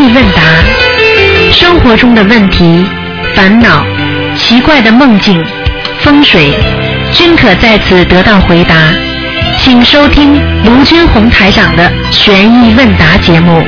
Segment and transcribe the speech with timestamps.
[0.00, 0.40] 意问答，
[1.52, 2.86] 生活中的问题、
[3.34, 3.84] 烦恼、
[4.34, 5.44] 奇怪的梦境、
[6.00, 6.54] 风水，
[7.12, 8.74] 均可在此得到回答。
[9.58, 13.62] 请收听卢军红台长的悬疑问答节目。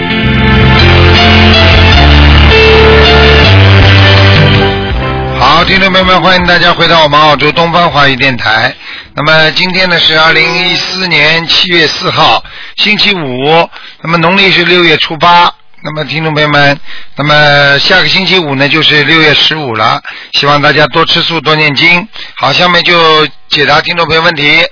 [5.38, 8.74] 好，听众朋友们，欢迎大家回到我们澳洲东方华语电台。
[9.14, 12.42] 那么今天呢是二零一四年七月四号，
[12.76, 13.68] 星期五。
[14.00, 15.52] 那么农历是六月初八。
[15.84, 16.78] 那么听众朋友们，
[17.16, 20.00] 那么下个星期五呢就是六月十五了。
[20.32, 22.08] 希望大家多吃素，多念经。
[22.36, 24.64] 好，下面就解答听众朋友问题。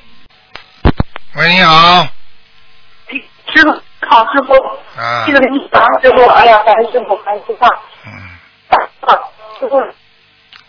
[1.34, 2.06] 喂，你好。
[3.52, 3.72] 师傅
[4.08, 4.54] 好，师傅。
[5.00, 5.32] 啊这。
[5.32, 7.64] 个你好，师傅，哎呀，感恩师傅，感恩师傅。
[8.06, 8.12] 嗯。
[9.00, 9.10] 啊，
[9.58, 9.80] 师傅，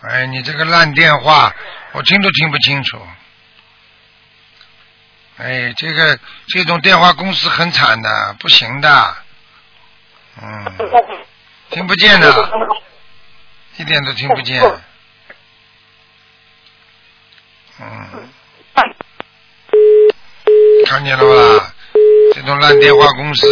[0.08, 1.54] 哎，你这个烂电话，
[1.92, 3.00] 我听都听不清楚。
[5.38, 6.18] 哎，这个
[6.48, 9.16] 这种电话公司很惨的，不行的。
[10.44, 10.66] 嗯，
[11.70, 12.28] 听不见的，
[13.78, 14.62] 一点都听不见。
[17.80, 18.30] 嗯，
[20.86, 21.74] 看见了吧？
[22.34, 23.48] 这种烂电话公司，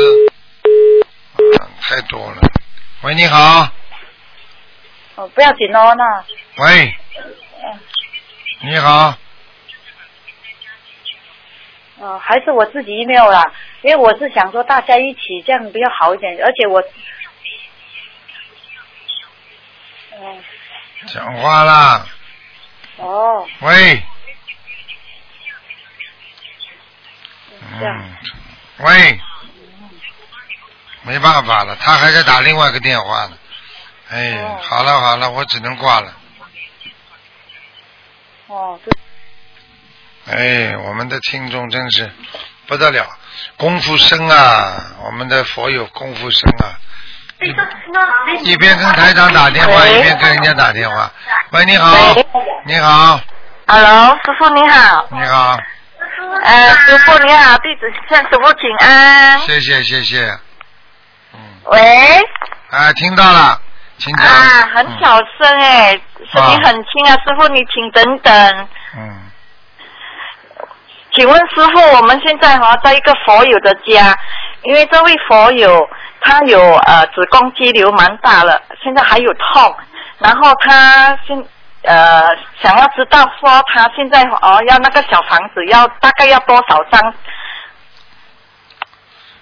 [1.59, 2.41] 啊，太多了。
[3.03, 3.69] 喂，你好。
[5.15, 6.25] 哦，不要紧哦，那
[6.63, 6.95] 喂，
[8.61, 9.15] 你好，
[11.99, 13.43] 呃，还是我自己 email 啦，
[13.81, 16.83] 因为我是想说大家一起这样比较好一点，而且我，
[20.11, 20.43] 嗯，
[21.07, 22.05] 讲话啦，
[22.97, 24.03] 哦，喂，
[27.61, 28.17] 嗯，
[28.79, 29.19] 喂，
[31.03, 33.37] 没办法了，他还在打另外一个电话呢。
[34.09, 36.13] 哎哦，好了好了，我只能挂了。
[38.47, 38.91] 哦，对，
[40.71, 42.11] 哎，我们的听众真是
[42.65, 43.18] 不得了，
[43.57, 46.75] 功夫深啊，我们的佛友功夫深啊。
[48.41, 51.09] 一边跟台长打电话，一边跟人家打电话。
[51.51, 52.13] 喂，你好，
[52.65, 53.19] 你好
[53.65, 55.57] ，Hello，师傅你好，你好，
[56.43, 59.39] 呃，师傅你好，弟子向师傅请安。
[59.39, 60.37] 谢谢谢谢。
[61.33, 61.79] 嗯，喂，
[62.71, 63.61] 啊，听到了，
[63.97, 64.25] 请讲。
[64.27, 64.85] 啊，很。
[64.99, 65.91] 小声哎，
[66.33, 68.67] 声音很轻啊，师傅你请等等。
[68.97, 69.28] 嗯，
[71.19, 74.17] 请问师傅，我们现在哈、在一个佛友的家，
[74.63, 75.85] 因为这位佛友
[76.21, 79.75] 他有呃子宫肌瘤蛮大了，现在还有痛，
[80.19, 81.37] 然后他现
[81.81, 82.21] 呃
[82.63, 87.13] 想要知道说他现在哦要那个小房子要大概要多少张？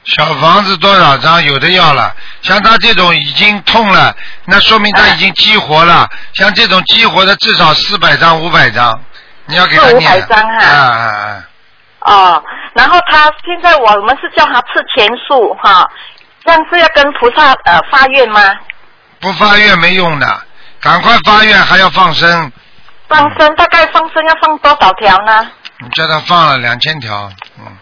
[0.03, 1.43] 小房子多少张？
[1.43, 2.11] 有的要了，
[2.41, 4.15] 像他这种已经痛了，
[4.45, 6.09] 那说明他已经激活了。
[6.33, 8.99] 像这种激活的，至少四百张、五百张，
[9.45, 10.11] 你要给他念。
[10.23, 11.46] 400张哈啊啊啊！
[12.07, 15.85] 哦，然后他现在我们是叫他吃全素哈，
[16.43, 18.41] 这样是要跟菩萨呃发愿吗？
[19.19, 20.41] 不发愿没用的，
[20.81, 22.51] 赶快发愿，还要放生。
[23.09, 25.49] 放生大概放生要放多少条呢？
[25.79, 27.29] 你叫他放了两千条，
[27.59, 27.77] 嗯，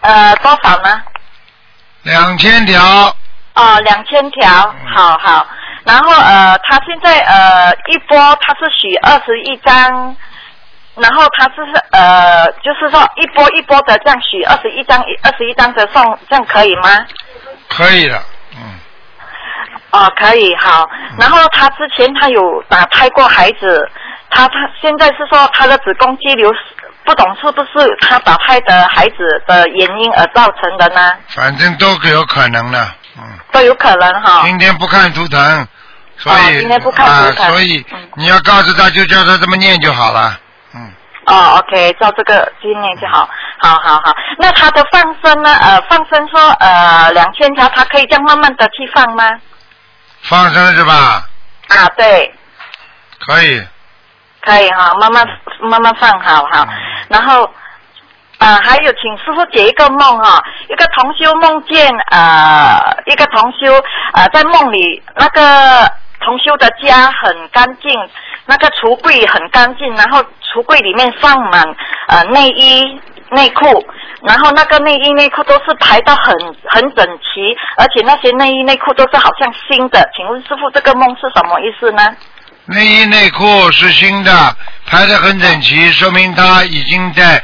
[0.00, 1.02] 呃，多少呢？
[2.02, 2.80] 两千条，
[3.54, 5.46] 哦，两千条，嗯好好。
[5.84, 10.16] 然后呃，他现在呃一波他是许二十一张，
[10.96, 11.62] 然后他是
[11.92, 17.06] 呃就是说一波一波的这样许二十一张，二十一张的送，这样可以吗？
[17.68, 18.22] 可以的，
[18.56, 18.78] 嗯，
[19.90, 20.88] 哦，可以，好。
[21.18, 23.90] 然后他之前他有打胎过孩子，
[24.30, 26.50] 他他现在是说他的子宫肌瘤，
[27.04, 31.12] 不懂是不是他打胎的孩子的原因而造成的呢？
[31.34, 33.22] 反正都有可能的，嗯。
[33.52, 34.42] 都有可能哈。
[34.46, 35.68] 今天不看图腾，
[36.16, 40.38] 所以、哦今天不看图腾啊，所以嗯你要告诉他，就叫他这么念就好了。
[41.26, 43.28] 嗯，哦，OK，照这个经验就好，
[43.58, 44.14] 好好好。
[44.38, 45.52] 那他的放生呢？
[45.60, 49.28] 呃，放生说呃两千条，他可以这样慢慢的去放吗？
[50.22, 51.28] 放生是吧？
[51.68, 52.32] 啊，对，
[53.26, 53.66] 可以。
[54.40, 55.26] 可以哈，慢慢
[55.62, 56.68] 慢慢放好好嗯。
[57.08, 57.50] 然后
[58.38, 63.72] 呃，还有请师傅解一个梦哈，一个同修梦见呃一个同修
[64.12, 65.90] 呃在梦里那个
[66.20, 67.90] 同修的家很干净，
[68.46, 71.62] 那个橱柜很干净，然后橱柜里面放满
[72.08, 73.00] 呃内衣
[73.30, 73.84] 内裤，
[74.22, 76.32] 然后那个内衣内裤都是排到很
[76.68, 80.08] 很整齐，而且那些内衣内裤都是好像新的。
[80.16, 82.16] 请问师傅这个梦是什么意思呢？
[82.66, 84.56] 内衣内裤是新的，
[84.86, 87.42] 排得很整齐，说明他已经在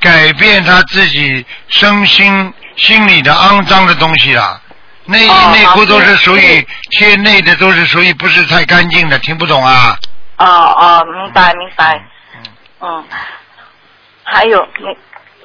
[0.00, 4.60] 改变他自己身心心里的肮脏的东西了。
[5.04, 9.96] 内衣哦内裤都是属于是贴内的，都是属于不是太干净的，听不懂啊？
[10.44, 12.04] 哦哦，明白明白。
[12.34, 12.42] 嗯，
[12.80, 13.04] 嗯，
[14.24, 14.86] 还有你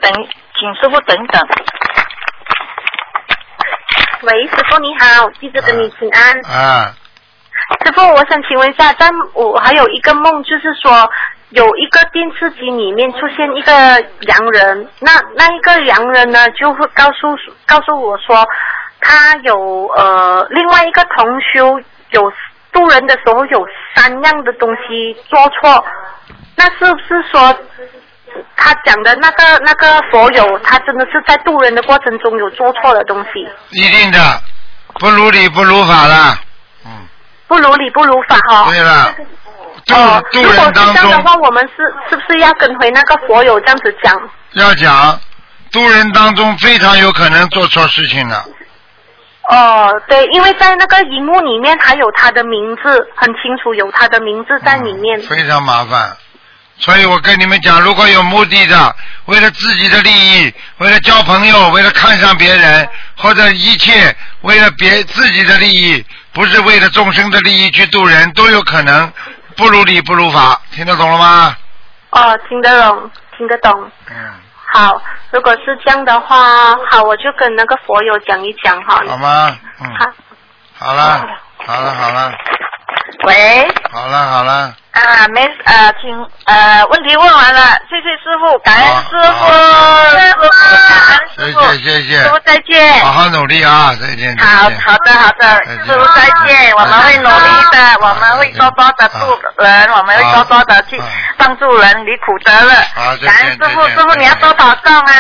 [0.02, 0.12] 等，
[0.58, 1.48] 请师傅等等。
[4.22, 6.40] 喂，师傅你好，弟子跟你请安。
[6.46, 6.96] 啊，
[7.86, 11.08] 师傅，我想请问一下，但我还有一个梦，就是说
[11.50, 13.72] 有一个电视机里面出现一个
[14.22, 18.44] 洋人，那那一个洋人呢，就会告诉告诉我说，
[19.00, 21.80] 他有呃另外一个同修
[22.10, 22.34] 有
[22.72, 23.66] 渡人的时候有
[23.96, 25.84] 三样的东西做错，
[26.56, 27.56] 那是不是说
[28.56, 33.48] 他讲的那个那个佛友，他真的是在渡人的过程中有做错的东西？
[33.72, 34.42] 一定的，
[35.00, 36.38] 不如理不如法了。
[36.86, 37.08] 嗯，
[37.48, 39.16] 不如理不如法哈、对了，
[39.86, 44.30] 渡哦，渡如果是人当中这样的话，我们是是不是要跟回那个佛友这样子讲？
[44.54, 45.20] 要讲，
[45.72, 48.46] 渡人当中非常有可能做错事情的。
[49.50, 55.20] 哦，对，因为在那个荧幕里面还有他的名字，很清楚有他的名字在里面。
[55.22, 56.18] 非常麻烦。
[56.80, 58.96] 所以我跟你们讲，如果有目的的，
[59.26, 69.12] 为了自己的利益，为了交朋友，为了看上别人，或者一切为了别自己的利益，不是为了众生的利益去度人，都有可能
[69.56, 70.62] 不如理不如法。
[70.72, 71.56] 听得懂了吗？
[72.12, 73.92] 哦，听得懂，听得懂。
[74.12, 74.16] 嗯，
[74.74, 79.02] 好，如果是这样的话，好，我就跟那个佛友讲一讲哈。
[79.08, 79.58] 好吗？
[79.82, 80.12] 嗯，好，
[80.78, 81.26] 好了，
[81.66, 82.32] 好了，好了，
[83.26, 84.76] 喂，好了，好了。
[84.98, 89.46] 啊，没啊，请呃，问题问完了，谢谢师傅，感恩师傅，
[90.10, 93.00] 师傅，感恩师傅，谢谢谢师傅再见。
[93.04, 93.96] 好好努力啊！
[94.00, 94.64] 再见，好。
[94.86, 101.02] 好的好的，师傅再见，我们会努力的，我们会多多的助人，我们会多多的去
[101.38, 103.28] 帮助人离苦得乐好再。
[103.28, 105.14] 见感恩师傅，师傅你要多保重啊，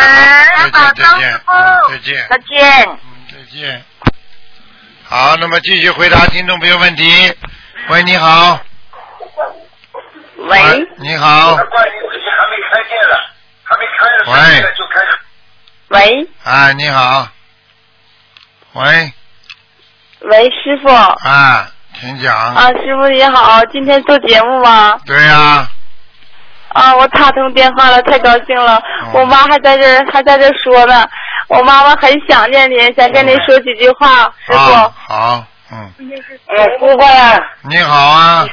[0.55, 2.89] 再见保重师傅嗯再见再见。
[2.89, 2.99] 嗯，
[3.31, 3.83] 再见。
[5.09, 7.33] 好，那么继续回答听众朋友问题。
[7.89, 8.59] 喂，你好。
[10.37, 11.55] 喂，你好。
[14.27, 14.63] 喂。
[15.89, 17.27] 喂，啊，你好。
[18.73, 19.13] 喂，
[20.21, 20.89] 喂，师傅。
[20.93, 21.67] 啊，
[21.99, 22.35] 请讲。
[22.35, 24.99] 啊，师傅你好，今天做节目吗？
[25.05, 25.67] 对呀、
[26.69, 28.81] 啊，我打通电话了，太高兴了。
[29.01, 31.07] 嗯我妈还在这儿，还在这儿说呢。
[31.47, 34.57] 我妈妈很想念您，想跟您说几句话，师傅。
[34.57, 35.91] 好，好，嗯，
[36.47, 38.45] 哎，师傅呀，你好啊，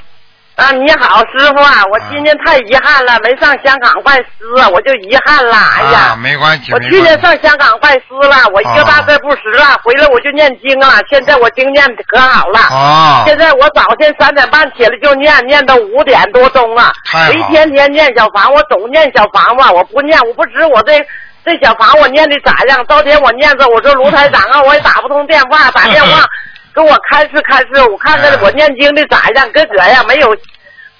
[0.57, 4.25] 啊，你好，师傅啊，我今天太遗憾了，没上香港拜师
[4.61, 5.53] 啊，我就遗憾了。
[5.53, 7.21] 哎啊，呀，没关系，我去年。
[7.21, 12.61] 上香港拜师了，我一个大字不识了，回来我就念经了，现在我经念可好了。
[12.71, 16.93] 哦，现在我早晨三点半起来就念，念到五点多钟了。
[17.13, 21.05] 我一天天念小房，我总念小房嘛，我不念，我不知我这
[21.45, 22.85] 这小房我念的咋样。
[22.87, 26.23] 昨天我念着，我说卢台长啊，我也打不通电话，打电话
[26.75, 30.37] 给我开示开示，我看看我念经的咋样，跟这样没有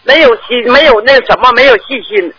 [0.05, 2.33] 没有心，没有那什么，没有信心。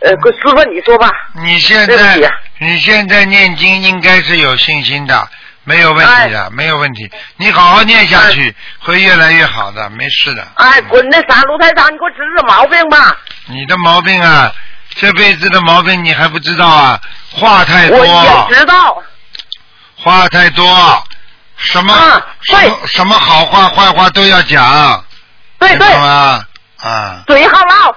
[0.00, 1.10] 呃，师傅你说吧。
[1.44, 2.16] 你现在
[2.58, 5.28] 你现在念经应该是有信心的，
[5.64, 7.10] 没有问题哎的，没有问题。
[7.36, 10.46] 你好好念下去，会越来越好的，没事的。
[10.54, 13.16] 哎，滚那啥，卢台长，你给我指指毛病吧。
[13.46, 14.52] 你的毛病啊，
[14.94, 17.00] 这辈子的毛病你还不知道啊？
[17.32, 19.02] 话太多，我也知道。
[19.96, 20.64] 话太多，
[21.58, 25.04] 什么、啊什么什么好话坏话都要讲，
[25.58, 26.44] 对对明白，吗？
[26.82, 27.94] 啊，嘴好唠。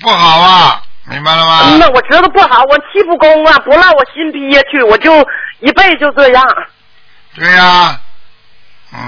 [0.00, 1.60] 不好啊，明白了吗？
[1.64, 5.12] 嗯呐，我知道不好，我气不公啊，不让我心憋屈，我就
[5.60, 6.44] 一辈子就这样。
[7.34, 7.98] 对呀、
[8.92, 8.98] 嗯。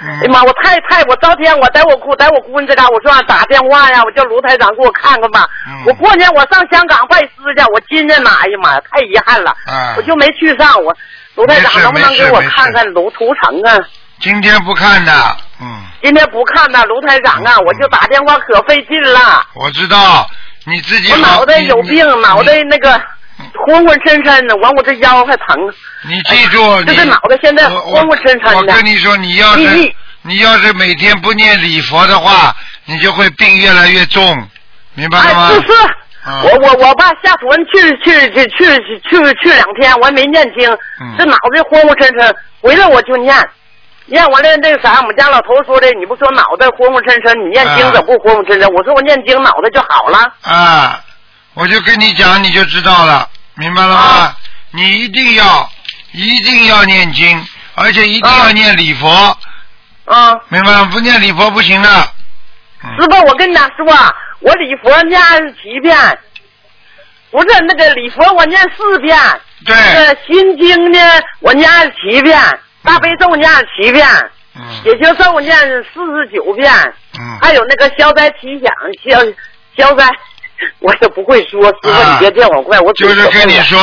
[0.00, 5.44] 嗯，哎呀妈，我太太，我昨天我在我姑在我姑娘这嘎，我说俺打电话呀，我叫卢台长给我看看吧。
[5.66, 10.80] 嗯我过年我上香港拜师去，我今年哪，哎呀妈呀，太遗憾了，啊我就没去上。
[10.84, 10.96] 我
[11.38, 13.78] 卢台长能不能给我看看卢图腾啊？
[14.20, 19.46] 今天不看的，嗯，今天不看呐，卢台长啊，嗯我就打电话可费劲了。
[19.54, 20.28] 我知道
[20.64, 23.00] 你自己我脑袋有病，脑袋那个
[23.64, 25.56] 昏昏沉沉的，完我这腰还疼。
[26.02, 32.52] 你记住，你哎这个脑袋现在我昏昏沉沉的我跟你说，你要是你要是每天不念礼佛的话，
[32.86, 34.36] 你就会病越来越重，
[34.94, 35.50] 明白了吗？
[35.52, 35.72] 哎，是是，
[36.28, 40.70] 嗯我我我爸下屯去去去去去去两天，我还没念经，
[41.00, 43.34] 嗯这脑袋昏昏沉沉，回来我就念，
[44.04, 48.68] 念完了那个啥，我们家老头说的，你不说脑袋昏昏沉沉，你念经啊怎么不昏昏沉沉？
[48.74, 50.18] 我说我念经脑袋就好了。
[50.42, 51.00] 啊，
[51.54, 53.94] 我就跟你讲，你就知道了，明白了吗？
[53.94, 54.36] 啊
[54.70, 55.66] 你一定要
[56.12, 57.42] 一定要念经，
[57.74, 59.08] 而且一定要啊念礼佛，
[60.04, 60.84] 啊，明白了？
[60.92, 61.88] 不念礼佛不行的。
[62.84, 65.96] 嗯师傅，我跟你俩说啊，我礼佛念二十七遍，
[67.30, 69.16] 不是那个礼佛我念四遍，
[69.66, 70.98] 对，那个心经呢
[71.40, 72.38] 我念二十七遍，
[72.82, 74.06] 大悲咒念二十七遍。
[74.54, 74.62] 嗯。
[74.82, 75.56] 解结咒念
[75.92, 76.72] 四十九遍，
[77.18, 78.70] 嗯，还有那个消灾吉祥
[79.04, 79.20] 消
[79.76, 80.08] 消灾，
[80.80, 83.78] 我也不会说，师傅啊你别见我怪，我就是跟你说，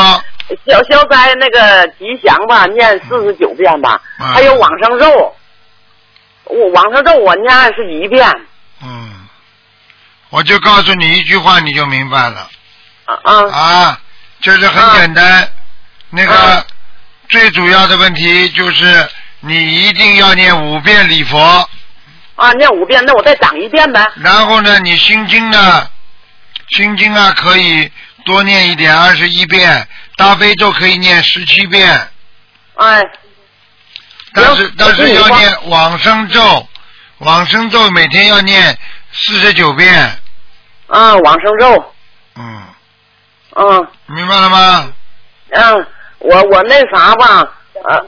[0.68, 4.34] 消消灾那个吉祥吧，念四十九遍吧，嗯。
[4.34, 5.36] 还有往生咒，
[6.46, 8.30] 我往生咒我念二十一遍。
[8.84, 9.15] 嗯，
[10.30, 12.50] 我就告诉你一句话，你就明白了。
[13.06, 13.16] 啊。
[13.24, 14.00] 啊啊，
[14.42, 15.50] 就是很简单，
[16.10, 16.66] 那个啊。
[17.28, 21.68] 最主要的问题就是你一定要念五遍礼佛，
[22.36, 22.52] 啊！
[22.54, 24.06] 念五遍，那我再讲一遍呗。
[24.18, 25.90] 然后呢，你心经呢，
[26.70, 27.92] 心经啊可以
[28.26, 32.08] 多念一点，二十一遍，大悲咒可以念十七遍，
[32.76, 33.02] 哎，
[34.36, 36.70] 但是但是要念往生咒，
[37.18, 38.78] 往生咒每天要念
[39.18, 40.20] 四十九遍，
[40.88, 41.94] 啊，往生咒，
[42.36, 42.64] 嗯，
[43.56, 44.92] 嗯明白了吗？
[45.52, 45.88] 嗯，
[46.20, 47.40] 我我那啥吧，
[47.88, 48.02] 啊，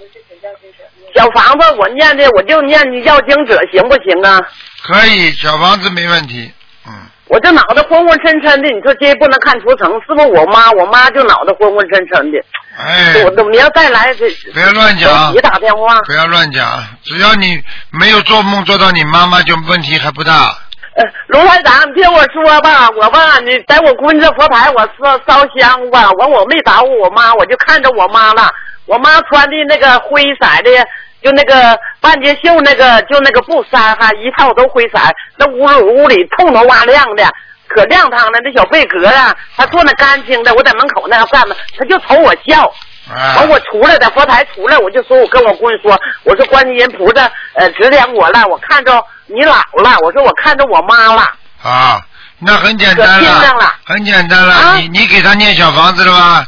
[1.16, 4.42] 小房子我念的我就念要经者行不行啊？
[4.84, 6.52] 可以，小房子没问题，
[6.86, 6.94] 嗯，
[7.28, 10.70] 我这脑袋昏昏沉沉的，你说这不能看图层，是不是我妈？
[10.72, 12.38] 我妈就脑袋昏昏沉沉的，
[12.78, 16.02] 哎，我都明儿再来这不要乱讲你打电话。
[16.02, 20.58] 不要乱讲，只要你没有做梦做到你妈妈，就问题还不大。
[20.98, 28.51] 呃，卢台长，你听我说吧，我吧，你在我供这佛台，我烧烧香吧，完我没打呼我妈，我就看着我妈了。
[28.88, 30.72] 我妈穿的那个灰色的，
[31.22, 34.98] 就那个半截袖那个，就那个布衫哈，一套都灰色，
[35.38, 37.24] 那屋屋里通透瓦亮的，
[37.68, 38.39] 可亮堂了。
[38.44, 42.74] 那小贝壳啊，她做那干净的，我在门口那样站着，她就瞅我笑。
[43.10, 51.24] 啊完，我出来在佛台出来，我就说，我跟我闺女说，我说观世音菩萨呃指点我了，我看着你老了，我说我看着我妈了，
[51.64, 52.02] 啊，
[52.40, 54.54] 那很简单可听上了很简单了。
[54.54, 56.46] 啊你你给他念小房子了吗？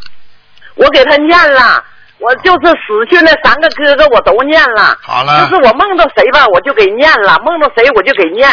[0.75, 1.83] 我给他念了，
[2.19, 8.49] 我就是死去那三个哥哥我都念了，好了就是我梦到谁吧，我就给念了，梦到谁我就给念，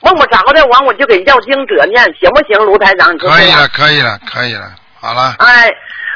[0.00, 3.16] 梦不着的完我就给要经者念，行不行，卢台长？
[3.18, 5.70] 可以了，可以了，可以了，好了，哎，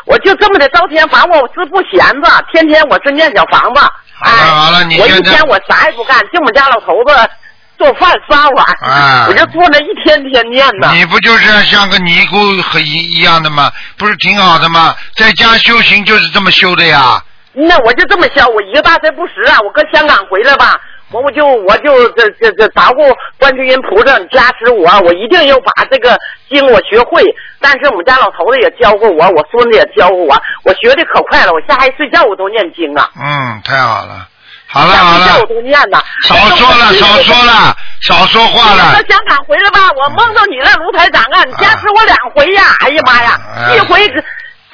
[0.05, 3.81] 我就这么的招天，反正我是不闲着，天天我是念小房子。
[4.17, 7.31] 好了哎，好了你我一天我啥也不干，就我们家老头子
[7.77, 10.91] 做饭刷碗，哎我就坐那一天天念呢。
[10.95, 13.73] 你不就是像个尼姑和一一样的吗？
[13.97, 14.95] 不是挺好的吗？
[15.17, 17.21] 在家修行就是这么修的呀。
[17.53, 19.59] 那我就这么修，我一个大事不识啊！
[19.65, 20.75] 我搁香港回来吧，
[21.11, 23.03] 我我就我就这这这捣鼓
[23.39, 26.19] 观世音菩萨加持我，我一定要把这个
[26.49, 27.23] 经我学会。
[27.64, 33.09] 但是我们家老头子也教过我，我孙子也教过我，我学的可快了，我下一睡觉我都念经啊。
[33.16, 34.28] 嗯，太好了，
[34.68, 35.99] 好了好了睡觉我，都念呢。
[36.28, 39.09] 少说了少说了，少说话我了到。
[39.09, 41.42] 香港回来吧，我梦到你了，卢台长啊！
[41.44, 42.62] 你加持我两回呀！
[42.80, 44.06] 哎呀妈呀啊，一回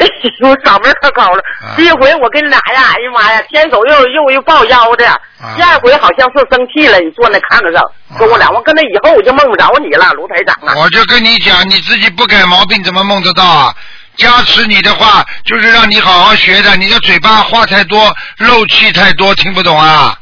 [0.43, 1.77] 我嗓门可高了啊。
[1.77, 5.05] 第一回我跟你俩呀，哎呀妈呀，天手又又又抱腰的。
[5.57, 7.83] 第二回好像是生气了，你坐那炕上
[8.19, 10.75] 跟我俩，我跟那以后我就梦不着你了，卢台长啊。
[10.77, 13.75] 我就跟你讲，你自己不改毛病，怎么梦得到啊？
[14.17, 16.77] 加持你的话，就是让你好好学的。
[16.77, 20.15] 你的嘴巴话太多，漏气太多，听不懂啊？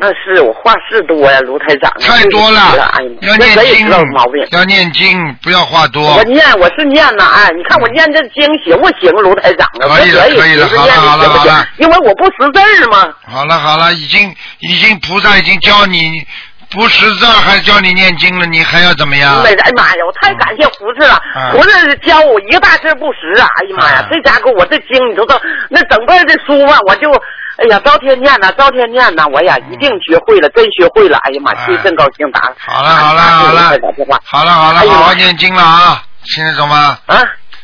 [0.00, 1.98] 那是我话事多呀，卢台长啊。
[2.00, 6.22] 太多了对哎呀，要念经知道毛病。，要念经，不要话多我。
[6.24, 9.88] 念，我是念呐，哎，你看我念这经行不行，卢台长啊？
[9.88, 13.12] 可以了可以了好了好了好了因为我不识字儿嘛。
[13.26, 16.24] 好了好了，已经已经菩萨已经教你
[16.70, 19.42] 不识字，还教你念经了，你还要怎么样？
[19.42, 23.46] 没，哎妈呀，我太感谢胡子了啊，胡子教我一个大字不识啊！
[23.56, 25.40] 哎呀妈呀啊，这家伙我这经你都知道，
[25.70, 27.10] 那整本的书啊，我就
[27.58, 31.18] 哎呀，朝天念呐，朝天念呐，我呀一定学会了，真学会了！
[31.24, 32.40] 哎呀妈，啊真真高兴打。
[32.58, 36.96] 好了好了好了打电话好了好了，好好念经了啊，听得懂吗？
[37.06, 37.16] 啊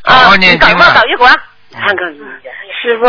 [0.02, 0.36] 好好啊！
[0.36, 1.34] 你等会儿，念经了等一会儿，
[1.72, 2.12] 看看
[2.82, 3.06] 师傅，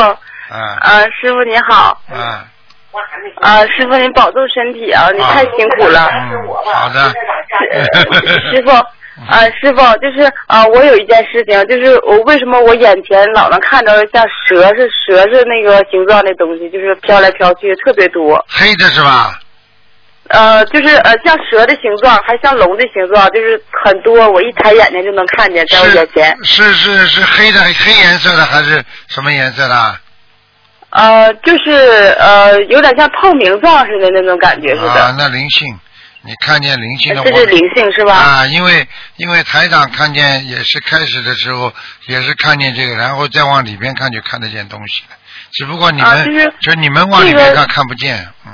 [0.51, 2.19] 嗯呃，师傅您好，嗯，
[3.41, 6.07] 啊，师傅您保重身体啊，你太辛苦了。
[6.13, 7.09] 嗯，好的。
[8.51, 8.71] 师傅，
[9.29, 18.43] 呃，师傅，就是呃，我有一件事情，就是我为什么我眼前老能看到像蛇是蛇是那个形状的东西，就是飘来飘去特别多。
[18.49, 19.39] 黑的是吧？
[20.27, 26.35] 呃，就是呃像蛇的形状，还像龙的形状，就是很多，我一抬眼睛就能看见在我眼前。
[26.43, 29.99] 是是是黑的黑颜色的还是什么颜色的？
[30.89, 31.71] 呃，就是
[32.17, 34.91] 呃有点像透明状似的那种感觉似的。
[34.91, 35.67] 啊，那灵性，
[36.25, 38.15] 你看见灵性的这是灵性是吧？
[38.15, 41.71] 啊，因为因为台长看见也是开始的时候
[42.07, 45.15] 也是看见这个，然后再往里边看就看得见东西了。
[45.51, 48.51] 只不过你们、啊就是就你们往里边这个看看不见，嗯，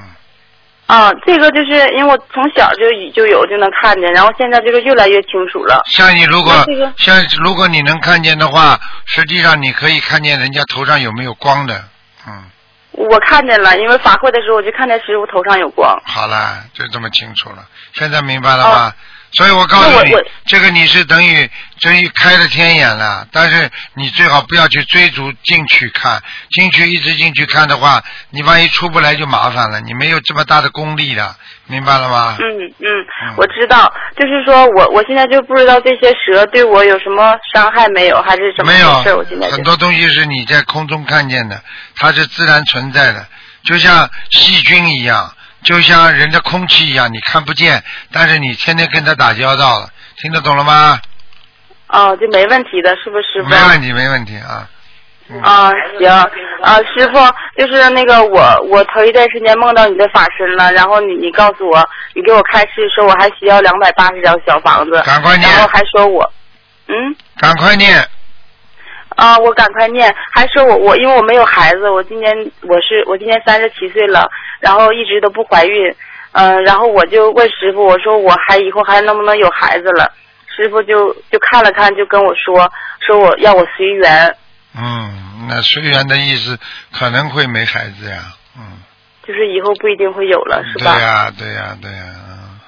[0.85, 5.81] 啊，这个就是因为我从小就已就有就能看见，然后现在这个越来越清楚了。
[5.85, 11.85] 像你如果这个像如果你能看见的话，实际上你可以看见人家头上有没有光的，
[12.27, 12.43] 嗯，
[12.91, 16.01] 我看见了，因为法会的时候我就看见师傅头上有光。
[16.05, 17.65] 好了，就这么清楚了。
[17.93, 18.93] 现在明白了吗？
[19.33, 20.13] 所以我告诉你
[20.45, 26.21] 这个你是等于等于开了天眼了，但是你最好不要去追逐进去看，
[26.51, 31.35] 进去一直进去看的话，你万一出不来就麻烦了，你没有这么大的功力了，
[31.67, 32.37] 明白了吗？
[32.39, 32.45] 嗯
[32.79, 39.09] 嗯，我知道，就是说我我现在就不知道这些蛇对我有什么伤害没有，还是怎么没回事？
[39.15, 41.63] 我有现在，就很多东西是你在空中看见的，
[41.95, 43.25] 它是自然存在的，
[43.63, 45.33] 就像细菌一样，
[45.63, 50.99] 就像人的空气一样，你看不见，但是你天天跟他打交道了，听得懂了吗？
[51.87, 53.49] 哦，就没问题的，是不是师傅？
[53.49, 54.67] 没问题，没问题啊。
[55.43, 56.09] 啊，行，
[56.61, 57.17] 啊，师傅，
[57.57, 66.33] 就是那个我，我头一段时间梦到你的法身了，然后你你告诉我，你给我开示说我还需要两百八十张小房子，赶快念然后还说我，
[66.87, 68.05] 嗯，赶快念，
[69.15, 74.29] 啊，我赶快念，还说我我因为我没有孩子，我今年我是我今年三十七岁了，
[74.61, 75.93] 然后一直都不怀孕，
[76.31, 80.09] 嗯、然后我就问师傅，我说我还以后还能不能有孩子了？
[80.55, 84.35] 师傅就就看了看，就跟我说，说我要我随缘，
[84.77, 86.59] 嗯，那随缘的意思
[86.93, 88.19] 可能会没孩子呀，
[88.57, 88.79] 嗯，
[89.25, 90.93] 就是以后不一定会有了，是吧？
[90.93, 92.59] 对呀、对呀、对呀、嗯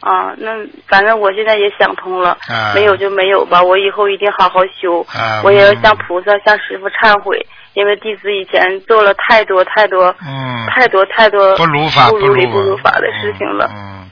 [0.00, 0.50] 啊，那
[0.88, 13.70] 反正我现在也想通了，啊没有就没有吧，我以后一定好好修，啊我也要向菩萨、向师傅忏悔，因为弟子以前做了太多太多、嗯，太多太多不如法不如理不不如法的事情了。
[13.74, 14.10] 嗯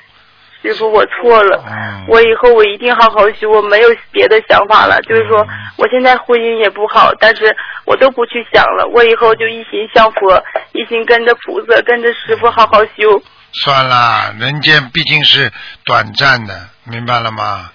[0.62, 5.00] 师傅，我错了，嗯我以后我一定好好修，我没有别的想法了。
[5.08, 5.48] 就是说，嗯
[5.78, 13.22] 我现在婚姻也不好，但是我都不去想了，我以后就一心向佛，一心跟着菩萨，跟着师傅好好修。
[13.52, 15.50] 算了，人间毕竟是
[15.86, 17.70] 短暂的，明白了吗？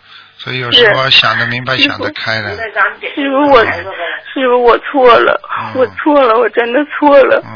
[0.45, 7.49] 所以有时候想得明白，想得开的，师傅，我师傅，我错了，嗯我错了，我真的错了，嗯，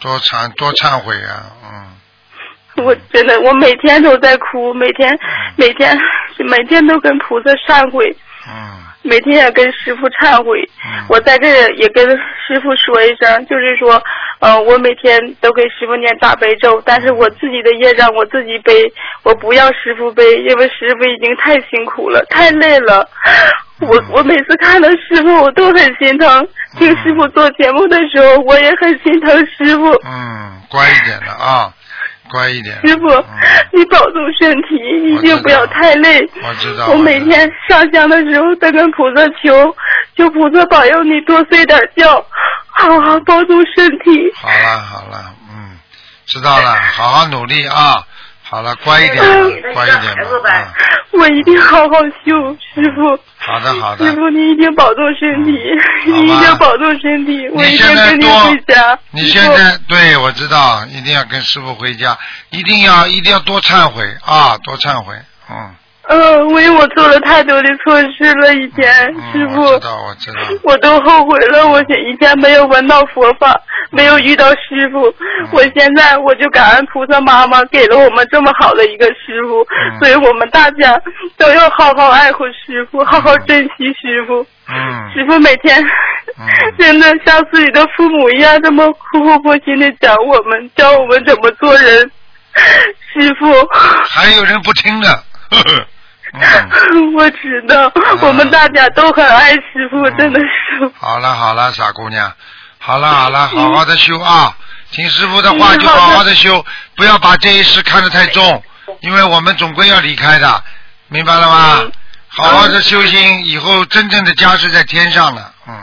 [0.00, 5.14] 多忏多忏悔啊，嗯，我真的，我每天都在哭，每天
[5.56, 5.94] 每天
[6.38, 8.16] 每天都跟菩萨忏悔，
[8.48, 10.60] 嗯每天也跟师傅忏悔。
[10.84, 14.02] 嗯，我在这也跟师傅说一声，就是说，
[14.40, 18.72] 呃，我每天都给师傅念大悲咒，但是我自己的业障我自己背，
[19.22, 23.08] 我不要师傅背，因为师傅已经太辛苦了，太累了。
[23.80, 26.48] 我我每次看到师傅，我都很心疼。
[26.78, 29.86] 听师傅做节目的时候，我也很心疼师傅。
[30.04, 31.72] 嗯，乖一点的啊，
[32.30, 32.74] 乖一点。
[32.86, 33.24] 师傅嗯，
[33.72, 34.76] 你保重身体，
[35.14, 36.20] 一定不要太累。
[36.42, 36.88] 我知道。
[36.88, 39.76] 我每天上香的时候都跟菩萨求，
[40.16, 42.24] 求菩萨保佑你多睡点觉，
[42.68, 44.32] 好好保重身体。
[44.34, 45.78] 好了好了，嗯，
[46.26, 48.04] 知道了，好好努力啊。
[48.50, 50.14] 好了，乖一点吧，乖一点
[51.12, 51.88] 我一定好好
[52.24, 53.18] 修，师傅。
[53.38, 54.12] 好的好的师。
[54.12, 55.56] 傅，你一定保重身体，
[56.06, 58.98] 嗯你一定保重身体，我一定你现在跟你多回家。
[59.12, 62.18] 你现在对我知道，一定要跟师傅回家，
[62.50, 65.14] 一定要一定要多忏悔啊，多忏悔，
[65.48, 65.70] 嗯。
[66.12, 69.62] 嗯，因为我做了太多的错事了，以前嗯，师傅。
[69.62, 70.40] 我知道我知道。
[70.64, 73.54] 我都后悔了，我以前没有闻到佛法，
[73.90, 81.00] 没有遇到师傅，嗯我现在我就感恩菩萨妈妈给了我们这么好的一个师傅，嗯所以我们大家
[81.36, 84.44] 都要好好爱护师傅，好好珍惜师傅。
[84.68, 85.80] 嗯师傅每天
[86.38, 86.46] 嗯
[86.78, 92.10] 真的像自己的父母一样，这么苦口婆心的讲我们，教我们怎么做人。
[93.14, 93.46] 师傅，
[94.08, 95.08] 还有人不听的，
[95.50, 95.86] 呵呵。
[96.32, 97.90] 嗯， 我知道，
[98.22, 100.16] 我们大家都很爱师傅，嗯。
[100.16, 100.90] 真的是。
[100.98, 102.32] 好了好了，傻姑娘，
[102.78, 104.56] 好了好了，好好的修啊，
[104.90, 106.64] 听师傅的话嗯就好好的修，
[106.96, 108.62] 不要把这一世看得太重，
[109.00, 110.62] 因为我们总归要离开的，
[111.08, 111.78] 明白了吗？
[111.80, 111.92] 嗯？
[112.28, 115.74] 好好的修心，以后真正的家是在天上的，嗯，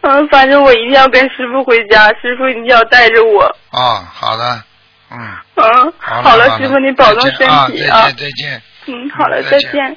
[0.00, 3.44] 嗯，反正我一定要跟师傅回家，师傅一定要带着我。
[3.72, 4.62] 哦，好的，
[5.10, 5.18] 嗯，
[5.56, 8.62] 嗯，好好了，师傅你保重身体啊，再见再见。
[8.92, 9.96] 嗯，好了，再见再见。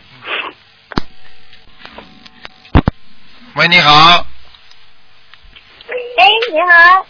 [3.56, 4.26] 喂，你好，
[6.20, 7.06] 哎，你好，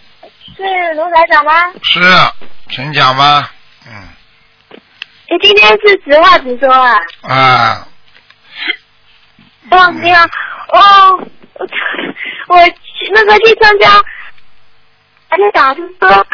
[0.56, 1.52] 是卢台长吗？
[1.84, 2.00] 是，
[2.70, 3.52] 请讲吧，
[3.86, 4.08] 嗯，
[5.28, 6.96] 你，今天是实话实说啊。
[7.24, 7.88] 啊，
[9.72, 10.24] 哦，你好，
[10.70, 11.68] 哦，我
[12.48, 12.58] 我
[13.14, 13.90] 那个去参加，
[15.28, 16.28] 还在打就说，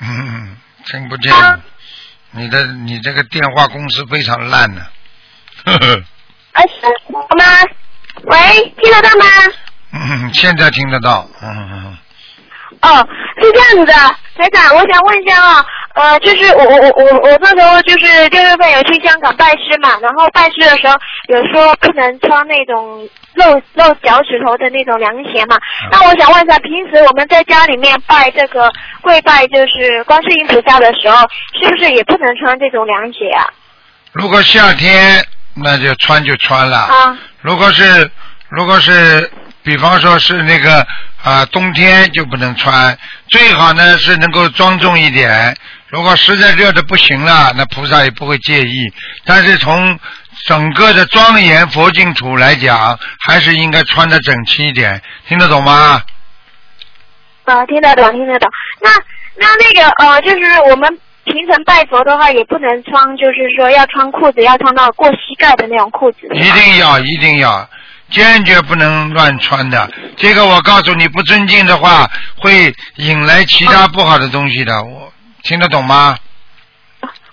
[0.00, 0.56] 嗯，
[0.86, 1.32] 听不见。
[1.34, 1.60] 啊，
[2.36, 4.82] 你的你这个电话公司非常烂呢，
[5.64, 6.02] 呵呵。
[6.52, 7.44] 哎，是我吗？
[8.24, 8.38] 喂，
[8.82, 9.26] 听得到吗？
[9.92, 11.93] 嗯，现在听得到，嗯嗯嗯，
[12.84, 13.08] 哦，
[13.40, 13.92] 是这样子的，
[14.36, 20.94] 台长，我想问一下啊，呃，就是我我我我我那时候就是六月份有去香港拜师嘛，然后拜师的时候
[21.28, 25.56] 有说不能穿那种露露脚趾头的那种凉鞋嘛，
[25.90, 28.70] 那我想问一下，平时我们在家里面拜这个
[29.00, 31.26] 跪拜就是观世音菩萨的时候，
[31.62, 33.48] 是不是也不能穿这种凉鞋啊？
[34.12, 36.76] 如果夏天那就穿就穿了。
[36.76, 37.18] 啊。
[37.40, 38.10] 如果是
[38.48, 39.30] 如果是
[39.62, 40.86] 比方说是那个
[41.24, 42.96] 啊冬天就不能穿，
[43.28, 45.56] 最好呢是能够庄重一点。
[45.88, 48.92] 如果实在热的不行了，那菩萨也不会介意。
[49.24, 49.98] 但是从
[50.46, 56.02] 整个的庄严佛净土来讲，还是应该穿的整齐一点，听得懂吗？
[57.44, 58.50] 啊，听得懂，听得懂。
[58.80, 58.90] 那
[59.36, 66.18] 那那个呃，就是我们平常拜佛的话，也不能穿，就是说要穿裤子，要穿到过膝盖的那种裤子。
[66.32, 67.68] 一定要，一定要，
[68.14, 69.90] 坚决不能乱穿的。
[70.16, 74.82] 这个我告诉你，不尊敬的话，会引来其他不好的东西的。
[74.84, 76.16] 我听得懂吗？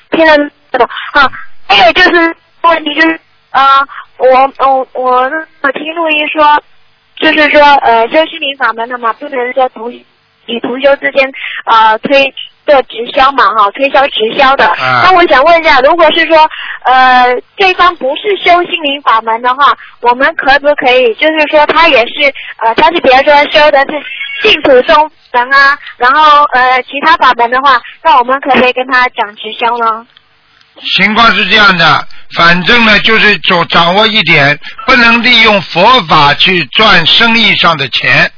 [0.10, 0.36] 听得
[0.72, 1.32] 懂好。
[1.68, 3.20] 还有就是问题就是
[3.52, 3.62] 呃，
[4.18, 5.22] 我我我
[5.62, 6.62] 我听录音说，
[7.18, 11.32] 就是说呃，修心灵法门的嘛，不能说同与同修之间
[11.66, 12.34] 呃推
[12.66, 14.66] 做直销嘛哈，推销直销的。
[14.68, 16.38] 啊那我想问一下，如果是说
[16.86, 24.02] 呃对方不是修心灵法门的话，我们可不可以就是说他也是呃他是比如说修的是
[24.42, 30.06] 净土宗门啊，然后呃其他法门的话，那我们可不可以跟他讲直销呢？
[30.96, 38.32] 情况是这样的，反正呢，就是掌掌握一点，不能利用佛法去赚生意上的钱。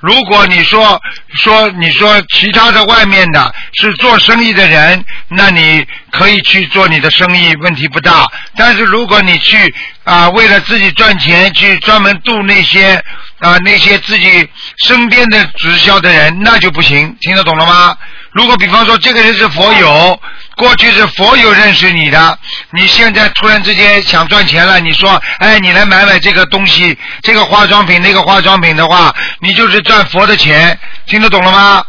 [0.00, 1.00] 如果你说
[1.34, 8.26] 说你说其他的外面的是做生意的人，那你可以去做你的生意，问题不大。
[8.56, 12.94] 但是如果你去啊、为了自己赚钱去专门度那些
[13.40, 14.48] 啊、那些自己
[14.86, 17.14] 身边的直销的人，那就不行。
[17.20, 17.96] 听得懂了吗？
[18.32, 20.20] 如果比方说这个人是佛友，
[20.58, 22.38] 过去是佛有认识你的，
[22.70, 31.84] 你现在突然之间想赚钱了，你说，哎，你来买买这个东西，这个化妆品，那个化妆品的话，你就是赚佛的钱，听得懂了吗？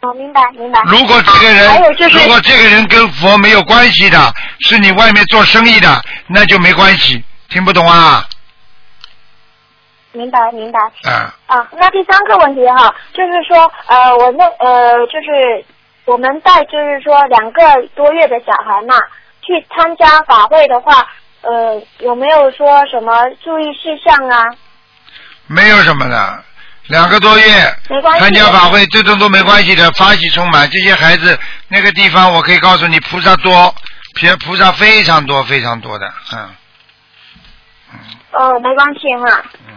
[0.00, 0.80] 我，明白明白。
[0.86, 7.22] 如果这个人，如果这个人跟佛没有关系的，是你外面做生意的，那就没关系。
[7.50, 8.24] 听不懂啊？
[10.12, 10.80] 明白明白。
[11.08, 15.64] 啊，啊，那第三个问题哈，就是说，呃，我那呃，就是
[16.10, 17.62] 我们带就是说两个
[17.94, 18.96] 多月的小孩嘛，
[19.42, 21.06] 去参加法会的话，
[21.42, 24.42] 呃，有没有说什么注意事项啊？
[25.46, 26.44] 没有什么的，
[26.88, 27.44] 两个多月
[27.88, 30.68] 没关系参加法会，最终都没关系的，发喜充满。
[30.68, 33.72] 这些孩子那个地方，我可以告诉你，菩萨多，
[34.20, 36.48] 菩菩萨非常多非常多的，嗯
[38.32, 39.44] 哦，没关系哈。
[39.68, 39.74] 嗯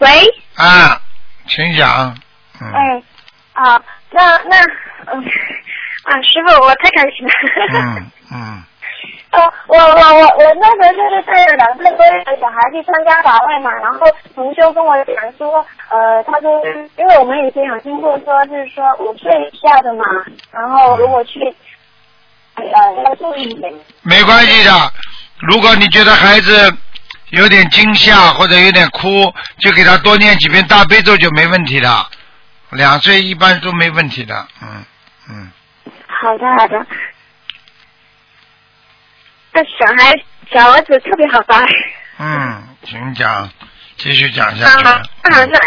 [0.00, 0.08] 喂，
[0.56, 1.00] 啊，
[1.46, 2.14] 请讲，
[2.60, 3.02] 嗯哎，
[3.52, 4.56] 啊，那那
[5.12, 5.24] 嗯
[6.04, 7.32] 啊，师傅，我太开心了。
[7.72, 8.62] 嗯 嗯，
[9.32, 16.50] 哦，我我我我那时候就是带着两个多月的小孩去参加法会嘛，然后同修跟我讲说，呃，他说，
[16.96, 20.04] 因为我们以前有听过说是说五岁以下的嘛，
[20.50, 21.38] 然后如果去，
[22.54, 22.64] 呃，
[23.04, 23.72] 要注意一点。
[24.02, 24.72] 没关系的。
[25.40, 26.72] 如果你觉得孩子
[27.30, 31.88] 有点惊吓或者有点哭，就给他多念几遍大悲咒就没问题的。
[32.70, 34.84] 两岁一般都没问题的，嗯
[35.28, 35.50] 嗯。
[36.06, 36.86] 好的好的。
[39.52, 40.12] 那小孩
[40.52, 41.60] 小儿子特别好吧？
[42.18, 43.50] 嗯，请讲，
[43.96, 44.84] 继续讲下去。
[44.84, 45.58] 好好，那好那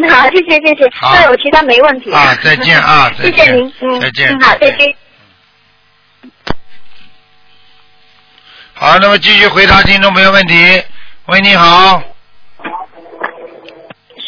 [0.00, 0.88] 那好，谢谢谢谢。
[0.94, 2.10] 好那我其他没问题。
[2.12, 4.96] 啊再见啊 再见谢谢您，嗯，再见嗯好，再见再见。
[8.74, 10.82] 好，那么继续回答听众朋友问题。
[11.26, 12.02] 喂，你好，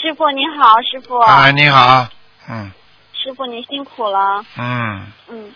[0.05, 1.17] 师傅您好，师傅。
[1.17, 2.07] 啊，你好，
[2.47, 2.71] 嗯
[3.15, 4.45] 师傅您辛苦了。
[4.59, 5.51] 嗯嗯，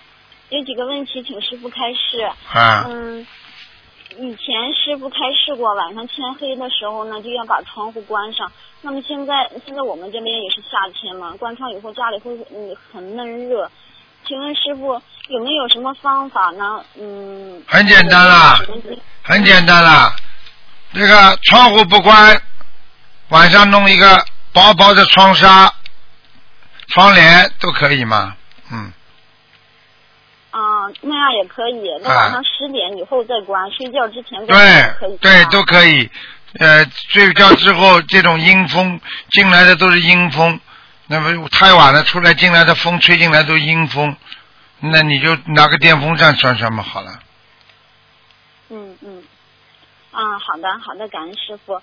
[0.48, 2.22] 有几个问题请师傅开示。
[2.50, 3.26] 啊嗯，
[4.16, 8.50] 以前师傅开示过，晚上天黑的时候呢，就要把窗户关上。
[8.80, 13.70] 那么现在现在我们这边也是夏天嘛，关窗以后家里会嗯很闷热。
[14.26, 14.94] 请问师傅
[15.28, 16.82] 有没有什么方法呢？
[16.98, 18.58] 嗯，很简单啦，
[19.22, 20.16] 很简单啦，
[20.94, 22.40] 这个窗户不关，
[23.28, 24.24] 晚上弄一个
[24.58, 25.72] 薄薄的窗纱、
[26.88, 28.34] 窗帘都可以吗，
[28.72, 28.92] 嗯，
[30.50, 30.60] 啊、
[31.00, 31.88] 那样也可以。
[32.02, 36.10] 那啊晚上十点以后再关，睡觉之前再关可以对对都可以。
[36.58, 40.58] 呃，睡觉之后这种阴风进来的都是阴风，
[41.06, 44.16] 那么太晚了出来进来的风吹进来都是阴风，
[44.80, 47.12] 那你就拿个电风扇扇扇嘛好了。
[48.70, 49.22] 嗯嗯，
[50.10, 51.80] 啊，好的好的，感恩师傅。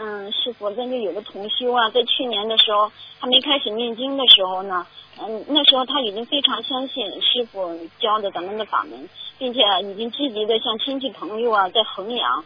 [0.00, 4.86] 嗯，师傅，那就有个同修啊，在去年的时候还没开始念经的时候呢，
[5.20, 9.08] 嗯，那时候他已经非常相信师傅教的咱们的法门，
[9.38, 12.44] 并且已经积极的向亲戚朋友啊在弘扬。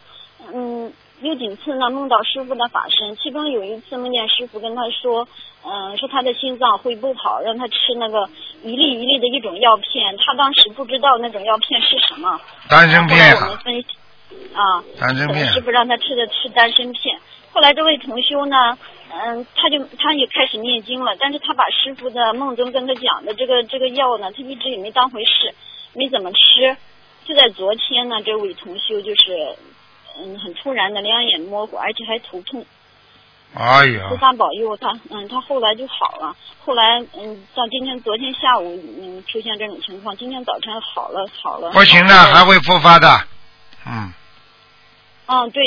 [0.51, 5.27] 嗯，有几次呢梦到师傅的法身，其中有一次梦见师傅跟他说，
[5.63, 8.27] 嗯、说他的心脏会不好，让他吃那个
[8.63, 12.41] 一粒一粒的一种药片，他当时不知道那种药片是什么。
[12.67, 13.87] 丹参片啊后来我们分析
[14.53, 17.19] 啊，丹参片师傅让他吃的吃丹参片。
[17.53, 18.77] 后来这位同修呢，
[19.11, 25.53] 嗯，他就他也开始念经了，但是他把师傅的梦中跟他讲的这个这个药呢，他一直也没当回事，
[25.93, 26.75] 没怎么吃。
[27.25, 29.55] 就在昨天呢，这位同修就是，
[30.17, 32.65] 嗯，很突然的两眼模糊，而且还头痛。
[33.55, 36.35] 哎呀菩，萨保佑他，嗯，他后来就好了。
[36.65, 41.69] 后来，嗯，到今天，昨天下午，嗯，出现这种情况，今天早晨好了，好了。
[41.71, 43.07] 不行的，还会复发的。
[43.85, 44.11] 嗯，
[45.27, 45.61] 嗯，对，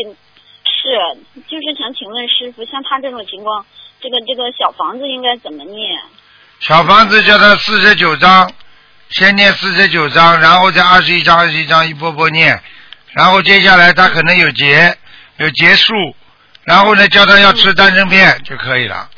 [0.86, 3.66] 是，就是想请问师傅，像他这种情况，
[4.00, 6.00] 这个这个小房子应该怎么念？
[6.60, 8.48] 小房子叫他四十九章，
[9.10, 12.62] 先念四十九章，然后再二十一章、二十一章一波波念，
[13.12, 14.96] 然后接下来他可能有结，
[15.38, 15.92] 有结束，
[16.62, 19.10] 然后呢叫他要吃丹参片就可以了，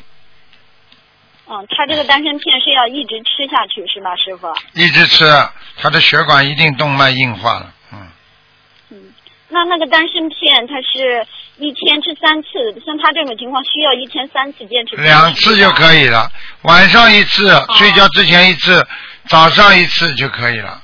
[1.47, 4.47] 嗯，他这个丹参片是要一直吃下去是吧，师傅？
[4.73, 5.25] 一直吃，
[5.77, 7.73] 他的血管一定动脉硬化了。
[9.49, 11.25] 嗯，那那个丹参片，它是
[11.57, 14.95] 一天吃三次，像他这种情况需要一天三次坚持。
[14.95, 16.29] 两次就可以了，
[16.63, 18.87] 晚上一次，睡觉之前一次，
[19.27, 20.81] 早上一次就可以了。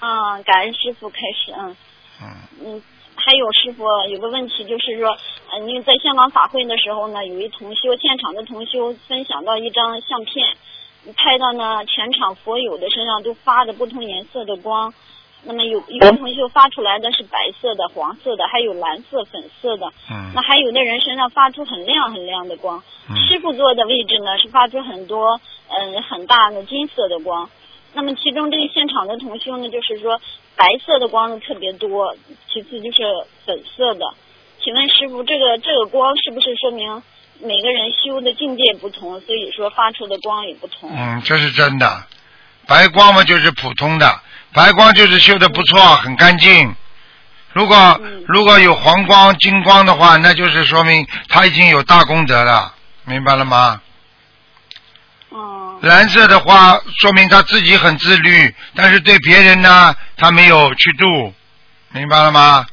[0.00, 1.76] 啊，感恩师傅开始，嗯
[2.22, 2.28] 嗯
[2.64, 2.82] 嗯，
[3.14, 5.16] 还有师傅有个问题就是说，
[5.52, 10.56] 呃，因为在香港法会的时候呢，有一同修现场的同修分享到一张相片，
[11.16, 14.92] 拍到呢全场佛友的身上都发着不同颜色的光。
[15.46, 19.86] 那么有有的同学发出来的是白色的、黄色的，还有蓝色、粉色的。
[20.10, 22.82] 嗯那还有的人身上发出很亮很亮的光。
[23.08, 27.48] 嗯师傅坐的位置呢是发出很多嗯很大的金色的光。
[27.94, 30.20] 那么其中这个现场的同修呢，就是说
[30.56, 32.14] 白色的光呢特别多，
[32.52, 33.02] 其次就是
[33.46, 34.04] 粉色的。
[34.60, 37.02] 请问师傅，这个这个光是不是说明
[37.40, 40.90] 每个人修的境界不同，所以说发出的光也不同？
[40.92, 42.04] 嗯，这是真的。
[42.66, 44.06] 白光嘛就是普通的，
[44.56, 46.74] 白光就是修的不错，很干净。
[47.52, 53.82] 如果嗯如果有黄光、金光的话，那就是说明他已经有大功德了，明白了吗？
[55.28, 61.34] 哦蓝色的话，说明他自己很自律，但是对别人呢，他没有去度，
[61.92, 62.66] 明白了吗？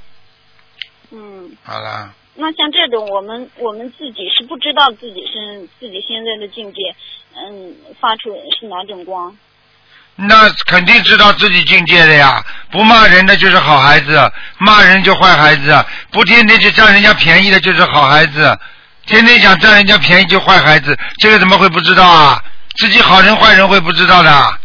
[1.12, 1.52] 嗯。
[1.64, 6.96] 好了，那像这种，我们我们自己是不知道自己是自己现在的境界，
[7.36, 9.38] 嗯，发出是哪种光？
[10.16, 12.44] 那肯定知道自己境界的呀。
[12.72, 18.58] 不骂人的就是好孩子，骂人就坏孩子，不天天去占人家便宜的就是好孩子，
[19.06, 22.42] 天天想占人家便宜就坏孩子，这个怎么会不知道啊？
[22.78, 24.58] 自己好人坏人会不知道的。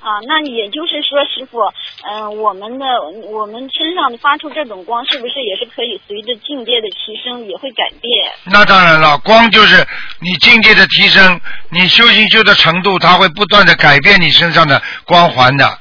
[0.00, 1.60] 啊，那也就是说，师傅，
[2.08, 2.86] 嗯、我们的
[3.26, 8.32] 我们身上发出这种光，是不是也是可以随着境界的提升也会改变？
[8.44, 9.76] 那当然了，光就是
[10.20, 15.78] 你境界的提升，你修行修的程度，它会不断的改变你身上的光环的。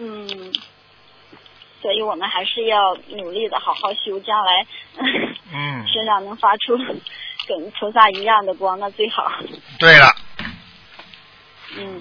[0.00, 0.52] 嗯，
[1.82, 4.64] 所以我们还是要努力的好好修，将来
[5.52, 6.78] 嗯， 身上能发出
[7.48, 9.28] 跟菩萨一样的光，那最好。
[9.80, 10.14] 对了，
[11.76, 12.00] 嗯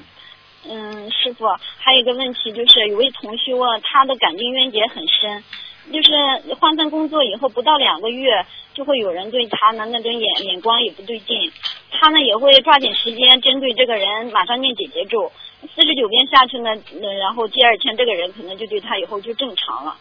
[0.69, 5.43] 嗯，师傅，还有一个问题就是，有位同修啊，他的感情冤结很深，
[5.91, 11.51] 就是换份工作以后不到两个月，就会有人对他呢那种眼眼光也不对劲，
[11.91, 15.31] 他呢也会抓紧时间针对这个人马上念姐姐咒，
[15.75, 16.75] 四十九遍下去呢，
[17.19, 19.95] 然后第二天这个人可能就对他以后就正常了。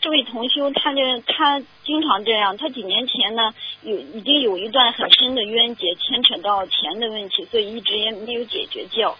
[0.00, 9.16] 这位同修，他就他经常这样，他几年前呢有已经有一段很深的冤结，牵扯到钱的问题，所以一直也没有解决掉，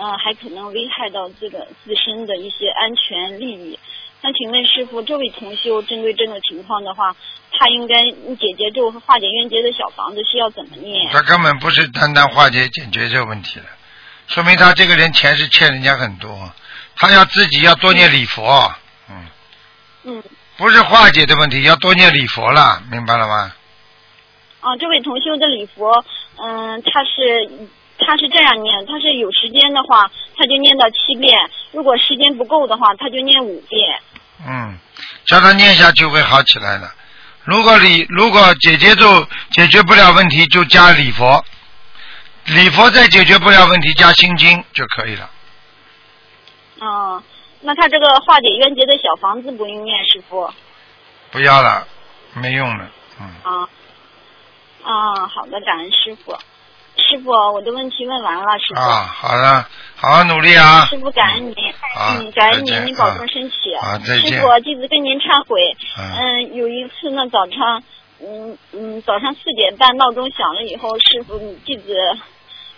[0.00, 3.78] 嗯、还可能危害到这个自身的一些安全利益。
[4.22, 7.14] 那请问师傅，这位同修针对这种情况的话，
[7.52, 11.10] 他应该解决咒和化解冤结的小房子需要怎么念？
[11.12, 13.66] 他根本不是单单化解解决这个问题了，
[14.26, 16.52] 说明他这个人钱是欠人家很多，
[16.96, 18.72] 他要自己要多念礼佛，
[19.08, 19.26] 嗯，
[20.04, 20.22] 嗯，
[20.58, 23.54] 不是化解的问题，要多念礼佛了，明白了吗？
[24.60, 26.04] 啊，这位同修的礼佛，
[26.36, 27.50] 嗯，他是
[28.06, 31.36] 他是这样念，他是有时间的话，他就念到七遍；
[31.72, 34.00] 如果时间不够的话，他就念五遍。
[34.46, 34.78] 嗯，
[35.26, 36.90] 叫他念下去会好起来的。
[37.44, 41.44] 如果你如果解决就解决不了问题，就加礼佛，
[42.46, 45.30] 礼佛再解决不了问题，加心经就可以了。
[46.80, 47.22] 哦，
[47.60, 50.50] 那他这个化解冤结的小房子不用念，师傅。
[51.30, 51.86] 不要了，
[52.34, 52.90] 没用了。
[53.20, 53.68] 嗯，啊
[54.82, 56.36] 啊，好的，感恩师傅。
[56.96, 58.80] 师傅，我的问题问完了，师傅。
[58.80, 60.86] 啊，好的，好好努力啊！
[60.86, 61.54] 师傅，感恩您，
[61.98, 63.74] 嗯，感恩您，您保重身体。
[63.74, 65.76] 啊再见师傅，弟子跟您忏悔。
[65.98, 67.82] 嗯嗯，有一次呢，早上，
[68.22, 71.96] 嗯嗯，早上四点半闹钟响了以后，师傅，弟子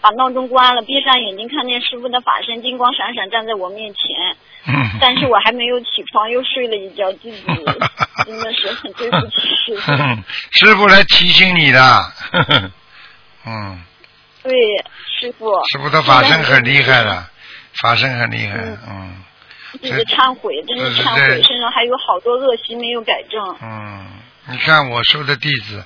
[0.01, 7.42] 把闹钟关了，闭上眼睛看见师傅的法身金光闪闪站在我面前，嗯但是我还没有起床，又睡了一觉，弟子
[8.27, 9.92] 真的是很对不起师傅。
[10.51, 12.12] 师傅来提醒你的，
[13.46, 13.83] 嗯，
[14.43, 14.53] 对，
[15.21, 15.51] 师傅。
[15.73, 17.27] 师傅的法身很厉害的，
[17.81, 18.57] 法身很厉害，
[18.89, 19.23] 嗯
[19.81, 23.57] 这是忏悔，真的忏悔，身上还有好多恶习没有改正。
[23.63, 24.07] 嗯，
[24.49, 25.83] 你看我收的弟子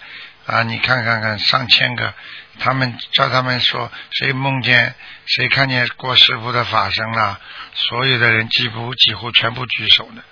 [0.46, 2.12] 啊，你看看看上千个，
[2.58, 4.94] 他们叫他们说谁梦见
[5.26, 7.38] 谁看见过师傅的法身了，
[7.74, 10.22] 所有的人几乎几乎全部举手的，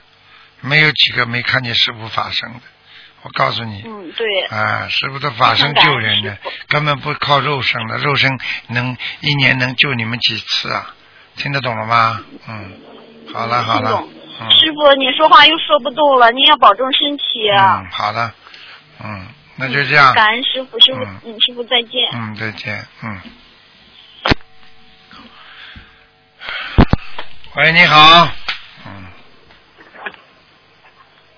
[0.60, 2.60] 没有几个没看见师傅法身的。
[3.24, 4.42] 我告诉你，嗯，对。
[4.46, 6.36] 啊，师傅的法身救人的，
[6.68, 10.94] 根本不靠肉身的，肉身能一年能救你们几次啊？
[11.36, 12.20] 听得懂了吗？
[12.46, 12.72] 嗯，
[13.32, 14.04] 好了好了，
[14.40, 17.80] 嗯师傅，你说话又说不动了，您要保重身体啊。
[17.82, 18.32] 嗯，好的，
[19.02, 22.08] 嗯，那就这样，感恩师傅，师傅，嗯嗯，师傅再见。
[22.12, 23.20] 嗯，再见，嗯。
[27.56, 28.28] 喂，你好，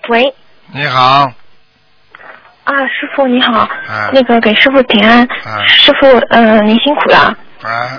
[0.09, 0.33] 喂，
[0.73, 1.31] 你好，
[2.67, 4.11] 啊，师傅你好，啊。
[4.11, 5.65] 那个给师傅平安，啊。
[5.65, 7.95] 师傅，嗯、您辛苦了，啊，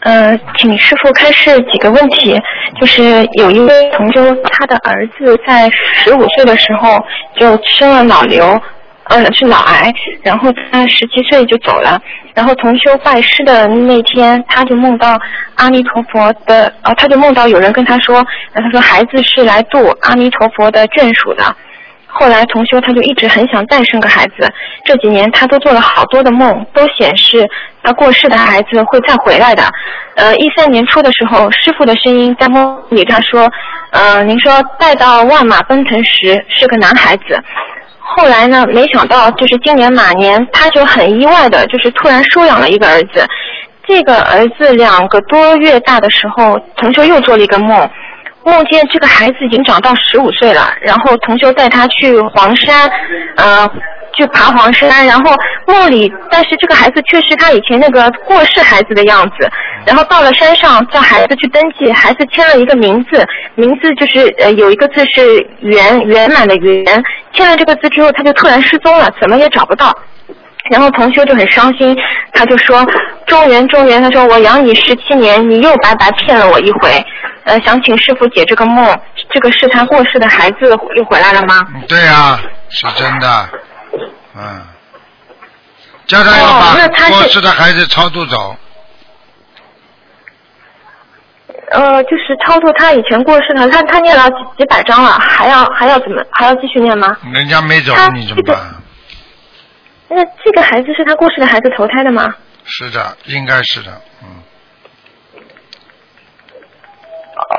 [0.00, 2.34] 呃，请师傅开示几个问题，
[2.80, 3.02] 就是
[3.34, 6.98] 有一位同修，他的儿子在十五岁的时候
[7.38, 8.58] 就生了脑瘤，
[9.04, 12.00] 呃，是脑癌，然后他十七岁就走了，
[12.34, 15.20] 然后同修拜师的那天，他就梦到
[15.56, 18.16] 阿弥陀佛的，呃，他就梦到有人跟他说，
[18.54, 21.44] 呃他说孩子是来度阿弥陀佛的眷属的。
[22.12, 24.52] 后来同修他就一直很想再生个孩子，
[24.84, 27.48] 这几年他都做了好多的梦，都显示
[27.82, 29.62] 他过世的孩子会再回来的。
[30.16, 33.48] 呃，一三年初的时候，师傅的声音在梦里他说，
[33.92, 37.40] 呃，您说带到万马奔腾时是个男孩子。
[37.98, 43.24] 后来呢，没想到就是今年马年，他就很意外的，就是突然收养了一个儿子。
[43.86, 47.88] 这个儿子两个多月大的时候，同修又做了一个梦，
[48.44, 52.90] 梦见这个孩子已经长到十五岁了，然后同修带他去黄山，
[53.36, 53.68] 呃，
[54.14, 55.34] 去爬黄山，然后
[55.66, 59.48] 梦里，但是这个孩子却是他以前那个过世孩子的样子，
[59.84, 63.24] 然后到了山上叫孩子去登记，孩子签了一个名字，
[63.54, 66.84] 名字就是呃有一个字是圆圆满的圆，
[67.32, 69.94] 签了这个字之后他就突然失踪了，怎么也找不到。
[70.68, 71.96] 然后同修就很伤心，
[72.32, 72.84] 他就说
[73.26, 77.04] ：“中原，中原，他说我养你十七年，你又白白骗了我一回。
[77.44, 80.56] 呃，想请师傅解这个梦，这个是他过世的孩子
[80.94, 81.54] 又回来了吗？
[81.88, 83.48] 对啊，是真的，
[84.36, 84.60] 嗯，
[86.06, 88.54] 叫他要把过世的孩子超度走，
[91.72, 97.16] 呃，就是超度他以前过世的，他他念了几几百章了，还要还要怎么还要继续念吗？
[97.32, 98.58] 人家没走，你怎么办？
[100.10, 102.34] 那这个孩子是他过世的孩子投胎的吗？
[102.64, 104.42] 是的，应该是的，嗯，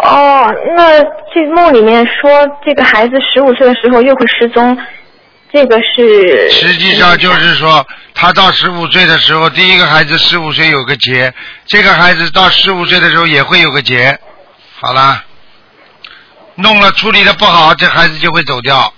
[0.04, 1.02] 哦，那
[1.34, 4.78] 这梦里面说这个孩子十五岁的时候又会失踪，
[5.52, 11.34] 这个是实际上就是说，他到十五岁的时候，第一个孩子十五岁有个劫，
[11.66, 14.18] 这个孩子到十五岁的时候也会有个劫，
[14.80, 15.24] 好啦，
[16.56, 18.94] 弄了处理的不好，这孩子就会走掉，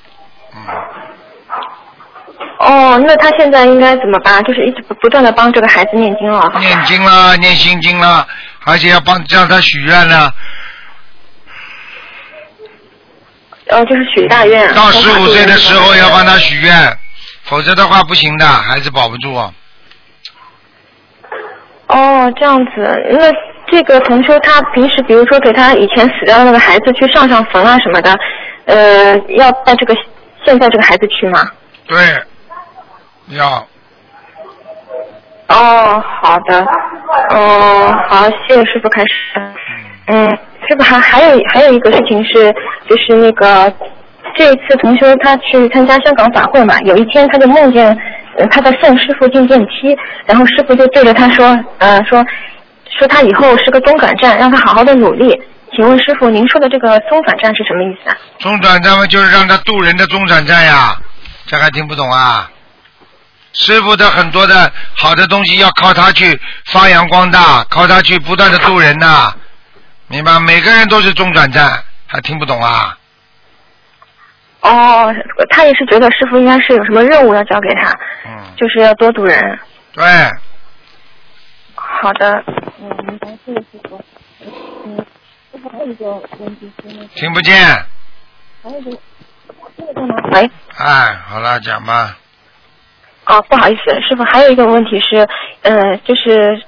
[2.65, 4.41] 哦，那他现在应该怎么办？
[4.43, 6.51] 就是一直不不断的帮这个孩子念经了。
[6.59, 8.25] 念经啦，念心经啦，
[8.63, 10.31] 而且要帮让他许愿呢。
[13.67, 14.73] 呃，就是许大愿。
[14.73, 16.97] 到十五岁的时候要帮他许愿，
[17.43, 19.33] 否则的话不行的，孩子保不住。
[21.87, 23.31] 哦，这样子，那
[23.71, 28.17] 这个同修他平时比如说给他以前死掉的那个孩子去上上坟啊什么的，
[28.65, 29.95] 呃，要带这个
[30.45, 31.51] 现在这个孩子去吗？
[31.85, 31.97] 对，
[33.29, 33.65] 要
[35.47, 36.65] 哦，好的，
[37.29, 39.41] 哦，好，谢谢师傅开始。
[40.07, 40.29] 嗯，
[40.67, 42.51] 师傅还还有还有一个事情是，
[42.89, 43.71] 就是那个
[44.35, 47.95] 这一次同修他去参加香港法会嘛，有一天他就梦见
[48.37, 52.25] 呃他在送师傅进电梯，然后师傅就对着他说，呃说
[52.97, 55.39] 说他以后是个中转站，让他好好的努力。
[55.75, 58.17] 请问师傅，您说的这个中转站是什么意思啊？
[58.39, 60.95] 中转站嘛，就是让他渡人的中转站呀，
[61.45, 62.49] 这还听不懂啊？
[63.53, 69.33] 师傅的很多的好的东西要靠他去发扬光大，靠他去不断的渡人呐、
[70.07, 70.39] 明白？
[70.39, 72.97] 每个人都是中转站，还听不懂啊？
[74.61, 75.13] 哦，
[75.49, 77.91] 他也是觉得师傅应该是有什么任务要交给他，
[78.25, 79.59] 嗯，就是要多渡人。
[79.91, 80.03] 对，
[81.75, 82.43] 好的，
[82.79, 84.01] 嗯，明白，谢谢师傅。
[84.85, 84.97] 嗯，
[85.51, 87.55] 师傅还有一个问题是，听不见。
[88.63, 88.97] 还有一个，
[89.77, 90.15] 这个在哪？
[90.31, 92.17] 喂，哎，好了，讲吧。
[93.25, 95.27] 哦，不好意思，师傅，还有一个问题是，
[95.61, 96.61] 呃，就是，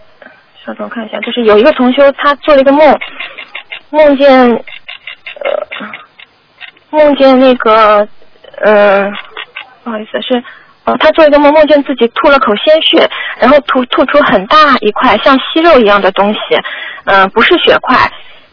[0.65, 2.97] 稍等我看一下，就是有一个同修他做了一个梦，
[3.89, 5.67] 梦见，呃，
[6.91, 8.07] 梦见那个，
[8.63, 9.11] 呃，
[9.83, 10.41] 不好意思，是，
[10.85, 16.39] 哦，他做一个梦，梦见自己吐了口鲜血，然后吐吐出很大一块像息肉一样的东西，
[17.05, 17.97] 嗯、不是血块。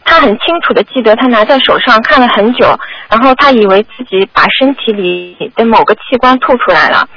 [0.05, 2.77] 他很清楚的记得，他拿在手上看了很久，
[3.09, 7.07] 然后他以为自己把身体里的某个器官吐出来了，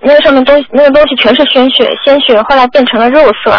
[0.00, 3.58] 那个上面东西，那个东西全是鲜血，鲜血后来变成了肉色。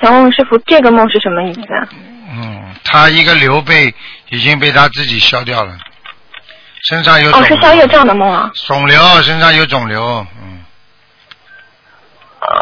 [0.00, 1.88] 想问问师傅，这个梦是什么意思啊？
[2.30, 3.94] 嗯，他一个刘备
[4.28, 5.72] 已经被他自己消掉了，
[6.90, 8.50] 身上有肿哦，是消业障的梦啊。
[8.66, 10.64] 肿瘤，身上有肿瘤，嗯，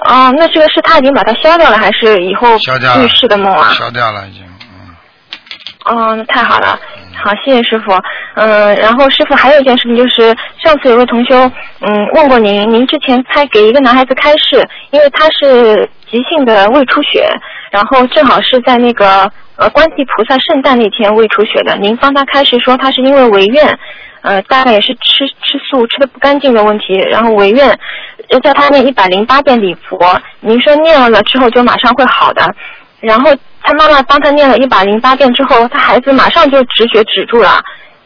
[0.06, 3.72] 哦，那这个是他已经把它消掉了，还是以后消掉了预示的梦啊？
[3.74, 4.44] 消掉了已经。
[5.84, 6.78] 哦，那太好了，
[7.14, 7.92] 好，谢谢师傅。
[8.34, 11.36] 嗯，然后师傅还有一件事情就是，上次有位同修，
[11.80, 17.28] 嗯，问过您，您之前开给一个男孩子开示，因为他是急性的胃出血，
[17.70, 23.78] 然后正好是在那个呃观世菩萨圣诞那天胃出血的，您帮他开示说他是因为违愿，
[24.22, 27.78] 呃，大概也是吃吃素吃的不干净的问题，然后违愿，
[28.30, 32.54] 要叫他念一百零八遍礼佛，您说念了之后就马上会好的，
[33.00, 33.30] 然后
[33.64, 37.60] 他妈妈帮他念了一百零八遍之后，他孩子马上就止血止住了，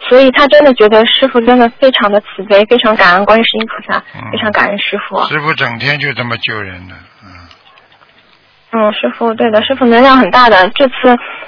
[0.08, 3.98] 所以他真的觉得师傅真的非常的慈悲，非常感恩观世音菩萨，
[4.32, 5.20] 非常感恩师傅。
[5.26, 6.94] 师傅整天就这么救人的，
[8.70, 10.68] 嗯，师傅，对的，师傅能量很大的。
[10.70, 10.94] 这次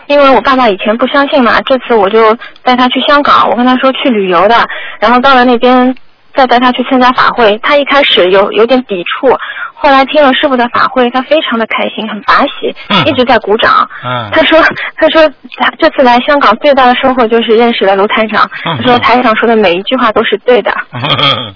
[0.07, 2.35] 因为我爸爸以前不相信嘛，这次我就
[2.65, 4.57] 带他去香港，我跟他说去旅游的，
[4.99, 5.95] 然后到了那边
[6.41, 9.29] 再带他去参加法会，他一开始有有点抵触，
[9.75, 12.75] 后来听了师傅的法会，他非常的开心，很法喜，
[13.05, 13.87] 一直在鼓掌。
[14.03, 14.59] 嗯他说
[14.97, 15.29] ：“他说
[15.59, 18.49] 他这次来香港最大的收获就是认识了卢台长。
[18.65, 20.73] 嗯他说台长说的每一句话都是对的，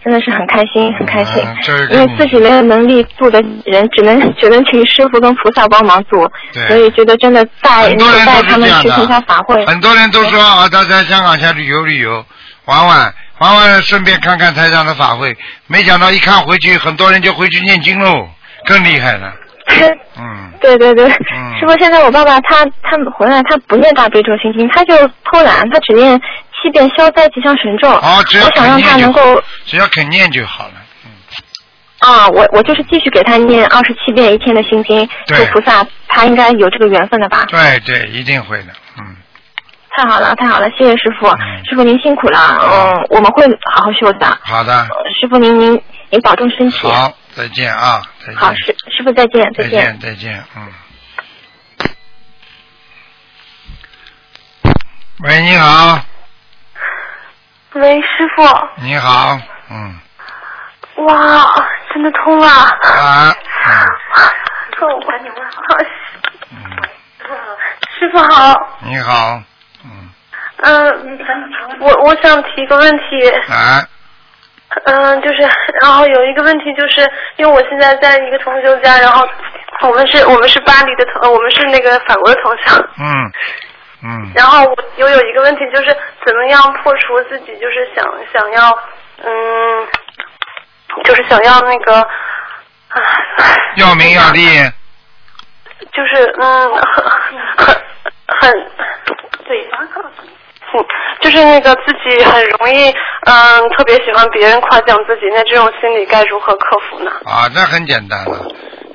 [0.05, 1.43] 真的是很开心，很开心。
[1.91, 6.31] 因为自己没有能力做的人，只能只能请师傅跟菩萨帮忙做，
[6.69, 9.65] 所以觉得真的带带他们去参加法会。
[9.65, 12.23] 很多人都说啊，他在香港先旅游旅游，
[12.67, 15.37] 玩玩玩完了，顺便看看台上的法会。
[15.67, 18.29] 没想到一看回去，很多人就回去念经喽，
[18.65, 19.33] 更厉害了。
[20.17, 26.21] 嗯，对对对，师傅，现在我爸爸他他回来，他不念大悲咒心经，他就偷懒，他只念
[26.63, 27.89] 七遍消灾吉祥神咒。
[27.89, 30.75] 哦，只要我想让他肯念就能够，只要肯念就好了。
[32.01, 37.47] 啊，我我就是继续给他念二十七遍一天的心经，对求菩萨，他应该有这个缘分的吧？
[37.49, 38.67] 对对，一定会的。
[39.97, 41.27] 嗯，太好了，太好了，谢谢师傅，
[41.69, 44.27] 师傅您辛苦了，嗯，我们会好好修的。
[44.43, 44.87] 好的，
[45.21, 46.89] 师傅您您您保重身体。
[46.89, 48.37] 好，再见啊，再见。
[48.37, 49.71] 好，师师傅再见，再见。
[49.71, 50.73] 见，再见，嗯。
[55.23, 56.01] 喂，你好，
[57.75, 58.43] 喂，师傅，
[58.83, 59.39] 你好，
[59.71, 59.99] 嗯，
[61.07, 61.47] 哇，
[61.93, 62.49] 真的通了！
[62.49, 63.35] 啊，
[64.81, 65.63] 哦，赶紧问好。
[67.97, 69.41] 师傅好，你好，
[70.67, 71.19] 嗯，
[71.81, 73.85] 我我想提个问题，啊，
[74.87, 75.43] 嗯，就是，
[75.83, 77.07] 然后有一个问题就是，
[77.37, 79.29] 因为我现在在一个同修家，然后
[79.83, 83.33] 我们是我们是巴黎的同，呃我们是那个法国的同乡，嗯，
[84.05, 85.95] 嗯， 然后我又有一个问题就是，
[86.25, 88.79] 怎么样破除自己就是想想要，
[89.23, 89.87] 嗯，
[91.05, 92.97] 就是想要那个，啊，
[93.77, 94.47] 要名要利，
[95.93, 96.95] 就是嗯，很
[97.67, 97.77] 很
[98.41, 98.53] 很，
[99.47, 99.69] 对，
[100.75, 100.85] 嗯，
[101.21, 102.89] 就是那个自己很容易，
[103.27, 107.11] 嗯，特别喜欢别人夸奖自己，那这种心理该如何克服呢？
[107.25, 108.47] 啊，那很简单了。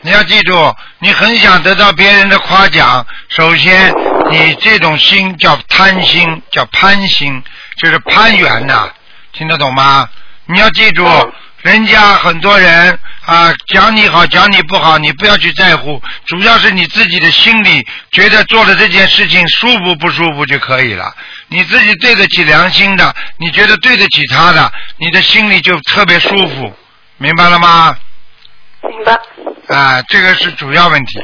[0.02, 0.54] 你要记住，
[1.00, 3.94] 你很想得到别人的夸奖，首先
[4.30, 7.42] 你这种心叫贪心，叫攀心，
[7.78, 8.90] 就是攀缘呐、
[9.34, 10.08] 听得懂吗？
[10.46, 11.06] 你要记住，
[11.62, 21.14] 人家很多人啊讲你好，讲你不好，你不要去在乎，主要是你自己的心里觉得做了这件事情舒服不舒服就可以了。
[21.50, 26.74] 你自己对得起良心的，你觉得对得起他的，你的心里就特别舒服，
[27.18, 27.96] 明白了吗？
[28.82, 29.76] 明白。
[29.76, 31.20] 啊，这个是主要问题，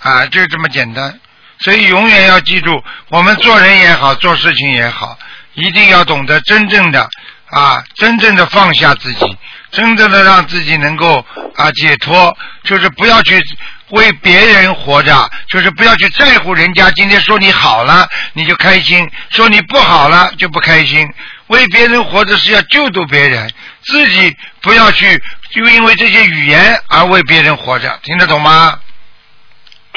[0.00, 1.18] 啊，就这么简单。
[1.60, 5.16] 所以永远要记住，我们做人也好，做事情也好，
[5.54, 7.08] 一定要懂得真正的
[7.50, 9.36] 啊，真正的放下自己，
[9.72, 11.24] 真正的让自己能够
[11.56, 13.42] 啊解脱，就是不要去
[13.90, 21.08] 为别人活着，就是不要去在乎人家今天说你好了你就开心，说你不好了就不开心。
[21.48, 23.50] 为别人活着是要救度别人，
[23.82, 25.20] 自己不要去
[25.52, 28.78] 就因为这些语言而为别人活着，听得懂吗？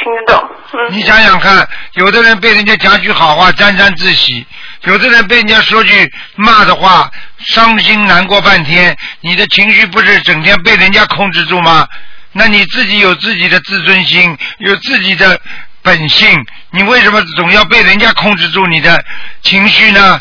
[0.03, 0.49] 听得懂。
[0.73, 0.93] 嗯。
[0.93, 4.45] 你想想看，有的人被人家讲句好话沾沾自喜，
[4.83, 11.87] 有的人被人家说句骂的话，伤心难过半天，你的情绪不是整天被人家控制住吗？
[12.33, 15.39] 那你自己有自己的自尊心，有自己的
[15.81, 19.03] 本性，你为什么总要被人家控制住你的
[19.41, 20.19] 情绪呢？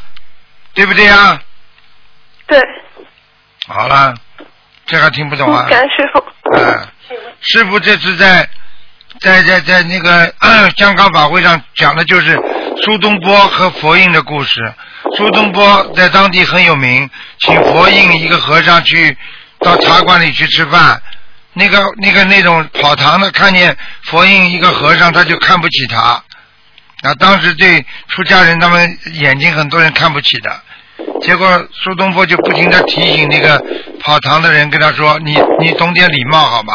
[0.74, 1.40] 对不对啊？
[2.46, 2.60] 对。
[3.66, 4.14] 好了，
[4.84, 5.66] 这还听不懂啊？
[5.68, 6.24] 感恩师傅。
[6.54, 6.88] 嗯，
[7.40, 8.46] 师傅这次在
[9.22, 10.32] 在在在那个
[10.76, 12.38] 香港法会上讲的就是
[12.84, 14.60] 苏东坡和佛印的故事。
[15.16, 17.08] 苏东坡在当地很有名，
[17.38, 19.16] 请佛印一个和尚去
[19.60, 21.00] 到茶馆里去吃饭。
[21.54, 26.22] 那个那个那种跑堂的看见佛印一个和尚，他就看不起他。
[27.02, 30.62] 啊，当时对出家人他们眼睛很多人看不起的。
[31.20, 33.62] 结果苏东坡就不停的提醒那个
[34.00, 36.72] 跑堂的人，跟他说：“你你懂点礼貌好吗？”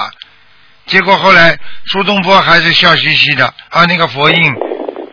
[0.88, 1.58] 结果后来
[1.88, 4.54] 苏东坡还是笑嘻嘻的，啊，那个佛印，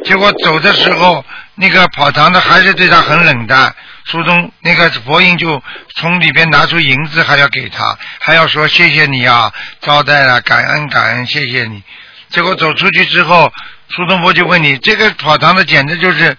[0.04, 1.24] 结果走的时候，
[1.56, 3.74] 那个跑堂的还是对他很冷淡。
[4.06, 5.62] 苏东那个佛印就
[5.96, 11.82] 从里边拿出银子，还要给他，还要说谢谢你啊，招待了，感恩感恩，谢谢你。
[12.28, 13.52] 结果走出去之后，
[13.88, 16.36] 苏东坡就问你：“这个跑堂的简直就是，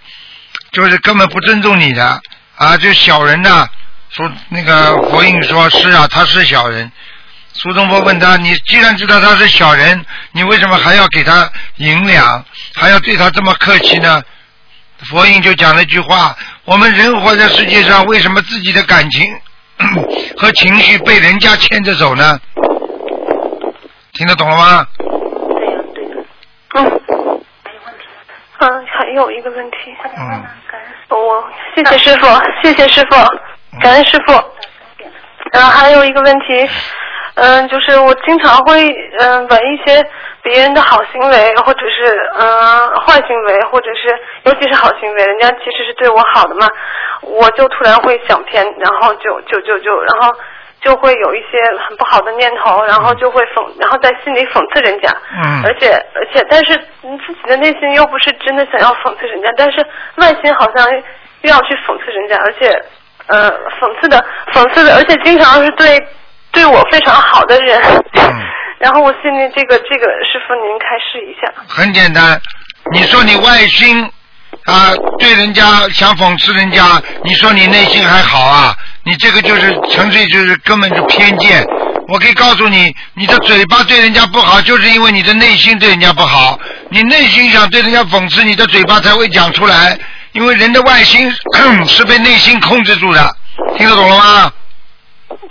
[0.72, 2.22] 就是根本不尊重你的
[2.56, 2.78] 啊！
[2.78, 3.68] 就小人呐。”
[4.12, 6.90] 说那个佛印说：“是啊，他是小人。”
[7.58, 12.44] 苏东坡问他：“你既然知道他是小人，你为什么还要给他银两，
[12.76, 14.22] 还要对他这么客气呢？”
[15.10, 16.36] 佛印就讲了一句话
[16.66, 19.24] ：“我们人活在世界上，为什么自己的感情
[20.38, 22.40] 和情绪被人家牵着走呢？”
[24.14, 24.88] 听得懂了吗？
[26.76, 27.02] 嗯。
[28.60, 29.78] 嗯，还有一个问题。
[30.18, 30.44] 嗯。
[31.10, 31.44] 我
[31.76, 32.28] 谢谢师傅，
[32.64, 33.16] 谢谢师傅，
[33.82, 34.34] 感恩师傅。
[35.54, 36.68] 然后还有一个问题，
[37.36, 38.88] 嗯，就是我经常会
[39.20, 40.02] 嗯闻一些
[40.42, 46.68] 别人的好行为，或者是嗯坏行为，或者是尤其是好行为，人家其实是对我好的嘛，
[47.22, 50.34] 我就突然会想偏，然后就就就就然后
[50.82, 51.58] 就会有一些
[51.88, 55.10] 很不好的念头，然后就会讽，然后在心里讽刺人家。
[55.44, 55.64] 嗯。
[55.66, 59.86] 而且而且，但是你自己的内心又不是真的想要讽刺人家，但是
[60.18, 60.90] 外心好像
[61.42, 62.70] 又要去讽刺人家，而且
[63.28, 64.24] 呃讽刺的
[64.54, 66.00] 讽刺的，而且经常是对
[66.56, 67.80] 对我非常好的人。
[68.14, 68.42] 嗯。
[68.78, 71.52] 然后我心里这个这个师傅您开示一下。
[71.68, 72.40] 很简单，
[72.92, 74.04] 你说你外心
[74.66, 78.76] 啊对人家想讽刺人家，你说你内心还好啊？
[79.04, 81.66] 你这个就是纯粹就是根本就偏见。
[82.10, 86.60] 我可以告诉你，你的嘴巴对人家不好，就是因为你的内心对人家不好。
[86.90, 89.98] 你内心想对人家讽刺，你的嘴巴才会讲出来。
[90.34, 91.32] 因为人的外心
[91.88, 93.36] 是被内心控制住的，
[93.78, 94.52] 听得懂了吗？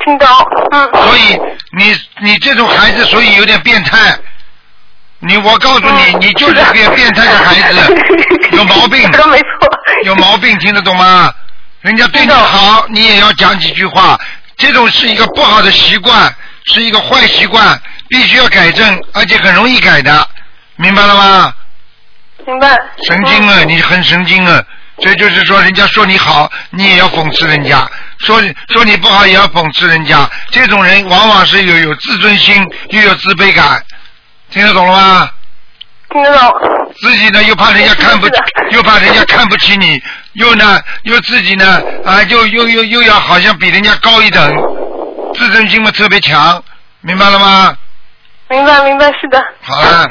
[0.05, 0.29] 听懂，
[0.73, 0.91] 嗯。
[1.07, 1.41] 所以
[1.77, 4.17] 你你这种孩子，所以有点变态。
[5.21, 7.97] 你我告诉你，你就是个变态的孩子，
[8.53, 9.11] 有毛病。
[9.15, 9.47] 说没错。
[10.05, 11.33] 有毛病，听得懂吗？
[11.81, 14.19] 人家对你好，你也要讲几句话。
[14.57, 16.35] 这种是一个不好的习惯，
[16.67, 20.29] 是一个坏习惯，必须要改正，而且很容易改的，
[20.77, 21.55] 明白了吗？
[22.47, 22.69] 明白。
[23.07, 24.63] 神经啊，你很神经啊！
[25.01, 27.87] 这就是说，人家说你好，你也要讽刺人家；
[28.19, 30.29] 说说你不好，也要讽刺人家。
[30.51, 33.83] 这种人往往是有有自尊心，又有自卑感，
[34.51, 35.31] 听得懂了吗？
[36.11, 36.53] 听得懂。
[37.03, 38.29] 自己呢又怕人家看不，
[38.71, 40.01] 又怕人家看不起你，
[40.35, 44.49] 又呢又自己呢啊又又又又要好像比人家高一等，
[45.35, 46.63] 自尊心嘛特别强，
[47.01, 47.77] 明白了吗？
[48.49, 49.45] 明白明白，是的。
[49.63, 50.09] 好了，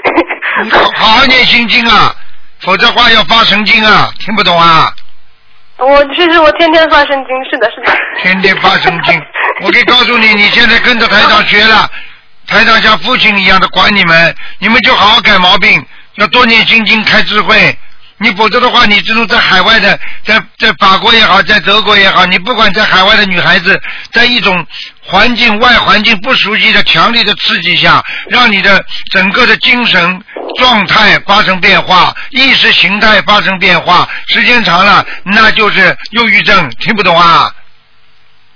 [0.64, 2.14] 你好好好念心经啊，
[2.62, 4.92] 否则话要发神经啊，听不懂啊？
[5.78, 7.92] 我其实我天天发神经，是的，是的。
[8.22, 9.20] 天天发神经，
[9.66, 11.90] 我可以告诉你，你现在跟着台长学了，
[12.46, 15.84] 台长像父亲一样的管你们，你们就好好改毛病，
[16.16, 17.76] 要多念心经，开智慧。
[18.18, 23.76] 你否则的话，你这种在海外的，在在法国也好，在德国也好，你不管在海外的女孩子，
[24.12, 24.64] 在一种
[25.00, 30.22] 环境外环境不熟悉的强烈的刺激下，让你的整个的精神
[30.56, 36.70] 状态发生变化，意识形态发生变化，时间长了，那就是忧郁症。
[36.80, 37.50] 听不懂啊？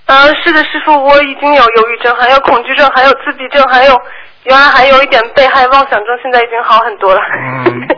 [0.07, 4.01] 啊，是的，师傅，我已经有忧郁症，还有恐惧症，还有自闭症，还有
[4.45, 7.21] 原来还有一点被害妄想症，现在已经好很多了。
[7.65, 7.89] 嗯，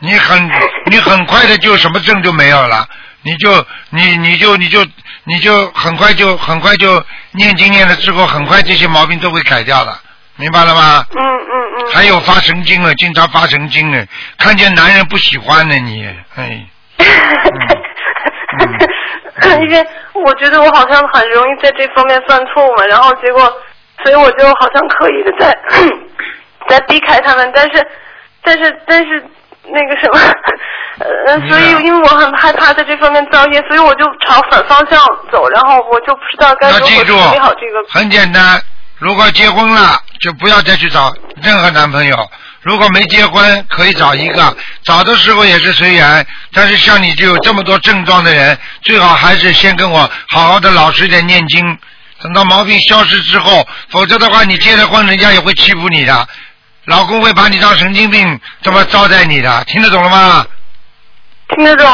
[0.00, 0.50] 你很
[0.86, 2.86] 你很快的就什么症就没有了，
[3.22, 4.84] 你就你你就你就
[5.24, 7.02] 你就很快就很快就
[7.32, 9.98] 念经念了之后，很快这些毛病都会改掉了，
[10.36, 11.04] 明白了吗？
[11.14, 11.92] 嗯嗯嗯。
[11.92, 14.04] 还有发神经了，经常发神经了，
[14.38, 16.06] 看见男人不喜欢呢，你
[16.36, 16.66] 哎。
[19.60, 23.40] 因为我觉得我好像很容易在这方面犯错误嘛，然后结果，
[24.02, 25.56] 所以我就好像刻意的在
[26.68, 27.86] 在避开他们，但是
[28.42, 29.24] 但是但是
[29.64, 30.18] 那个什么，
[31.26, 34.98] 呃，所以因为我很害怕在这方面造业，所以我就朝反方向
[35.32, 37.84] 走，然后我就不知道该如何处理好这个。
[37.90, 38.60] 很简单，
[38.98, 42.30] 如果结婚了，就不要再去找任何男朋友。
[42.62, 46.26] 如果没结婚，可以找一个，找的时候也是随缘。
[46.52, 51.78] 但是像你就有这么多症状的人，最好还是先跟我好好的老实点念经，
[52.22, 56.26] 等到毛病消失之后，否则的话，你结了婚，人家也会欺负你的，
[56.86, 60.46] 老公会把你当神经病这么招待你的，听得懂了吗？
[61.48, 61.86] 听得懂，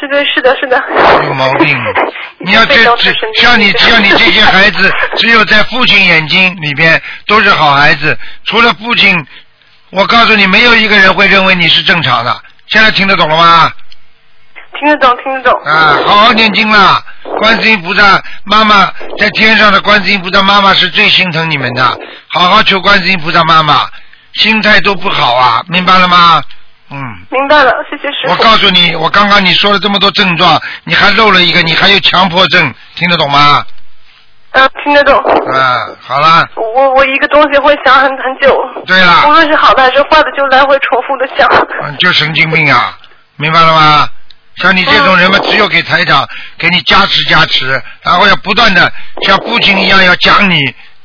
[0.00, 0.82] 这个是的，是的。
[1.24, 1.76] 有毛病。
[2.40, 9.14] 你要这这像你像你这些孩子，只有在父亲眼睛里边都是好孩子，除了父亲，
[9.90, 12.40] 我告诉你，没有一个人会认为你是正常的。
[12.68, 13.70] 现在听得懂了吗？
[14.78, 15.60] 听得懂，听得懂。
[15.64, 17.02] 啊，好好念经啦！
[17.38, 21.82] 观世音菩萨妈妈在天上的观世音菩萨妈妈是最心疼你们的，
[22.28, 23.88] 好好求观世音菩萨妈妈，
[24.34, 26.42] 心态都不好啊，明白了吗？
[26.90, 26.98] 嗯。
[27.30, 28.30] 明白了，谢谢师傅。
[28.30, 33.64] 我告诉你，我刚刚你说了这么多症状，你还漏了一个，你还有强迫症，听得懂吗？
[34.52, 35.14] 嗯，听得懂。
[35.52, 38.58] 啊，好了，我我一个东西会想很很久。
[38.86, 41.46] 对了无论是好的还是坏的，就来回重复的想。
[41.82, 42.96] 嗯就神经病啊，
[43.36, 44.08] 明白了吗？
[44.56, 46.26] 像你这种人嘛，只有给台长
[46.56, 48.90] 给你加持加持，然后要不断的
[49.22, 50.58] 像父亲一样要讲你。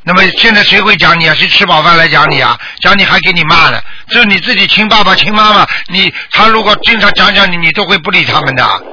[0.06, 1.34] 那么现在谁会讲你啊？
[1.34, 2.60] 谁吃饱饭来讲你啊？
[2.82, 3.80] 讲你还给你骂呢？
[4.10, 8.84] 就是你自己亲爸爸亲妈妈，你他如果经常讲讲你，你都会不理他们的。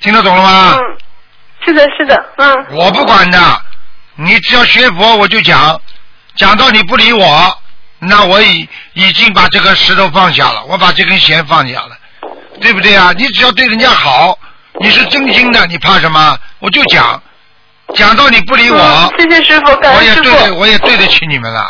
[0.00, 0.74] 听得懂了吗？
[0.76, 0.80] 嗯，
[1.64, 2.66] 是的，是的，嗯。
[2.70, 3.62] 我不管的，
[4.16, 5.80] 你只要学佛我就讲，
[6.36, 7.58] 讲到你不理我，
[7.98, 11.96] 那我已已经把这个石头放下了，我把这根弦放下了，
[12.60, 13.12] 对不对啊？
[13.16, 14.38] 你只要对人家好，
[14.80, 16.38] 你是真心的，你怕什么？
[16.58, 17.22] 我就讲，
[17.94, 20.28] 讲到你不理我，嗯谢谢师傅，感我恩师傅。
[20.30, 21.60] 也对得我也对得起你们了。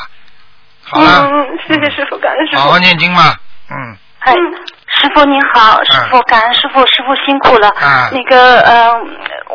[0.82, 2.62] 好嗯了，嗯，嗯谢谢师傅，感恩师傅。
[2.62, 3.34] 好好念经嘛，
[3.70, 7.68] 嗯，哎，师傅您好，师傅感恩师傅，师傅辛苦了。
[7.70, 8.92] 啊那个呃，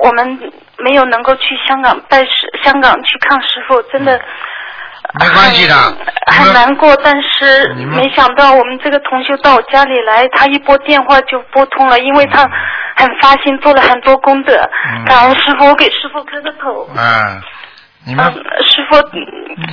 [0.02, 0.40] 我们
[0.78, 2.30] 没有能够去香港拜师，
[2.64, 4.20] 香港去看师傅，真的
[5.18, 5.74] 没关系的，
[6.28, 6.96] 很难过。
[7.04, 12.44] 但是没想到我们这个同修到我家里来，他一拨电话就拨通了，因为他
[12.96, 14.54] 很发心，做了很多功德。
[14.54, 16.88] 嗯感恩师傅，我给师傅磕个头。
[16.96, 17.42] 嗯，
[18.06, 18.24] 你们
[18.68, 19.02] 师傅，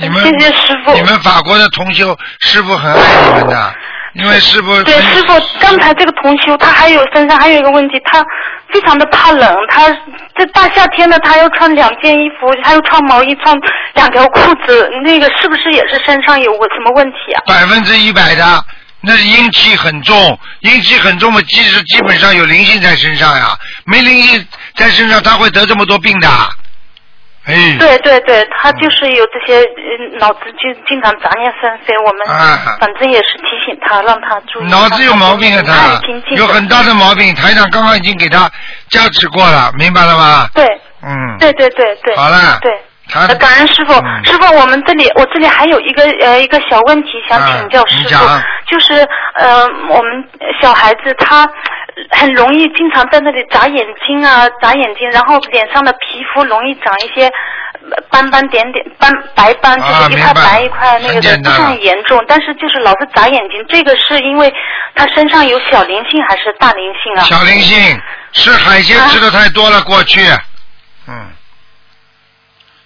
[0.01, 0.93] 你们谢谢师傅。
[0.93, 2.99] 你们法国的同修师傅很爱
[3.35, 3.75] 你们的，
[4.13, 8.25] 因为师傅对，师傅，刚才这个同修他还有身上还有一个问题，他
[8.73, 9.89] 非常的怕冷，他
[10.35, 13.55] 这大夏天的他要穿两件衣服，他又穿毛衣，穿
[13.93, 17.43] 两条裤子，那个是不是也是身上有个什么问题啊？
[17.45, 18.65] 百分之一百的，
[19.01, 23.55] 那是阴气很重，阴气很重嘛，即使基本上有灵性在身上呀，
[23.85, 26.27] 没灵性在身上，他会得这么多病的。
[27.47, 34.67] 哎，对对对，他就是有这些呃脑子就经常杂念纷飞，我们啊反正也是提醒他，让他注意。
[34.69, 37.33] 脑子有毛病啊，他有很大的毛病。
[37.35, 38.51] 台长刚刚已经给他
[38.89, 40.47] 加持过了，明白了吗？
[40.53, 40.65] 对。
[41.03, 41.37] 嗯。
[41.39, 42.15] 对对对对。
[42.17, 42.71] 好了对。
[43.09, 48.95] 他呃感恩师傅，嗯师傅，我们这里我这里还有一个呃一个小问题想请教啊你师傅，讲就是
[49.35, 50.27] 呃我们
[50.61, 51.47] 小孩子他
[52.11, 57.27] 很容易经常在那里眨眼睛啊眨眼睛，然后脸上的皮肤容易长一些
[57.89, 64.53] 呃斑斑点点斑白斑，就啊是一块白白一块那个的，不是很严重，但是就是老是眨眼睛，这个是因为
[64.95, 67.23] 他身上有小灵性还是大灵性啊？
[67.23, 67.99] 小灵性
[68.33, 70.21] 是海鲜吃的太多了，过去，
[71.07, 71.31] 嗯，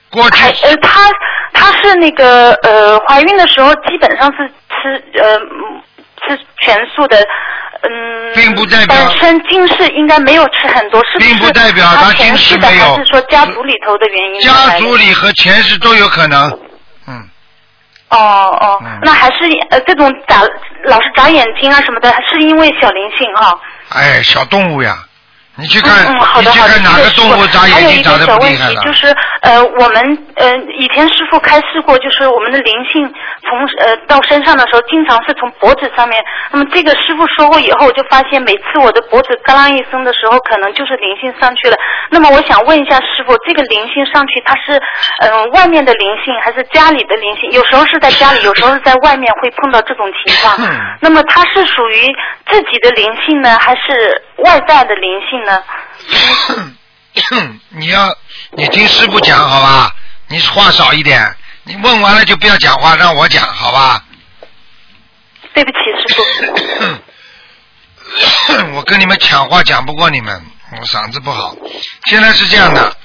[0.10, 0.44] 过去。
[0.66, 1.10] 呃，他
[1.54, 5.82] 他是那个呃，怀孕的时候基本上是吃呃嗯
[6.28, 7.18] 吃全素的，
[7.84, 11.18] 嗯，并不代表本身近视应该没有吃很多，是？
[11.18, 14.42] 并不代表她她经前世的，世没有还是说家族里头的原因？
[14.42, 16.50] 家族里和前世都有可能。
[17.08, 17.30] 嗯
[18.10, 18.18] 哦
[18.60, 20.42] 哦，嗯那还是呃这种眨
[20.84, 23.58] 老是眨眼睛啊什么的，是因为小灵性哈、
[23.90, 24.98] 哎，小动物呀，
[25.62, 28.82] 你去看，嗯，好你的好的，去看哪个谢谢师傅动物眨还有一眼睛眨的个小问不厉害了？
[28.82, 33.06] 题就是呃，我们呃以前师傅开示过，就是我们的灵性
[33.46, 36.18] 从呃到身上的时候，经常是从脖子上面。
[36.50, 41.78] 那么这个师傅说过以后，我就发现每次我的脖子嘎啷一声的时候，可能就是灵性上去了。
[42.10, 44.82] 那么我想问一下师傅，这个灵性上去，它是
[45.22, 47.52] 嗯、呃外面的灵性还是家里的灵性？
[47.52, 50.58] 有时候是在家里，有时候是在外面会碰到这种情况。
[51.00, 52.08] 那么它是属于
[52.50, 55.51] 自己的灵性呢，还是外在的灵性呢？
[57.70, 58.16] 你要
[58.52, 59.96] 你听师傅讲好吧？
[60.28, 64.04] 你话少一点，你问完了就不要讲话，让我讲好吧？
[65.54, 65.78] 对不起，
[66.08, 66.24] 师傅
[68.76, 70.46] 我跟你们抢话讲不过你们，
[70.80, 71.56] 我嗓子不好。
[72.06, 72.96] 现在是这样的，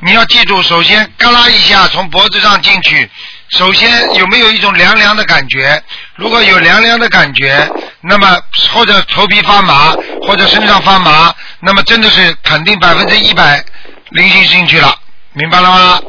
[0.00, 3.10] 你要记住，首先嘎啦一下从脖子上进去，
[3.50, 5.82] 首先有没有一种凉凉的感觉？
[6.16, 7.68] 如果有凉凉的感觉，
[8.00, 8.38] 那么
[8.72, 13.64] 或者头皮发麻，或者身上发麻，那么真的是肯定百分之一百
[14.10, 14.94] 灵性进去了，
[15.32, 16.00] 明白了吗？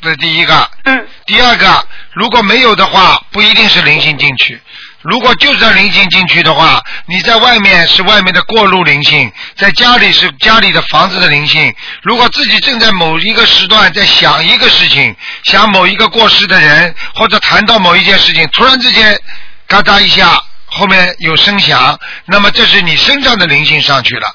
[0.00, 0.70] 这是第一个。
[0.84, 1.06] 嗯。
[1.26, 4.60] 第二个，如果没有的话，不一定是灵性进去。
[5.08, 11.74] 如果就算灵性进去的话，你在外面是外面的过路灵性，在家里是家里的房子的灵性。
[12.02, 19.18] 如果自己正在某一个时段在想一个事情，想某一个过世的人，或者谈到某一件事情，突然之间
[19.66, 24.26] 嘎哒一下，后面有声响，那么这是你身上的灵性上去了。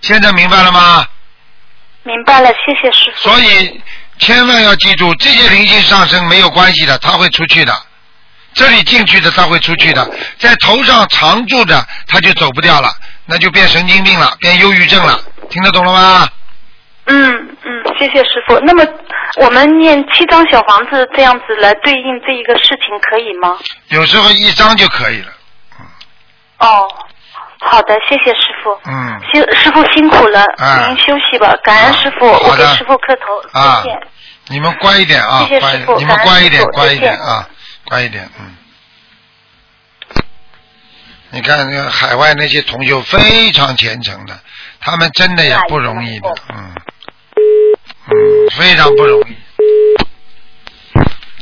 [0.00, 1.04] 现在明白了吗？
[2.04, 3.28] 明白了，谢谢师傅。
[3.28, 3.82] 所以
[4.18, 7.82] 千万要记住，这些灵性上升没有关系的，它会出去的。
[8.54, 10.04] 这里进去的，他会出去的；
[10.38, 12.90] 在头上常住的，他就走不掉了，
[13.26, 15.18] 那就变神经病了，变忧郁症了。
[15.48, 16.28] 听得懂了吗？
[17.06, 17.34] 嗯
[17.64, 18.58] 嗯，谢谢师傅。
[18.60, 18.86] 那么
[19.40, 23.58] 我们念七张小房子这样子来对应这一个事情可以吗？
[23.88, 25.28] 有时候一张就可以了。
[26.58, 26.88] 哦，
[27.58, 28.78] 好的，谢谢师傅。
[28.84, 29.20] 嗯。
[29.32, 31.52] 辛师傅辛苦了，啊您休息吧。
[31.64, 34.00] 感恩师傅，我给师傅磕头，啊再见。
[34.48, 37.48] 你们乖一点啊，谢谢师傅，你们乖一点乖一点啊，
[37.92, 38.56] 乖一点，嗯。
[41.28, 44.40] 你看那个海外那些同修非常虔诚的，
[44.80, 46.74] 他们真的也不容易的，嗯，
[48.06, 49.36] 嗯，非常不容易。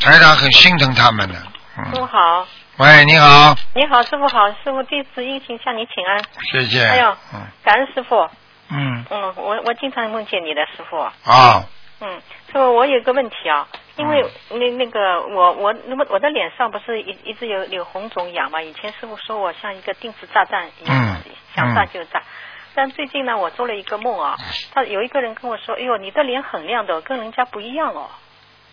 [0.00, 1.40] 台长很心疼他们的，
[1.78, 2.48] 嗯师傅好，
[2.78, 6.24] 喂，你好，你好，师傅好，师傅弟子殷勤向你请安。
[6.50, 6.84] 谢谢。
[6.84, 8.28] 哎呦，嗯感恩师傅。
[8.70, 10.98] 嗯嗯，我我经常梦见你的师傅。
[11.30, 11.64] 啊，
[12.00, 18.62] 嗯，师傅，我有个问题啊，因为那那个我我那么我的脸上不是一一直有有红肿痒嘛？
[18.62, 22.22] 以前师傅说我像一个定时炸弹一样，嗯想炸就炸。
[22.74, 24.36] 但最近呢，我做了一个梦啊，
[24.72, 28.08] 他有一个人跟我说：“哎呦，你的脸很亮的，跟人家不一样哦。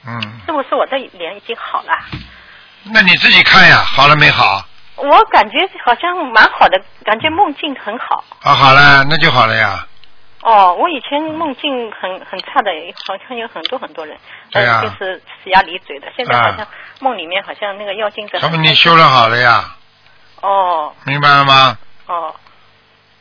[0.05, 1.93] 嗯，”是不是我的脸已经好了？
[2.93, 4.63] 那你自己看呀，好了没好？
[4.97, 8.23] 我感觉好像蛮好的，感觉梦境很好。
[8.43, 9.85] 啊，好了，那就好了呀。
[10.49, 12.71] 哦，我以前梦境很很差的，
[13.05, 14.17] 好像有很多很多人，
[14.49, 16.07] 对呀呃就是呲牙咧嘴的。
[16.15, 16.65] 现在啊好像
[17.01, 18.39] 梦里面好像那个妖精在。
[18.39, 19.75] 说明你修了好了呀，
[20.41, 21.77] 哦明白了吗？
[22.05, 22.33] 哦，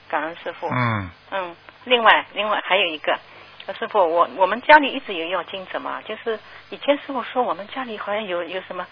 [0.09, 0.69] 感恩师傅。
[0.69, 3.19] 嗯，嗯，另外另外还有一个，
[3.67, 6.39] 呃师傅，我我们家里一直有妖精子嘛，就是
[6.71, 8.87] 以前师傅说我们家里好像有有什么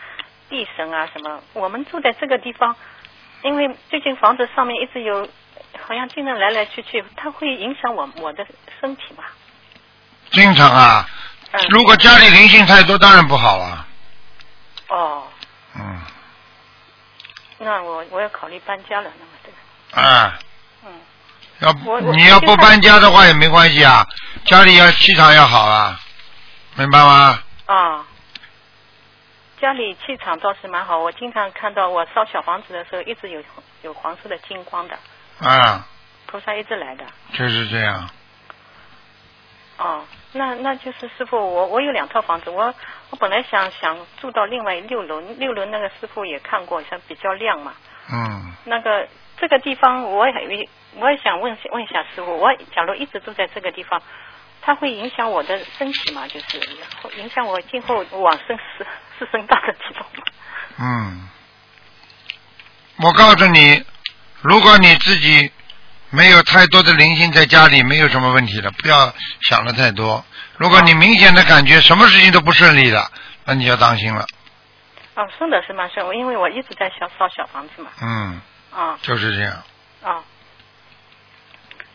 [0.49, 2.75] 地神啊什么，我们住在这个地方，
[3.43, 5.29] 因为最近房子上面一直有，
[5.83, 8.47] 好像经常来来去去，它会影响我我的
[8.81, 9.25] 身体嘛。
[10.31, 11.09] 经常啊，
[11.53, 11.67] 嗯。
[11.71, 13.87] 如果家里灵性太多，当然不好啊。
[14.89, 15.27] 哦，
[15.77, 16.01] 嗯，
[17.59, 20.39] 那我我要考虑搬家了，那么这个，啊，
[20.85, 20.93] 嗯，
[21.61, 24.07] 要我我你要不搬家的话也没关系啊，
[24.45, 25.99] 家里要气场要好啊，
[26.77, 27.43] 明白吗？
[27.67, 28.05] 啊，
[29.61, 33.43] 家里气场倒是蛮好，我经常看到我烧小房子的时候，一直有
[33.83, 34.99] 有黄色的金光的，
[35.41, 35.87] 啊，
[36.27, 37.05] 菩萨一直来的。
[37.33, 38.09] 就是这样。
[39.77, 42.73] 哦，那那就是师傅，我我有两套房子，我
[43.11, 47.75] 我本来想想住到另外六楼，六楼那个师傅也看过，像比较亮嘛。
[48.13, 54.01] 嗯，那个这个地方我也我也想问问一下师傅，我假如一直住在这个地方，
[54.63, 56.29] 它会影响我的身体吗？
[56.29, 56.61] 就是
[57.17, 58.87] 影响我今后往生是
[59.19, 60.23] 是生大的地方吗？
[60.79, 61.29] 嗯，
[63.03, 63.85] 我告诉你，
[64.45, 65.51] 如果你自己
[66.11, 70.23] 没有太多的灵性在家里，没有什么问题的，不要想的太多。
[70.59, 73.11] 如果你明显的感觉什么事情都不顺利的，
[73.47, 74.27] 那你要当心了。
[75.15, 77.91] 哦，顺的是蛮顺，因为我一直在烧烧小房子嘛。
[78.03, 78.41] 嗯，
[78.71, 79.63] 啊就是这样。
[80.03, 80.23] 啊。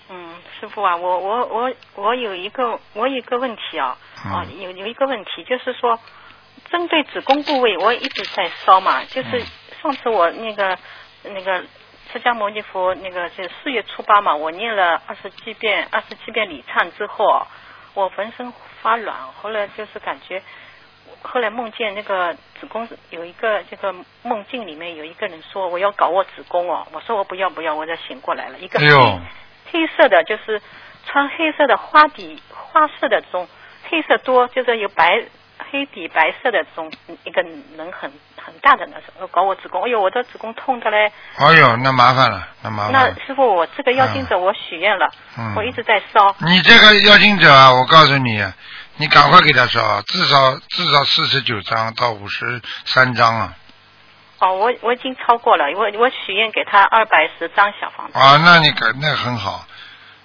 [0.10, 3.96] 嗯，师傅啊，我我我我有一个我有一个问题啊，
[4.26, 6.00] 啊有有一个问题就是说，
[6.72, 9.46] 针对子宫部位，我一直在烧嘛，就是
[9.84, 10.76] 上次我那个
[11.24, 11.64] 那个
[12.12, 17.48] 释迦牟尼佛那个是四月初八嘛，我念了二十七遍二十七遍礼忏之后啊，
[17.94, 18.52] 我浑身
[18.82, 20.42] 发软，后来就是感觉。
[21.22, 23.94] 后来梦见那个子宫有一个这个
[24.24, 28.80] 梦境里面有一个人说我要搞我子宫哦，我说我不要不要，我再醒过来了，一个
[29.66, 30.62] 黑色的，就是
[31.06, 33.48] 穿黑色的花底花色的这种
[33.90, 35.26] 黑色多，就是有白
[35.72, 36.90] 黑底白色的这种
[37.26, 38.10] 一个人很
[38.50, 41.12] 很大的那种搞我子宫，哎呦我的子宫痛的嘞。
[41.38, 43.26] 哎呦，那麻烦了，那麻烦那。
[43.26, 46.36] 师傅，我这个妖精者我许愿了，嗯我一直在烧。
[46.40, 48.44] 你这个妖精者啊，我告诉你，
[48.98, 53.54] 你赶快给他烧，至少至少四十九张到五十三张啊！
[54.40, 58.18] 哦，我我已经超过了，我我许愿给他二百十张小房子。
[58.18, 59.66] 啊，那你可那很好，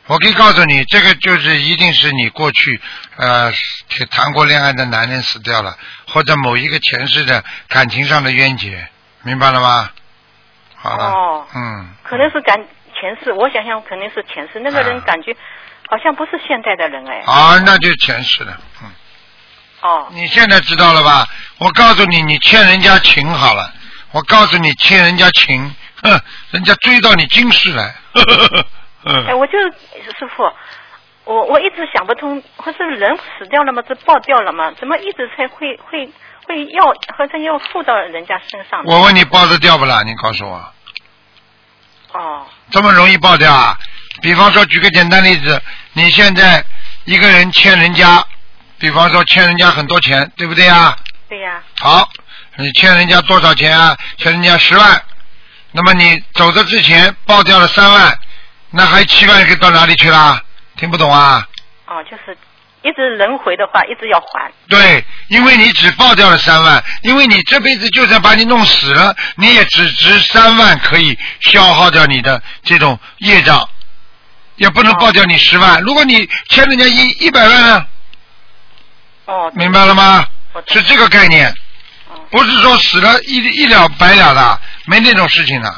[0.07, 2.81] 我可以告诉你，这个就是一定是你过去
[3.17, 3.53] 呃
[4.11, 5.77] 谈过恋爱的男人死掉了，
[6.09, 8.87] 或者某一个前世的感情上的冤结，
[9.23, 9.91] 明白了吗？
[10.77, 12.59] 好了，哦，嗯，可能是感
[13.01, 15.35] 前世，我想想肯定是前世，那个人感觉
[15.89, 17.23] 好像不是现代的人哎。
[17.25, 18.91] 啊，那就前世了，嗯。
[19.81, 20.09] 哦。
[20.13, 21.27] 你现在知道了吧？
[21.57, 23.73] 我告诉你，你欠人家情好了，
[24.11, 28.67] 我告诉你欠人家情，哼，人家追到你今世来，呵呵呵
[29.05, 29.27] 嗯。
[29.27, 29.73] 哎，我就是
[30.19, 30.43] 师傅，
[31.25, 33.83] 我我一直想不通，或是人死掉了吗？
[33.87, 34.73] 这爆掉了吗？
[34.79, 36.11] 怎么一直才会会
[36.47, 36.85] 会要，
[37.17, 38.83] 好像要附到人家身上？
[38.85, 40.03] 我问你爆得掉不啦？
[40.05, 40.73] 你告诉我，
[42.13, 43.79] 哦，这么容易爆掉啊？
[44.23, 45.61] 比方说，举个简单例子，
[45.93, 46.65] 你现在
[47.05, 48.25] 一个人欠人家，
[48.79, 50.97] 比方说欠人家很多钱，对不对啊？
[51.29, 52.09] 对呀、好，
[52.57, 53.97] 你欠人家多少钱啊？
[54.19, 55.03] 欠人家十万，
[55.73, 58.17] 那么你走的之前爆掉了三万，
[58.77, 60.43] 那还七万给到哪里去啦？
[60.77, 61.47] 听不懂啊？
[61.87, 62.37] 哦，就是
[62.83, 64.51] 一直轮回的话，一直要还。
[64.69, 73.69] 对，因为你只报掉了三万，因为你这辈子就算把你弄死了，你也只值三万可以消耗掉你的这种业障，
[74.57, 75.81] 也不能报掉你十万。
[75.83, 77.87] 如果你欠人家一一百万呢？
[79.27, 79.53] 哦。
[79.55, 80.27] 明白了吗？
[80.67, 81.55] 是这个概念，
[82.31, 85.73] 不是说死了一一了百了的，没那种事情的。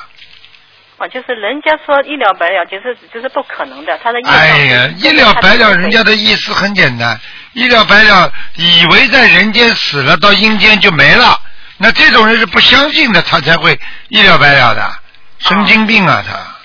[0.98, 7.20] 哦，就是人家说一了百了，就是就是不可能的，他的意思哎呀，一了百了，人家的意思很简单，
[7.52, 11.38] 一了百了，以为在人间死了，到阴间就没了。
[11.78, 13.78] 那这种人是不相信的，他才会
[14.08, 14.90] 一了百了的，
[15.38, 16.56] 神经病啊他！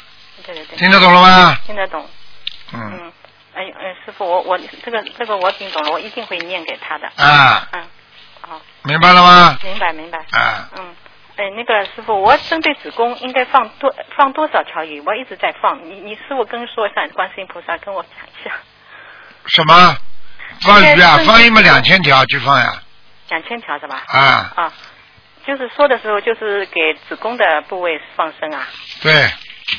[0.45, 0.77] 对对对。
[0.77, 1.57] 听得懂了吗？
[1.65, 2.09] 听得懂。
[2.71, 3.11] 嗯。
[3.53, 7.07] 哎哎，师傅，我我这个这个我听懂了，我一定会念给他的。
[7.21, 7.67] 啊。
[7.73, 7.83] 嗯。
[8.39, 8.61] 好。
[8.83, 9.57] 明白了吗？
[9.61, 10.19] 明白明白。
[10.31, 10.69] 啊。
[10.77, 10.95] 嗯。
[11.41, 15.01] 哎，那个师傅，我针对子宫应该放多放多少条鱼？
[15.01, 18.53] 我一直在放，你你师傅跟说一下，观世音菩萨跟我讲一下，
[19.47, 19.97] 什么？
[20.61, 22.83] 放鱼啊放一么两千条去放呀？
[23.29, 24.03] 两千条是吧？
[24.05, 24.53] 啊。
[24.55, 24.73] 啊，
[25.43, 28.67] 就是说的时候，就是给子宫的部位放生啊。
[29.01, 29.11] 对，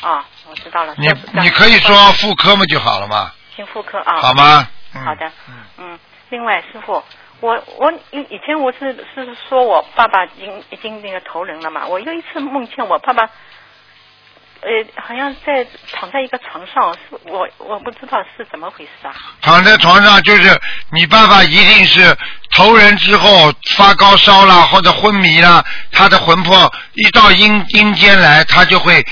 [0.01, 0.97] 啊，我知道了。
[0.99, 1.07] 你
[1.41, 3.31] 你可以说妇科嘛就好了嘛。
[3.55, 4.17] 听妇科啊。
[4.17, 4.67] 好吗？
[4.97, 5.31] 嗯好的。
[5.79, 5.97] 嗯。
[6.31, 7.05] 另外，师傅，
[7.43, 13.29] 我我以以前我是是说我爸爸已经已经那个投人了嘛，我有一次梦见我爸爸。
[14.65, 19.13] 呃，好像在躺在一个床上，是我我不知道是怎么回事啊。
[19.41, 20.57] 躺在床上，就是
[20.93, 22.17] 你爸爸一定是
[22.55, 29.05] 投人之后发高烧了或者昏迷了，他的魂魄一到阴阴间来，他就会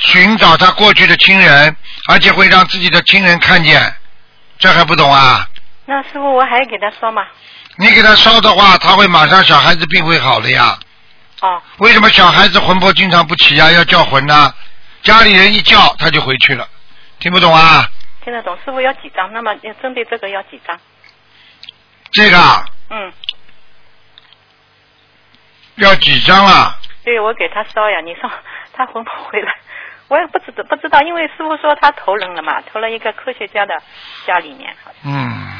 [0.00, 1.76] 寻找他过去的亲人，
[2.08, 3.94] 而且会让自己的亲人看见，
[4.58, 5.46] 这还不懂啊？
[5.92, 7.26] 那师傅，我还给他烧吗？
[7.76, 10.78] 你给他烧的话，他会马上小孩子病会好的呀。
[11.42, 11.62] 哦。
[11.78, 13.70] 为什么小孩子魂魄经常不起呀？
[13.70, 14.54] 要叫魂呢？
[15.02, 16.66] 家里人一叫他就回去了，
[17.18, 17.86] 听不懂啊？
[18.24, 18.56] 听得懂？
[18.64, 19.30] 师傅要几张？
[19.32, 20.78] 那么要针对这个要几张？
[22.12, 23.12] 这个啊嗯，
[25.76, 26.78] 要几张啊？
[27.04, 28.00] 对，我给他烧呀。
[28.00, 28.30] 你说
[28.72, 29.52] 他魂魄回来，
[30.08, 33.74] 我也不知道不知道，因为师傅说他投人了嘛，投了一个科学家的
[34.26, 34.72] 家里面。
[35.04, 35.50] 嗯，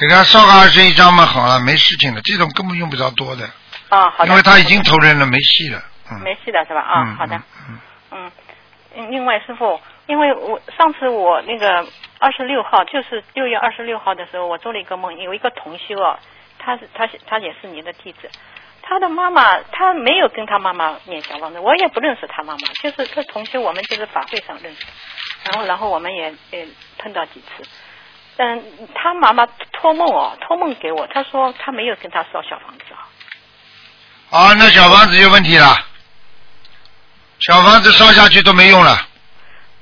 [0.00, 3.46] 给他烧个二十一张嘛，好了，没事情了，这种根本用不着多的，
[3.90, 4.28] 哦，好的。
[4.28, 5.82] 因为他已经投人了，没戏了。
[6.10, 6.80] 嗯没戏的是吧？
[6.80, 7.36] 啊、嗯好的。
[7.68, 7.78] 嗯
[8.12, 9.10] 嗯。
[9.10, 11.86] 另外，师傅，因为我上次我那个
[12.18, 16.18] 二十六号，就是六月二十六号的时候，我做了一个梦，有一个同修啊，
[16.58, 18.30] 他是他是他也是你的弟子，
[18.82, 24.86] 他的妈妈他没有跟他妈妈念小王子，我也不认识他妈妈，就是这同修我们就是法会上认识，
[25.44, 26.66] 然后然后我们也也
[26.98, 27.68] 碰到几次，
[28.38, 28.62] 嗯，
[28.94, 33.08] 他妈妈托梦哦，托梦给我，他说他没有跟他烧小房子啊。
[34.30, 35.74] 啊，那小房子有问题了，
[37.38, 38.96] 小房子烧下去都没用了。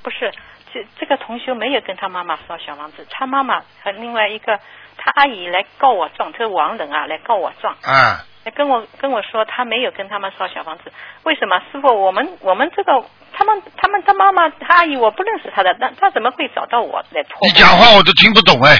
[0.02, 0.30] 不是，
[0.72, 4.59] 这这个同学没有跟他妈妈烧小房子，他妈妈和另外一个
[4.96, 10.92] 他阿姨来告我状，这个亡人啊来告我状，啊，来跟我跟我说他没有跟他们烧小房子，
[11.22, 11.59] 为什么？
[11.72, 12.92] 师傅，我们我们这个
[13.32, 17.47] 他们他们他妈妈他阿姨我不认识他的，那他怎么会找到我来托？
[17.47, 18.76] 你讲话我都听不懂哎。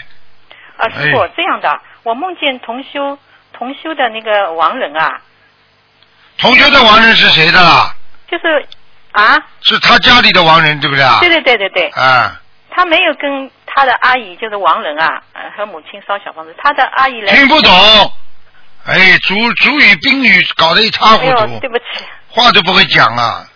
[0.77, 3.17] 啊，师傅哎这样的，我梦见同修
[3.53, 5.21] 同修的那个亡人啊，
[6.39, 7.95] 同修的亡人是谁的啦？
[8.27, 8.67] 就是
[9.13, 11.19] 啊，是他家里的亡人，对不对啊？
[11.21, 12.41] 对对对对对，啊，
[12.71, 17.71] 他没有跟他的阿姨，就是亡人啊，呃和母亲烧小房子，他的阿姨来听不懂。
[18.87, 21.85] 哎，主主语宾语搞得一塌糊涂，对不起，
[22.29, 23.47] 话都不会讲啊。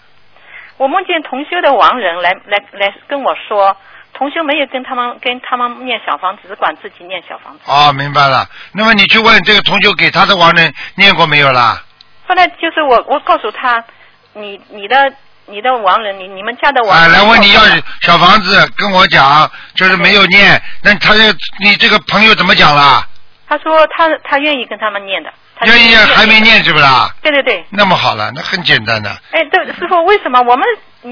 [0.79, 3.77] 我梦见同修的亡人来来来跟我说，
[4.15, 7.61] 同修没有跟他们跟他们念小房子，只管自己念小房子。
[7.67, 8.47] 哦，明白了。
[8.73, 11.83] 那么你去问这个同修给他的亡人念过没有啦？
[12.27, 13.85] 后来就是我我告诉他，
[14.33, 15.13] 你你的
[15.47, 17.13] 你的亡人，你你们家的亡啊，人。
[17.13, 17.61] 来问你要
[18.01, 21.21] 小房子，跟我讲，就是没有念，那他就
[21.61, 23.07] 你这个朋友怎么讲啦？
[23.49, 25.33] 他说他他愿意跟他们念的。
[25.65, 27.11] 愿意还没念是不啦？
[27.21, 27.67] 对对对。
[27.71, 29.11] 那么好了，那很简单的。
[29.33, 30.65] 哎，对，师傅，为什么我们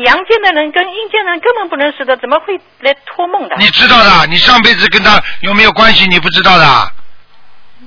[0.04, 3.56] 阳间的人跟阴间人根本不认识的，怎么会来托梦的？
[3.58, 6.06] 你知道的，你上辈子跟他有没有关系？
[6.06, 6.92] 你不知道的，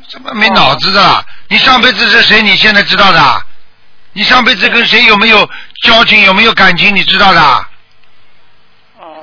[0.10, 1.26] 怎么没脑子的？
[1.48, 2.42] 你上辈子是谁？
[2.42, 3.42] 你现在知道的？
[4.12, 5.50] 你上辈子跟谁有没有
[5.84, 6.22] 交情？
[6.24, 6.94] 有没有感情？
[6.94, 7.66] 你知道的？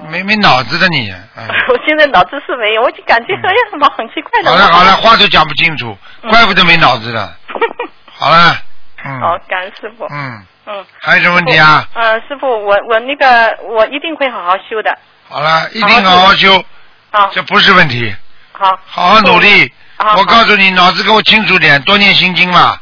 [0.09, 4.51] 没没脑子的你，哎 我现在脑子是没有，我就感觉哎呀，什么很奇怪的。
[4.51, 5.97] 好了好了，话都讲不清楚，
[6.31, 7.35] 怪不得没脑子的。
[8.19, 8.57] 好了，
[9.05, 10.07] 嗯好，感恩师傅。
[10.11, 10.87] 嗯，嗯。
[11.01, 11.87] 还有什么问题啊？
[11.95, 14.97] 呃，师傅，我我那个我一定会好好修的。
[15.29, 16.63] 好了，一定好好修，
[17.11, 18.15] 好，这不是问题，
[18.53, 19.73] 好，好好努力。
[19.99, 22.79] 好我告诉你，脑子给我清楚点，多念心经嘛。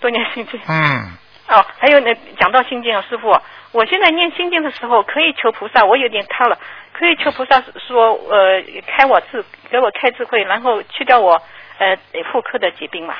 [0.00, 0.60] 多念心经。
[0.66, 1.12] 嗯，
[1.48, 3.38] 哦，还有那，讲到心经啊，师傅，
[3.74, 6.56] 我现在念心经的时候可以求菩萨，我有点贪了，
[6.92, 11.32] 可以求菩萨说，呃，开我智，给我开智慧，然后去掉我
[11.78, 11.96] 呃
[12.32, 13.14] 妇科的疾病嘛。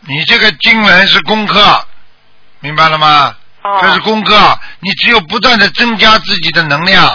[0.00, 1.62] 你这个经文是功课，
[2.58, 3.36] 明白了吗？
[3.62, 4.34] 哦这是功课，
[4.80, 7.08] 你只有不断的增加自己的能量，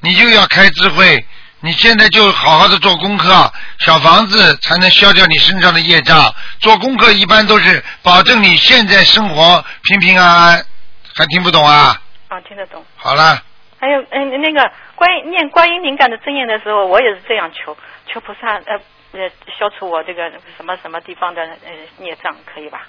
[0.00, 1.24] 你就要开智慧。
[1.60, 6.34] 你现在就好好的做功课，小房子才能消掉你身上的业障。
[6.58, 10.66] 做功课一般都是保证你现在生活平平安安，
[11.14, 12.00] 还听不懂啊？
[12.28, 12.84] 啊，听得懂。
[12.96, 13.42] 好了，
[13.78, 18.80] 还有，嗯、那个观音念观音灵感的真言的时候，我也是这样求，求菩萨呃
[19.12, 22.82] 呃消除我这个什么什么地方的呃孽障，可以吧？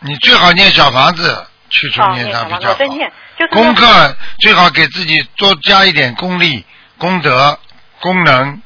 [0.00, 2.86] 你最好念小房子去除哦，孽障比较好我在。
[2.88, 6.64] 念，就是功课最好给自己多加一点功力、
[6.98, 7.58] 功德、
[8.00, 8.62] 功能。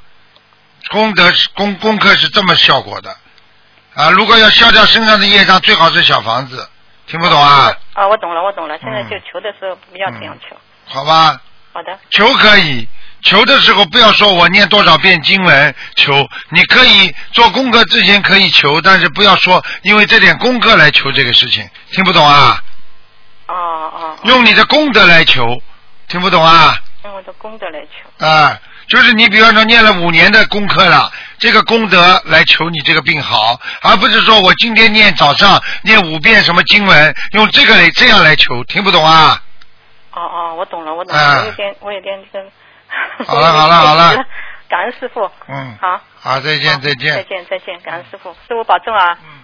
[0.88, 3.11] 功德是功功课是这么效果的
[3.94, 4.09] 啊！
[4.12, 6.68] 如果要消掉身上的业障，最好是小房子。
[7.07, 7.72] 听不懂啊？
[7.94, 8.76] 啊，我懂了，我懂了。
[8.78, 10.57] 现在就求的时候不要这样求。
[10.86, 11.40] 好吧，
[11.72, 11.98] 好的。
[12.11, 12.88] 求可以，
[13.22, 22.62] 求的时候不要说我念多少遍经文求，你可以做功课之前可以求，但是不要说因为这点功课来求这个事情，听不懂啊？
[23.46, 24.16] 哦哦。
[24.24, 25.46] 用你的功德来求，
[26.09, 26.76] 听不懂啊？
[27.04, 28.26] 用我的功德来求。
[28.26, 28.59] 啊，
[28.89, 39.43] 就是你比方说念了五年的功课了，这个功德来求你这个病好，而不是说我今天念早上念五遍什么经文，用这个来这样来求，听不懂啊？
[40.12, 42.49] 哦哦，我懂了，我懂啊了，我有点，我有点这个。
[43.26, 44.14] 好了好了好了，
[44.70, 45.30] 感恩师傅。
[45.49, 46.01] 嗯，好。
[46.20, 47.47] 好，再见再见再见。
[47.51, 49.18] 再见，感恩师傅，师傅保重啊。
[49.22, 49.43] 嗯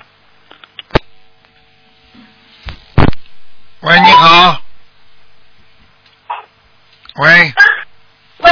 [3.81, 4.61] 喂，你好。
[7.17, 7.53] 喂，
[8.39, 8.51] 喂，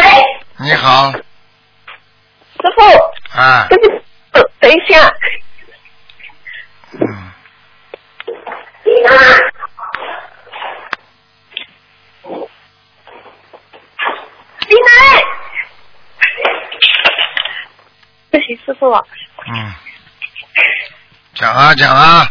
[0.62, 1.24] 你好，师
[2.76, 2.82] 傅，
[3.38, 3.66] 啊，
[4.60, 5.10] 等一下。
[6.92, 7.00] 嗯，
[8.84, 8.92] 李
[14.82, 14.86] 奶，
[18.30, 19.72] 对不起，师傅，嗯，
[21.32, 22.30] 讲啊讲啊，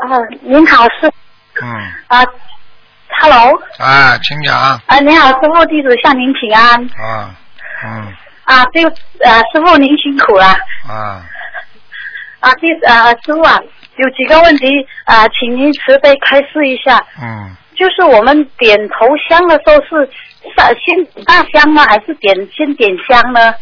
[0.00, 1.12] 啊，您好，师
[1.60, 2.24] 嗯，啊
[3.20, 6.84] ，Hello，啊，请讲啊，您好，师傅，弟子向您请安。
[6.98, 7.34] 啊，
[7.84, 8.12] 嗯
[8.44, 10.46] 啊，对，啊，师傅您辛苦了。
[10.88, 11.22] 啊，
[12.40, 13.58] 啊，弟啊，师傅啊，
[13.96, 14.66] 有几个问题
[15.04, 17.02] 啊，请您慈悲开示一下。
[17.20, 20.10] 嗯，就是我们点头香的时候是
[20.56, 23.54] 上先大香呢，还是点先点香呢？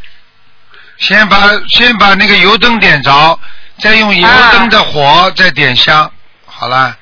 [0.99, 1.36] 先把
[1.68, 3.38] 先把那个油灯点着，
[3.80, 6.11] 再用油灯的火再点香，
[6.47, 6.97] 好了，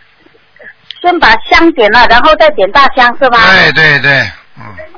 [1.05, 3.39] 先把香点了，然后再点大香是吧？
[3.51, 4.21] 对对对，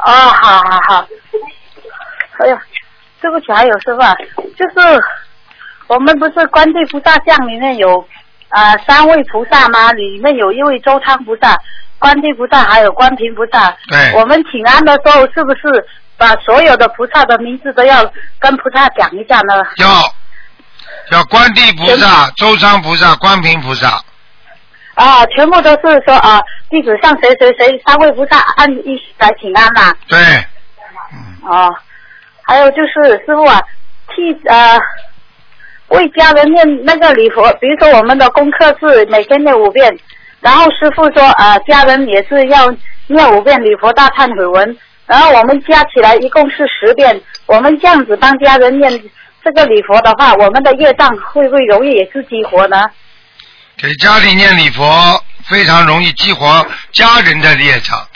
[0.04, 1.06] 哦，好好好。
[2.38, 2.58] 哎呀，
[3.20, 4.14] 对不起，还有师傅啊，
[4.56, 5.02] 就是
[5.88, 7.98] 我们不是观地菩萨像里面有
[8.50, 9.90] 啊、呃三位菩萨吗？
[9.92, 11.56] 里面有一位周汤菩萨、
[11.98, 13.74] 观地菩萨还有观平菩萨。
[13.88, 15.84] 对我们请安的时候，是不是
[16.16, 18.04] 把所有的菩萨的名字都要
[18.38, 19.54] 跟菩萨讲一下呢？
[19.78, 19.88] 要
[21.10, 24.00] 要观地菩萨、周昌菩萨、观平菩萨，
[24.96, 30.18] 啊，全部都是说啊，弟子向谁谁谁三位菩萨按一来请安嘛、对，
[31.42, 31.70] 哦，
[32.40, 33.60] 还有就是师傅啊，
[34.08, 34.78] 替呃
[35.88, 39.94] 为家人念那个礼佛，比如说我们的功课是每天念五遍，
[40.40, 42.74] 然后师傅说呃家人也是要
[43.08, 48.90] 念五遍礼佛大忏悔文，然后我们加起来一共是十遍，我们这样子帮家人念
[49.44, 52.82] 这个礼佛的话，我们的业障会不会容易也是激活呢？
[53.78, 58.08] 给家里念礼佛非常容易激活家人的业障，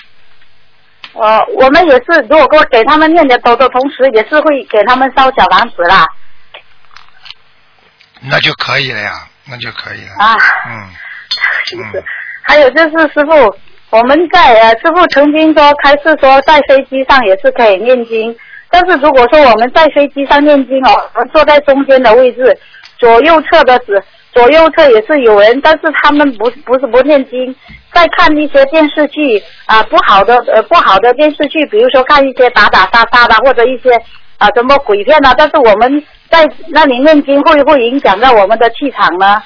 [1.12, 6.06] 呃，我们也是，如果给我给他们念的多的同时，也是会给他们烧小房子啦。
[8.22, 10.14] 那就可以了呀，那就可以了。
[10.18, 10.34] 啊，
[10.68, 10.88] 嗯，
[11.94, 12.02] 嗯。
[12.42, 13.56] 还有就是师傅，
[13.90, 18.34] 我们在呃，师傅曾经说开示说在飞机上也是可以念经，
[18.70, 22.58] 但是如果说我们在飞机上念经哦，坐在中间的位置，
[22.98, 24.02] 左右侧的指
[24.32, 27.54] 左右侧也是有人，但是他们不不是不念经，
[27.92, 33.90] 在看一些电视剧啊、不好的呃不好的电视剧，比如说看一些打打杀杀的或者一些
[34.38, 39.42] 啊什么鬼片啊，但是我们在那里念经会不会影响到我们的气场呢？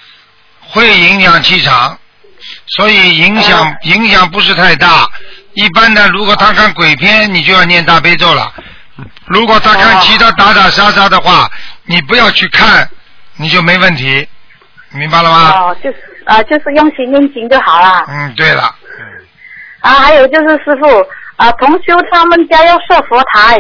[0.61, 1.99] 会影响气场，
[2.77, 5.09] 所以影响、哦影响不是太大。
[5.55, 8.53] 一般的，如果他看鬼片，你就要念大悲咒了；
[9.27, 11.51] 如果他看其他打打杀杀的话，
[11.85, 12.89] 你不要去看，
[13.37, 14.27] 你就没问题，
[14.95, 15.51] 明白了吗？
[15.51, 18.05] 哦，就是啊、就是用心念经就好了。
[18.09, 18.63] 嗯，对了，
[19.81, 20.87] 啊，还有就是师傅
[21.37, 23.59] 啊，同修他们家要设佛台，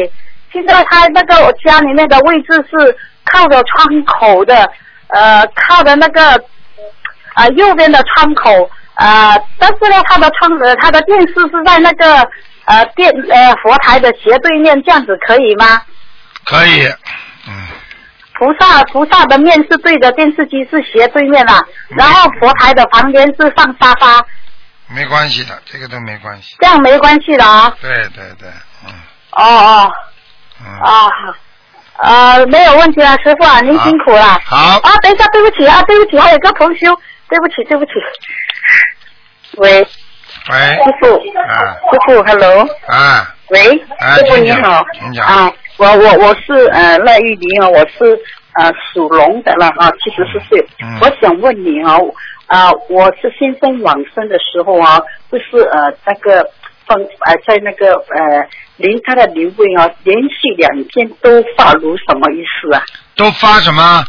[0.52, 4.70] 现在他那个我家里面的位置是靠着窗口的，
[5.08, 6.22] 呃，靠着那个
[7.34, 12.16] 啊右边的窗口啊，但是呢，他的窗呃他的电视是在那个
[12.64, 15.82] 呃电呃佛台的斜对面，这样子可以吗？
[16.46, 16.88] 可以，
[18.38, 24.24] 菩萨菩萨的面是对着电视机是斜对面啦，然后佛台的旁边是放沙发，
[24.88, 26.56] 没关系的，这个都没关系。
[26.60, 27.72] 这样没关系的啊。
[27.80, 28.48] 对对对，
[28.86, 28.92] 嗯。
[29.32, 29.92] 哦哦。
[30.80, 31.08] 啊，
[31.98, 34.40] 呃，没有问题了，师傅啊，您辛苦了。
[34.44, 34.56] 好。
[34.78, 36.94] 啊，等一下，对不起啊，对不起，还有个同修，
[37.28, 37.92] 对不起，对不起。
[39.58, 39.86] 喂，
[40.50, 41.76] 喂，师傅，啊。
[41.90, 45.26] 师傅，hello，啊，喂，啊师傅你好，请讲。
[45.26, 48.18] 啊，我我我是呃赖玉玲啊，我是
[48.52, 51.98] 呃属龙的了啊，七十四岁，嗯我想问你啊，
[52.46, 55.00] 啊，我是先生往生的时候啊，
[55.32, 56.48] 就是呃那个
[56.86, 62.82] 放呃在那个呃临他的灵位啊，连续两天都发炉，什么意思啊？
[63.16, 64.04] 都发什么？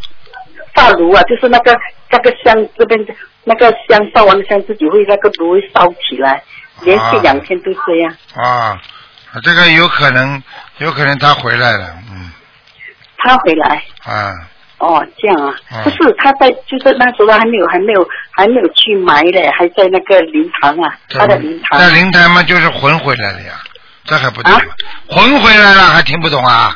[0.75, 1.75] 发炉啊，就是那个
[2.11, 3.03] 那个香这边
[3.43, 6.43] 那个香烧完香自己会那个炉会烧起来，
[6.81, 8.15] 连续两天都这样。
[8.35, 8.79] 啊，
[9.41, 10.41] 这个有可能，
[10.77, 12.31] 有可能他回来了，嗯。
[13.17, 13.83] 他回来。
[14.03, 14.33] 啊，
[14.77, 15.83] 哦，这样啊，嗯。
[15.83, 21.79] 不是他在就是那时候还没有还没有还没有去埋嘞，还在那个灵堂啊，他的灵堂。
[21.79, 23.53] 在灵堂嘛，就是魂回来了呀，
[24.05, 24.61] 这还不懂啊？
[25.09, 26.75] 魂回来了还听不懂啊？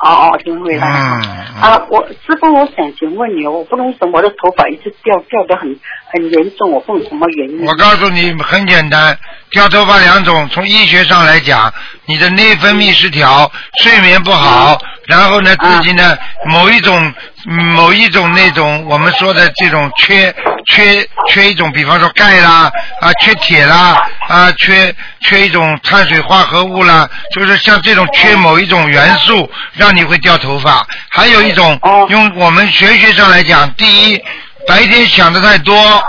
[0.00, 0.86] 哦哦，听回来。
[0.86, 5.68] 嗯，啊，我师傅，我想请问你哦，我不能什么，我的头发一直掉掉的很
[6.12, 7.66] 很严重，我不懂什么原因。
[7.66, 9.18] 我告诉你很简单，
[9.50, 11.72] 掉头发两种，从医学上来讲，
[12.08, 13.50] 你的内分泌失调，
[13.82, 17.12] 睡眠不好，然后呢自己呢某一种
[17.46, 20.34] 嗯某一种那种我们说的这种缺
[20.68, 30.86] 缺缺一种，比方说钙啦啊，缺铁啦啊，缺缺一种碳水化合物啦，就是像这种缺某一种元素，让你会掉头发。
[31.10, 31.78] 还有一种，
[32.08, 34.18] 用我们玄学上来讲，第一，
[34.66, 36.02] 白天想的太多，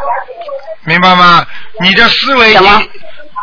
[0.85, 1.45] 明白吗？
[1.81, 2.55] 你的思维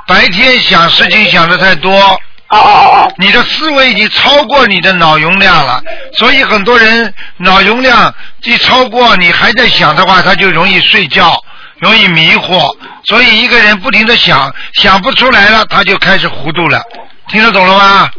[0.06, 2.18] 白天想事情想的太多。
[2.48, 3.12] 哦哦哦哦。
[3.18, 5.82] 你的思维已经超过你的脑容量了，
[6.12, 11.32] 所以很多人脑容量一超过，你还在想的话，他就容易睡觉，
[11.78, 12.76] 容易迷惑。
[13.04, 16.82] 所以一个人不停的想，想不出来了，他就开始糊涂了。
[17.28, 18.10] 听得懂了吗？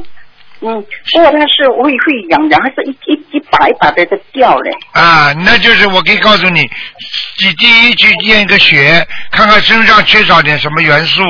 [0.59, 0.73] 嗯，
[1.13, 4.71] 不过它是会会痒痒，还是一一一把一把的在掉嘞。
[4.91, 6.67] 啊，那就是我可以告诉你，
[7.37, 11.21] 第第一去验一个血，看看身上缺少点什么元素。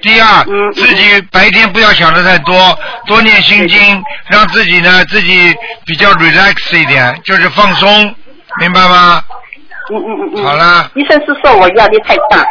[0.00, 5.54] 第二，自己白天不要想的太多，多念心经，让自己呢自己
[5.84, 8.14] 比较 relax 一点，就是放松，
[8.60, 9.24] 明白吗？
[9.90, 10.44] 嗯嗯嗯嗯。
[10.44, 10.90] 好了。
[10.94, 12.46] 医生是说我压力太大，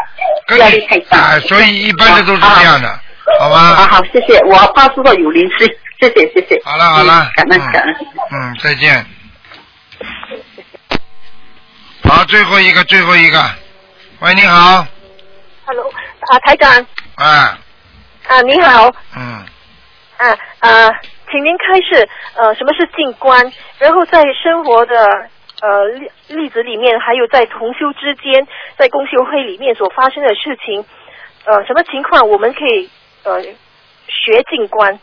[0.58, 1.18] 压力太大。
[1.18, 3.00] 啊，所以一般的都是这样的，
[3.40, 3.76] 好吧？
[3.76, 5.68] 好好，谢谢，我怕是说有灵性，
[6.00, 6.62] 谢谢谢谢。
[6.66, 7.96] 好了好了嗯感恩感恩。
[8.32, 9.06] 嗯，再见。
[12.04, 13.42] 好，最后一个，最后一个。
[14.20, 14.86] 喂，你好
[15.66, 16.86] ，Hello，啊，台长，
[17.22, 17.60] 啊，
[18.28, 19.46] 啊，你好，嗯，
[20.18, 20.90] 啊啊，
[21.30, 23.40] 请您开示，呃，什么是静观？
[23.78, 24.96] 然后在生活的
[25.62, 30.84] 呃例例子里面，还有在同修之间，在公修会里面所发生的事情，
[31.46, 32.90] 呃，什么情况我们可以
[33.24, 35.00] 呃学静观？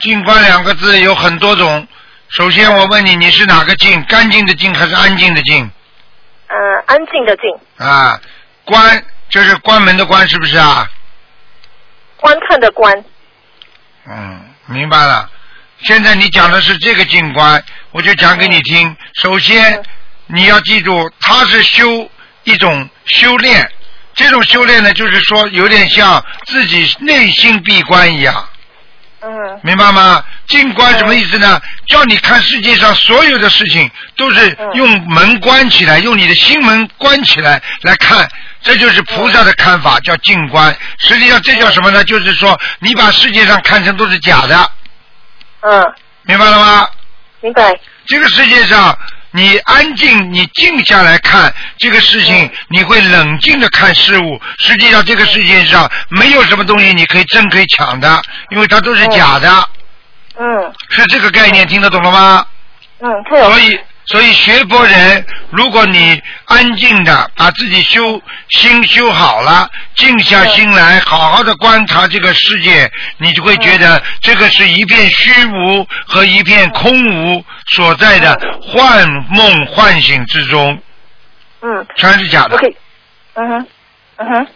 [0.00, 1.86] 静观两个字有很多种。
[2.30, 4.02] 首先，我问你，你是哪个静？
[4.06, 5.70] 干净的静还是安静的静？
[6.48, 8.20] 呃，安静的静，啊，
[8.64, 10.90] 关就是关门的关，是不是啊？
[12.16, 13.04] 观看的观，
[14.08, 15.30] 嗯，明白了。
[15.82, 18.96] 现在你讲的是这个静观，我就讲给你听。
[19.22, 19.82] 首先，
[20.26, 22.10] 你要记住，它是修
[22.44, 23.70] 一种修炼，
[24.14, 28.48] 这种修炼呢，就是说有点像自己内心闭关一样，
[29.22, 30.22] 嗯明白吗？
[30.46, 31.60] 静观什么意思呢？
[31.86, 38.28] 叫你看世界上所有的事情都是用门关起来，用你的心门关起来来看，
[38.62, 40.76] 这就是菩萨的看法，叫静观。
[40.98, 42.04] 实际上这叫什么呢？
[42.04, 44.70] 就是说你把世界上看成都是假的，
[45.62, 46.88] 嗯，明白了吗？
[47.40, 47.74] 明白。
[48.06, 48.96] 这个世界上，
[49.36, 54.40] 你安静，你静下来看这个事情，你会冷静的看事物。
[54.58, 59.68] 实际上，这个世界上没有什么东西你可以争可以抢的，因为它都是假的。
[60.38, 62.46] 嗯是这个概念，听得懂了吗？
[63.00, 68.20] 嗯，所以，所以学佛人，如果你安静的把自己修
[68.50, 76.92] 心修好了，静下心来，好好的观察这个世界，你就会觉得这个是一片虚无和一片空
[77.34, 80.80] 无所在的幻梦幻醒之中，
[81.62, 81.86] 嗯。
[81.96, 82.54] 全是假的。
[82.56, 82.76] ，OK，
[83.34, 83.66] 嗯哼，
[84.16, 84.46] 嗯哼，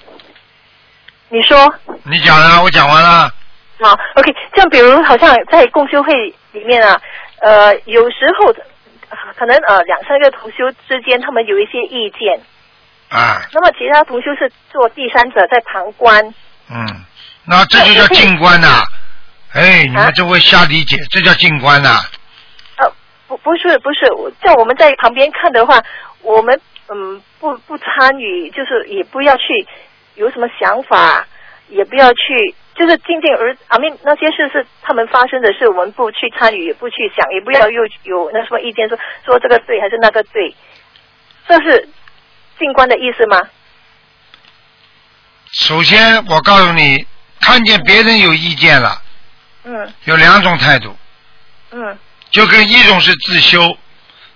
[1.28, 1.74] 你说。
[2.04, 3.32] 你讲了，我讲完了。
[3.82, 6.12] 好，OK，像比如好像在共修会
[6.52, 7.00] 里面啊，
[7.40, 8.54] 呃，有时候呃
[9.40, 12.38] 可能呃两三个同修之间他们有一些意见，
[13.08, 16.22] 啊，那么其他同修是做第三者在旁观，
[16.68, 16.86] 嗯，
[17.46, 18.84] 那这就叫静观呐、
[19.54, 22.00] 哎，你啊们就会瞎理解，这叫静观呐、
[22.76, 22.92] 呃，
[23.28, 24.00] 不不是不是，
[24.44, 25.80] 在我们在旁边看的话，
[26.20, 29.66] 我们嗯不不参与，就是也不要去
[30.16, 31.26] 有什么想法，
[31.68, 32.54] 也不要去。
[32.74, 40.54] 就是静静而，I mean 那些事是他们发生的事，我们不去参与，也不去想，也不要又有那什么意见说说这个对还是那个对，
[41.46, 41.88] 这是
[42.58, 43.40] 静观的意思吗？
[45.52, 47.06] 首先，我告诉你，
[47.40, 49.02] 看见别人有意见了，
[49.64, 50.96] 嗯有两种态度，
[51.72, 51.98] 嗯
[52.30, 53.76] 就跟一种是自修，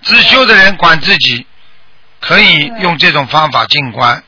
[0.03, 1.47] 自修的人管自己，
[2.21, 4.23] 可以用这种方法静观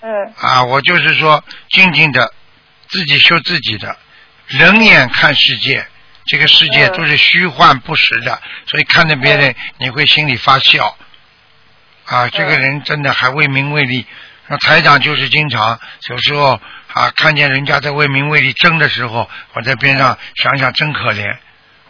[0.00, 0.64] 嗯啊。
[0.64, 2.32] 我就是说，静静的
[2.94, 3.96] 自己修自己的，
[4.46, 5.84] 人眼看世界，
[6.26, 10.96] 这个世界嗯都是虚幻不实的，所以看着别人你会心里发笑。
[12.04, 14.06] 啊，这个人真的还为名为利。
[14.46, 16.60] 那台长就是经常有时候
[16.92, 21.36] 啊，看见人家在为名为利争的时候，我在边上想想真可怜，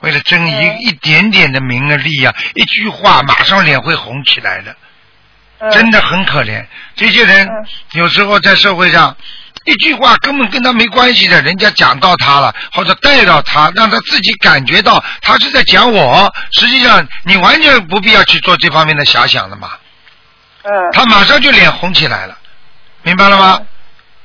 [0.01, 4.75] 为了争一一点点的名啊利啊，一句话马上脸会红起来的，
[5.71, 6.65] 真的很可怜。
[6.97, 7.47] 这些人
[7.93, 9.15] 有时候在社会上。
[9.65, 16.33] 一句话根本跟他没关系的，人家讲到他了，或者带到他，让他自己感觉到他是在讲我。
[16.53, 19.71] 实际上，你完全不必要去做这方面的遐想的嘛。
[20.63, 20.71] 嗯。
[20.93, 22.37] 他马上就脸红起来了，
[23.03, 23.63] 明白了吗？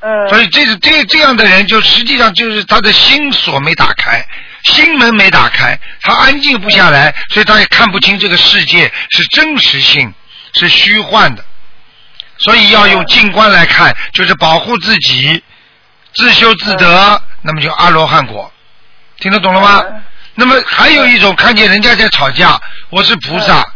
[0.01, 0.29] 嗯。
[0.29, 4.25] 所以这是这这样的人，就实际上就是他的心锁没打开，
[4.63, 10.13] 心门没打开，他安静不下来，所以他也看不清这个世界是真实性，
[10.53, 11.45] 是虚幻的。
[12.39, 15.43] 所以要用静观来看，就是保护自己，
[16.13, 18.51] 自修自得，那么就阿罗汉果，
[19.19, 19.83] 听得懂了吗？
[20.35, 22.59] 那么还有一种看见人家在吵架，
[22.89, 23.67] 我是菩萨，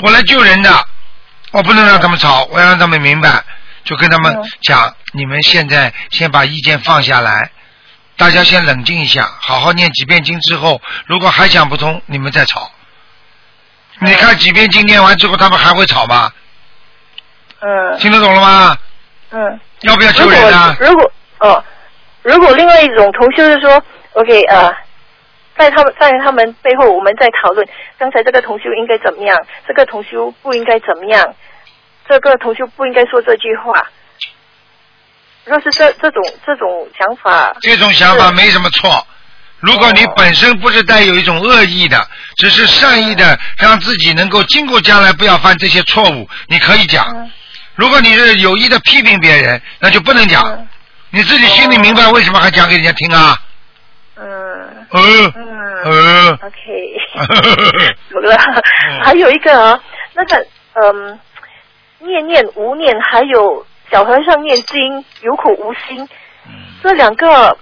[0.00, 0.86] 我来救人的，
[1.52, 3.44] 我不能让他们吵，我要让他们明白，
[3.84, 7.52] 就跟他们讲，你们现在先把意见放下来，
[8.16, 12.72] 大家先冷静一下，好好念几遍经之后，如果还想不通，你们再吵。
[14.00, 16.32] 你看几遍经念完之后，他们还会吵吗？
[17.62, 18.76] 嗯听得懂了吗？
[19.30, 19.60] 嗯。
[19.82, 20.76] 要不要救人啊？
[20.78, 21.12] 如果如果
[21.50, 21.64] 哦，
[22.22, 23.82] 如果另外一种同修是说
[24.12, 24.72] ，OK 呃，
[25.58, 27.66] 在他们在他们背后，我们在讨论
[27.98, 29.36] 刚才这个同修应该怎么样，
[29.66, 31.34] 这个同修不应该怎么样，
[32.08, 33.90] 这个同修不应该说这句话。
[35.44, 39.04] 若是这这种这种想法，这种想法没什么错。
[39.58, 42.06] 如果你本身不是带有一种恶意的，
[42.36, 47.04] 只是善意的，让自己能够经过将来不要犯这些错误，你可以讲。
[47.74, 50.66] 如果你是有意的批评别人，那就不能讲。
[51.10, 53.36] 你自己心里明白为什么还讲给人家听啊？
[54.16, 54.86] 嗯。
[54.92, 55.32] 嗯。
[55.84, 56.32] 嗯。
[56.34, 56.96] OK，
[58.10, 58.36] 懂了。
[59.02, 59.80] 还有一个啊，
[60.14, 61.18] 那个嗯，
[61.98, 66.08] 念念无念，还有小和尚念经有口无心，
[66.82, 67.56] 这两个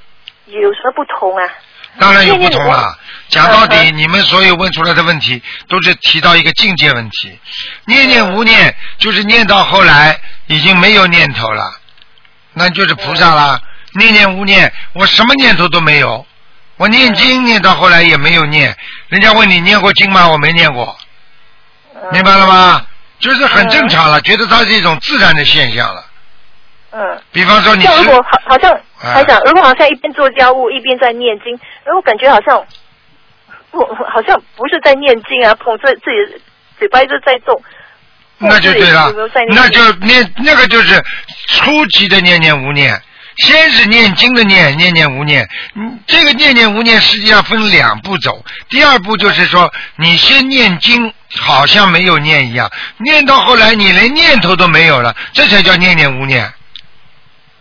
[0.47, 1.45] 有什么不同啊？
[1.99, 2.97] 当然有不同了。
[3.31, 7.39] 讲到底，你们所有问出来的问题，都是提到一个境界问题。
[7.87, 11.73] 念念无念，就是念到后来已经没有念头了，
[12.53, 13.61] 那就是菩萨啦。
[13.95, 16.27] 念念无念，我什么念头都没有。
[16.77, 18.77] 我念经念到后来也没有念，
[19.09, 20.29] 人家问你念过经吗？
[20.29, 20.97] 我没念过，
[22.13, 22.87] 明白了吗？
[23.19, 26.05] 就是很正常了，觉得它是一种自然的现象了。
[26.93, 27.23] 嗯。
[27.33, 32.65] 比方说你像如果好好像啊还想，如果好像一边做家务一边在念经，然后感觉好像
[33.71, 36.43] 不好像不是在念经啊，捧着自己
[36.79, 37.63] 嘴巴一直在动。
[38.43, 39.13] 那就对了
[39.51, 40.99] 那就念那个就是
[41.47, 42.99] 初级的念念无念，
[43.37, 45.47] 先是念经的念，念念无念。
[45.75, 48.43] 嗯，这个念念无念实际上分两步走。
[48.71, 56.51] 第二步就是说，你先念经，好像没有念一样，念到后来你连念头都没有了，这才叫念念无念。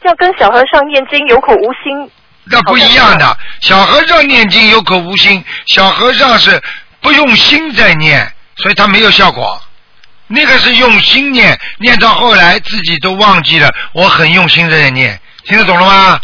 [0.03, 2.09] 要跟小和尚念经有口无心。
[2.49, 6.61] 那不一样的，小和尚念经有口无心，小和尚是
[7.01, 9.61] 不用心在念，所以他没有效果。
[10.27, 16.19] 那个是用心念，念到后来自己都忘记了，我很用心在念，听得懂了吗？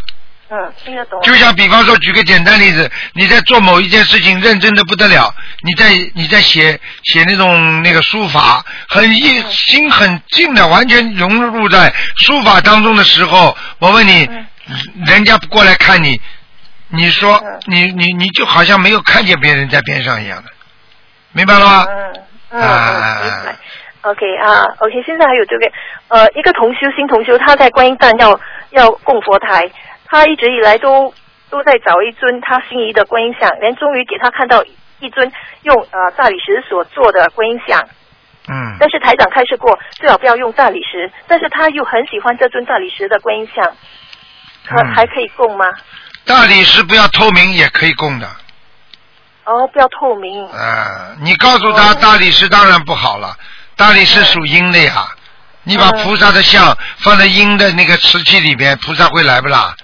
[0.48, 1.20] 嗯，听得懂。
[1.24, 5.34] 就像比方说，举个简单例子，你在做某一件事情认真的不得了，
[5.64, 14.30] 你在你在写写那种那个书法，很一心很静的，完全融入在书法当中的时候，我问你，
[15.06, 16.20] 人家过来看你，
[16.90, 20.50] 你说你你你就好像没有看见别人在边上一样的，
[21.34, 21.86] 明白了吗？
[21.88, 22.14] 嗯
[22.52, 23.56] 嗯嗯，明白。
[24.02, 25.72] OK 啊，OK，现在还有这个
[26.10, 28.40] 呃，一个同修新同修，他在观音站要
[28.70, 29.70] 要供佛台，
[30.06, 31.12] 他一直以来都
[31.50, 34.64] 都在找一尊他心仪的观音像，连终于给他看到
[35.00, 35.32] 一尊
[35.64, 37.82] 用呃大理石所做的观音像。
[38.48, 38.78] 嗯。
[38.80, 43.74] 但是台长开示过，最好不要用大理石，但是他又很喜欢这尊大理石的观音像，
[44.68, 45.66] 可、嗯还可以供吗？
[46.26, 48.28] 大理石不要透明也可以供的。
[49.44, 50.46] 哦，不要透明。
[50.48, 53.38] 啊，你告诉他大理石当然不好了，
[53.76, 55.08] 大理石属阴的呀。
[55.68, 59.76] 你把菩萨的像放在阴的那个瓷器里边，菩萨会来不啦？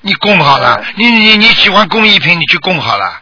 [0.00, 3.20] 你供好了，你你你喜欢工艺品，你去供好了。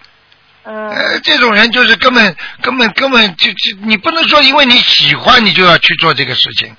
[0.65, 0.91] 嗯。
[0.91, 6.77] 呃，这种人就是根本根本根本就就你不能说因为你喜欢你就要去做这个事情。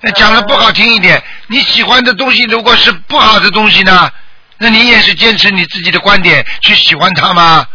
[0.00, 4.10] 那讲的不好听一点，你喜欢的东西如果是不好的东西呢，
[4.58, 7.66] 那你也是坚持你自己的观点去喜欢它吗？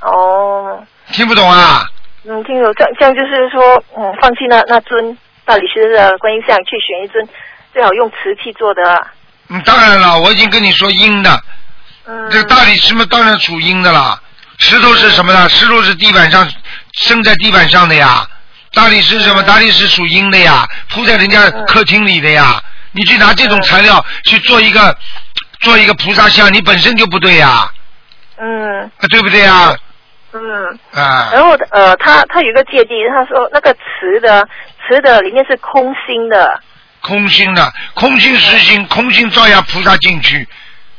[0.00, 0.84] 哦。
[1.12, 1.86] 听不懂啊？
[2.24, 7.28] 嗯，听懂这样这样就是说，嗯，放弃那那尊大理石的观音像，去选一尊
[7.74, 9.06] 最好用瓷器做的。
[9.48, 11.40] 嗯，当然了，我已经跟你说阴的，
[12.06, 12.30] 嗯。
[12.30, 14.18] 这个大理石嘛，当然属阴的啦。
[14.58, 15.48] 石头是什么呢？
[15.50, 16.50] 石头是地板上
[16.94, 18.26] 生在地板上的呀。
[18.74, 19.42] 大理石什么？
[19.42, 22.60] 大理石属阴的呀，铺在人家客厅里的呀。
[22.92, 24.96] 你去拿这种材料去做一个
[25.60, 27.68] 做一个菩萨像，你本身就不对呀，
[28.36, 29.76] 嗯啊对不对呀？
[30.32, 30.78] 嗯。
[30.92, 31.30] 啊。
[31.32, 34.46] 然后呃，他他有一个界定，他说那个瓷的
[34.86, 36.60] 瓷的里面是空心的。
[37.00, 40.48] 空心的，空心实心，空心照样菩萨进去，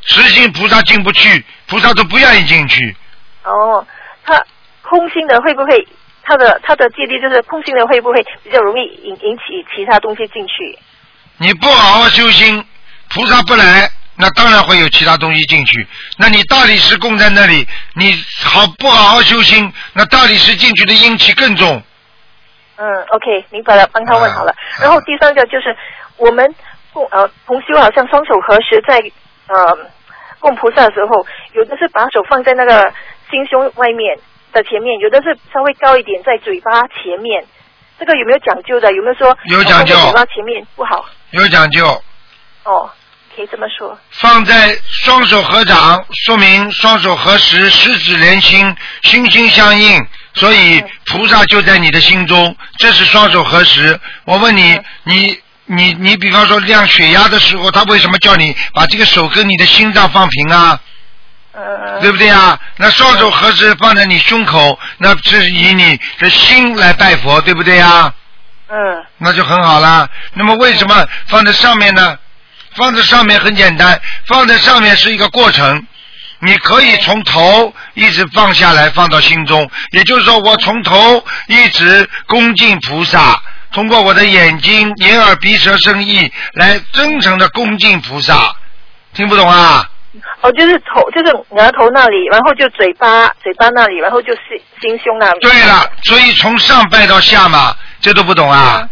[0.02, 2.96] 实心菩萨进不去，菩萨都不愿意进去。
[3.44, 3.86] 哦，
[4.26, 4.38] 他
[4.82, 5.88] 空心的会不会？
[6.26, 9.44] 它的它的芥蒂就是空心的会不会比较容易引引起
[9.74, 10.78] 其他东西进去？
[11.38, 12.66] 你不好好修心，
[13.14, 15.86] 菩萨不来，那当然会有其他东西进去。
[16.18, 21.82] 那你大理石供在那里，你好不好好修心，那大理石进去的阴气更重。
[22.78, 24.52] 嗯，OK，明白了，帮他问好了。
[24.52, 25.76] 啊然后第三个就是
[26.18, 26.56] 我们
[26.92, 29.00] 供呃同修好像双手合十在
[29.48, 29.78] 呃
[30.40, 32.92] 供菩萨的时候，有的是把手放在那个
[33.30, 34.18] 心胸外面
[34.56, 37.44] 的前面，有的是稍微高一点在嘴巴前面。
[38.00, 38.92] 这个有没有讲究的？
[38.94, 41.06] 有没有说有讲究嘴巴前面不好？
[41.32, 42.02] 有讲究，
[42.64, 42.90] 哦，
[43.36, 43.98] 可以这么说。
[44.12, 50.02] 放在双手合掌，说明双手合十，十指连心，心心相印，
[50.34, 53.98] 所以菩萨就在你的心中，这是双手合十。
[54.26, 60.82] 我问你，你你你，比方说量血压的时候，他为什么叫你把这个手跟你的心脏放平啊？
[62.02, 62.60] 对不对啊？
[62.78, 68.14] 那双手合十放在你胸口，那是以你的心来拜佛，对不对啊？
[68.68, 69.04] 嗯。
[69.18, 70.10] 那就很好啦。
[70.34, 72.18] 那么为什么放在上面呢？
[72.76, 75.88] 放在上面很简单，放在上面是一个过程。
[76.40, 83.42] 你可以从头一直放下来，放到心中，也就是说，我从头一直恭敬菩萨，
[83.72, 88.54] 通过我的眼睛、眼耳鼻舌身意来真诚的恭敬菩萨。
[89.14, 89.90] 听不懂啊？
[90.42, 94.42] 哦，就是头，就是额头那里，然后就嘴巴，嘴巴那里，然后就心
[94.82, 95.40] 心胸那里。
[95.42, 98.88] 对了，所以从上拜到下嘛，这都不懂啊，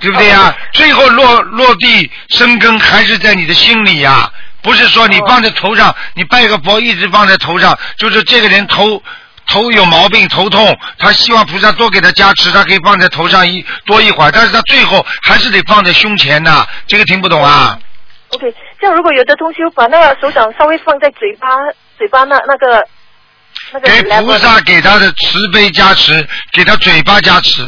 [0.00, 4.30] 对不对呀、最后落落地生根还是在你的心里呀、
[4.62, 9.02] 不是说你放在头上，你拜个佛一直放在头上，就是这个人头
[9.46, 17.78] 头有毛病，头痛，他希望菩萨多给他加持，他可以放在头上一多一会儿，但是他最后还是得放在胸前呐、这个听不懂啊
[18.30, 18.52] ？OK，
[18.84, 21.48] 这样如果有的同学把那个手掌稍微放在嘴巴，
[21.96, 22.86] 嘴巴那那个
[23.72, 27.66] 那个给菩萨给他的慈悲加持，给他嘴巴加持，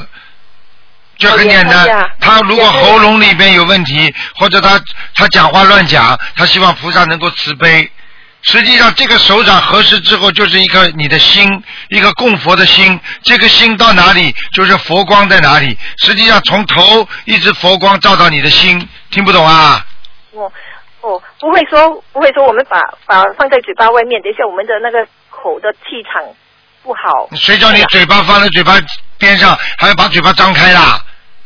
[1.16, 2.06] 就很简单。
[2.20, 4.78] 他如果喉咙里边有问题，或者他
[5.14, 7.90] 他讲话乱讲，他希望菩萨能够慈悲。
[8.42, 11.48] 实际上，这个手掌合十之后，就是一个你的心，
[11.88, 13.00] 一个供佛的心。
[13.22, 15.78] 这个心到哪里，就是佛光在哪里。
[15.96, 19.82] 实际上，从头一直佛光照到你的心，听不懂啊？
[20.32, 20.52] 我
[21.06, 24.98] 哦，不会说不会说我们把把放在嘴巴外面，等一下我们的那个
[25.30, 26.20] 口的气场
[26.82, 27.28] 不好。
[27.36, 28.72] 谁叫你嘴巴放在嘴巴
[29.16, 31.00] 边上，还要把嘴巴张开啦？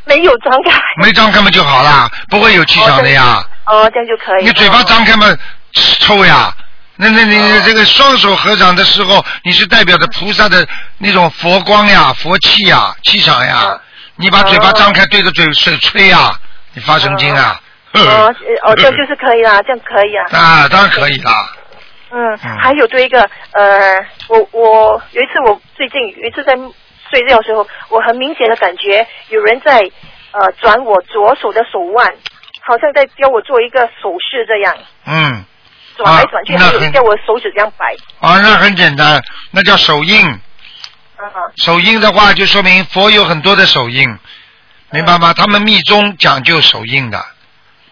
[0.06, 0.80] 没有张开。
[1.02, 3.46] 没张开嘛就好啦，不会有气场的呀。
[3.66, 4.44] 哦，这样就可以。
[4.44, 5.26] 你嘴巴张开嘛，
[5.74, 6.50] 臭呀。
[6.96, 10.66] 那那你这个双手合掌的时候，你是代表着菩萨的
[10.96, 13.78] 那种佛光呀、佛气呀、气场呀。
[14.16, 16.30] 你把嘴巴张开对着嘴水吹呀，
[16.72, 17.60] 你发神经啊！
[17.92, 20.24] 哦哦， 这样就是可以啦，这样可以啊。
[20.32, 21.32] 啊，当然可以啦。
[22.12, 23.22] 嗯，还有对一个
[23.52, 23.96] 呃，
[24.28, 26.54] 我我有一次我最近有一次在
[27.10, 29.78] 睡觉的时候，我很明显的感觉有人在
[30.32, 32.06] 呃转我左手的手腕，
[32.62, 34.76] 好像在教我做一个手势这样，
[35.06, 35.44] 嗯。
[35.96, 37.94] 转来转去，还有叫我手指这样摆。
[38.20, 40.40] 啊，那很简单，那叫手印。
[41.56, 44.08] 手印的话，就说明佛有很多的手印，
[44.92, 45.34] 明白吗？
[45.34, 47.22] 他们密宗讲究手印的。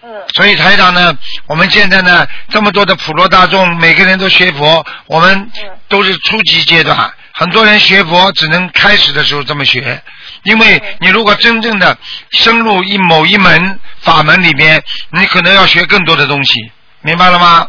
[0.08, 0.22] 嗯。
[0.34, 1.16] 所以台长呢，
[1.46, 5.50] 我们现在呢，这么多的普罗大众，每个人都学佛，我们
[5.88, 6.96] 都是初级阶段。
[7.34, 10.02] 很多人学佛只能开始的时候这么学，
[10.42, 11.96] 因为你如果真正的
[12.32, 16.54] 深入一某一门法门里边，你可能要学更多的东西，
[17.02, 17.68] 明白了吗？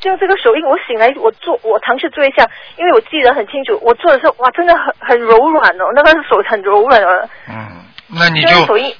[0.00, 2.44] 就这个手印，我醒来，我做，我尝试做一下，
[2.78, 7.28] 因为我记得很清楚，我做的时候，哇，真的很很柔软哦，那个手很柔软哦。
[7.48, 8.48] 嗯，那你就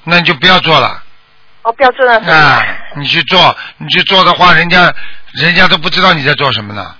[0.05, 1.03] 那你就不要做了。
[1.63, 2.19] 哦，不要做了。
[2.19, 2.65] 啊，
[2.95, 4.93] 你去做，你去做的话，人家
[5.33, 6.95] 人家都不知道你在做什么呢。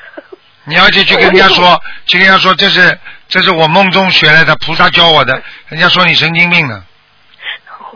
[0.64, 6.82] 你要去去跟人家说，去跟人家说，这是这是我梦中学来的，菩萨教我的，人家说你神经病呢。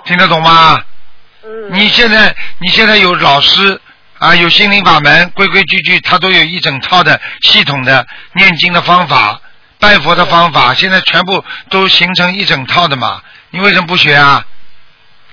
[0.05, 0.83] 听得懂吗？
[1.45, 1.73] 嗯。
[1.73, 3.81] 你现在你现在有老师。
[4.17, 9.39] 啊，有心灵法门，规规矩矩，他都有一整套的系统的念经的方法、
[9.79, 13.21] 拜佛的方法，现在全部都形成一整套的嘛。
[13.51, 14.43] 你为什么不学啊？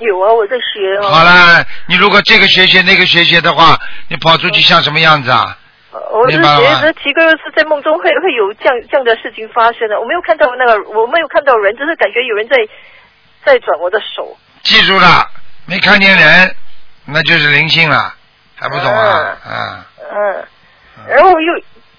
[0.02, 1.10] 有啊，我在学哦。
[1.10, 3.78] 好了，你如果这个学学那个学学的话，
[4.10, 5.58] 你跑出去像什么样子啊？
[6.12, 10.00] 我是觉得奇怪，是在梦中会会有这样这样的事情发生的。
[10.00, 12.56] 我没有看到那个，我没有看到人，只是感觉有人在
[13.44, 14.38] 在转我的手。
[14.64, 15.26] 记住了，
[15.66, 16.56] 没看见人，
[17.06, 18.14] 那就是灵性了。
[18.56, 19.38] 还不懂啊？
[19.46, 19.84] 嗯。
[20.14, 20.46] 嗯。
[21.10, 21.54] 然后又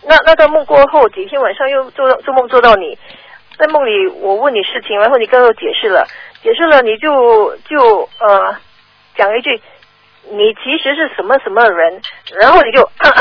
[0.06, 2.96] 那那个梦过后几天晚上又做做梦做到你，
[3.58, 6.06] 在梦里我问你事情，然后你跟我解释了，
[6.42, 8.56] 解释了你就就呃
[9.16, 9.60] 讲一句，
[10.30, 12.00] 你其实是什么什么人，
[12.40, 12.90] 然后你就，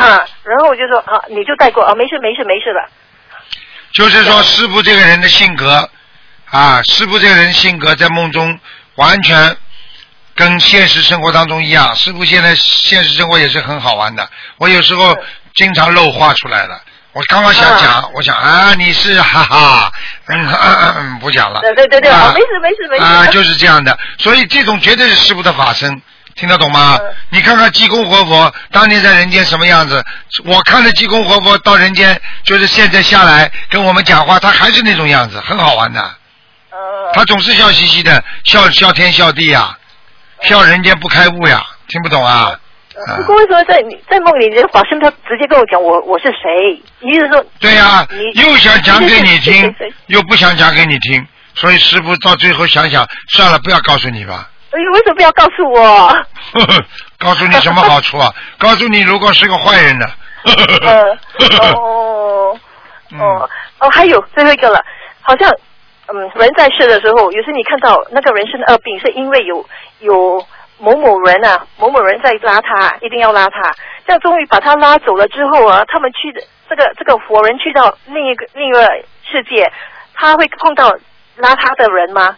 [0.44, 2.90] 然后我就说啊，你就带过啊，没事没事没事的。
[3.92, 5.90] 就是说师傅这个人的性格
[6.50, 8.60] 啊，师傅这个人性格在梦中
[8.96, 9.56] 完全。
[10.34, 14.28] 跟现实生活当中一样，师傅现在现实生活也是很好玩的。
[14.58, 15.16] 我有时候
[15.54, 16.82] 经常漏话出来了。
[17.14, 19.92] 我刚刚想讲，我想啊，你是哈哈，
[20.28, 21.60] 嗯嗯嗯，不讲了。
[21.60, 23.04] 对对对对，没事没事没事。
[23.04, 26.02] 啊，就是这样的，所以这种绝对是师傅的法身，
[26.36, 26.98] 听得懂吗？
[27.30, 30.02] 你看看济公活佛当年在人间什么样子，
[30.46, 36.12] 我看着济公活佛到人间，就是现在下来跟我们讲话，他还是那种样子，很好玩的。
[37.14, 39.78] 他总是笑嘻嘻的，笑笑天笑地呀。
[40.44, 42.58] 笑人间不开悟呀，听不懂啊？
[43.18, 46.82] 不过为什么在你在梦里，这个法师他直接跟我讲我我是谁？
[47.02, 48.06] 意思说对呀，
[48.36, 49.76] 又想讲给你听，
[50.08, 51.26] 又不想讲给你听，
[51.56, 54.50] 所以师傅到最后想想，算了，不要告诉你吧。
[54.72, 56.26] 哎，为什么不要告诉我？
[57.20, 58.32] 告诉你什么好处啊？
[58.58, 60.06] 告诉你，如果是个坏人呢？
[61.76, 62.58] 哦
[63.20, 63.50] 哦
[63.80, 64.82] 哦，还有最后一个了，
[65.22, 65.50] 好像。
[66.14, 69.66] 嗯，人在世的时候，有时你看到那个人生恶病，是因为有
[70.00, 70.46] 有
[70.82, 73.74] 某某人啊，某某人在拉他，一定要拉他。
[74.06, 78.84] 这样终于把他拉走了之后啊，他们去的这个这个活人去到另一个另一个
[79.24, 79.72] 世界，
[80.14, 80.92] 他会碰到
[81.36, 82.36] 拉他的人吗？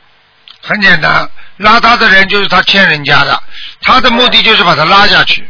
[0.61, 3.41] 很简单，拉他的人就是他欠人家的，
[3.82, 5.48] 他的目的就是把他拉下去，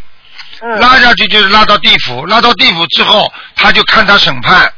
[0.61, 4.72] 嗯拉下去就是拉到地府，拉到地府之后，他就看他审判。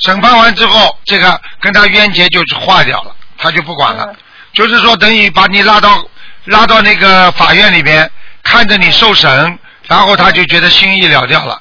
[0.00, 4.16] 审判完之后，这个跟他冤结就是化掉了，他就不管了。
[4.54, 6.02] 就是说，等于把你拉到
[6.44, 8.10] 拉到那个法院里边，
[8.42, 11.60] 看着你受审，然后他就觉得心意了掉了，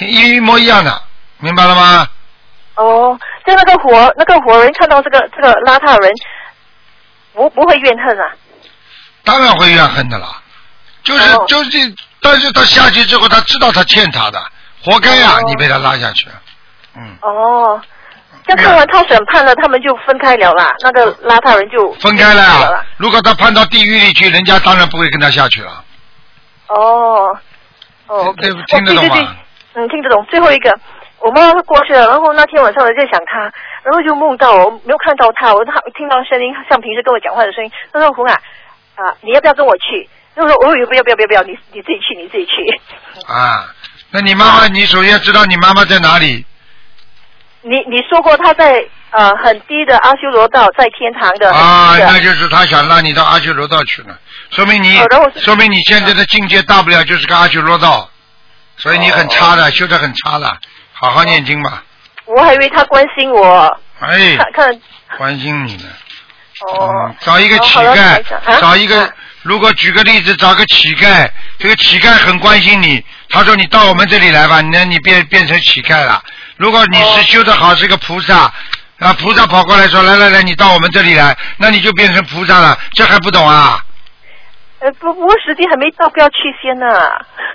[0.00, 1.02] 一一模一样的，
[1.38, 2.08] 明白了吗？
[2.74, 6.12] 哦，就那个活那个活人看到这个这个邋遢人，
[7.32, 8.30] 不不会怨恨啊？
[9.24, 10.42] 当然会怨恨的啦，
[11.02, 14.42] 就是就是，但是他下去之后，他知道他欠他的，
[14.84, 15.38] 活该呀！
[15.46, 16.28] 你被他拉下去。
[16.94, 17.80] 嗯哦，
[18.46, 20.70] 要看完他审判了，他们就分开了啦。
[20.80, 22.84] 那个拉他人就分开了。
[22.96, 25.84] 如果他判到地狱里去，人家当然不会跟他下去了。
[26.68, 27.36] 哦
[28.06, 29.36] 哦，对，听得懂吗？
[29.74, 30.24] 嗯，听得懂。
[30.30, 30.72] 最后一个，
[31.18, 33.40] 我妈妈过去了，然后那天晚上我在想他，
[33.82, 37.70] 然后就梦到我没有看到他，我他听到声音像平时跟我讲话的声音。
[37.92, 38.34] 他说：“红啊
[38.94, 42.62] 啊，你要不要跟我去？”就说哦，不要不要不要不要，你你自己去，你自己去。
[43.26, 43.66] 啊，
[44.10, 46.44] 那你妈妈，你首先知道你妈妈在哪里？
[47.68, 48.80] 你你说过他在
[49.10, 51.52] 呃很低的阿修罗道，在天堂的。
[51.52, 54.16] 啊，那就是他想让你到阿修罗道去了，
[54.50, 58.08] 说明你哦，说明你现在的境界大不了就是个阿修罗道，
[58.76, 60.56] 所以你很差哦的，修的很差的，
[60.92, 61.82] 好好念经吧。
[62.24, 64.80] 我还以为他关心我，哎，看看
[65.18, 65.84] 关心你呢。
[66.68, 66.88] 哦。
[67.08, 68.22] 嗯，找一个乞丐
[68.60, 69.12] 找一个，
[69.42, 71.28] 如果举个例子，找个乞丐，
[71.58, 76.22] 这个乞丐很关心你，他说你到我们这里来吧，那你变变成乞丐了。
[76.56, 78.52] 如果你是修得好，是个菩萨，
[78.98, 83.82] 啊，菩萨跑过来说，来来来，你到我们这里来，那你就变成菩萨了，这还不懂啊？
[84.78, 86.86] 呃不不过时间还没到，不要去先呢。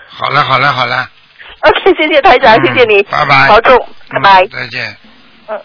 [0.09, 1.07] 好了好了好了
[1.61, 3.77] ，OK，谢谢台长，谢谢你，嗯拜拜保重，
[4.09, 4.41] 拜拜。
[4.43, 4.97] 嗯再见。
[5.47, 5.59] 嗯。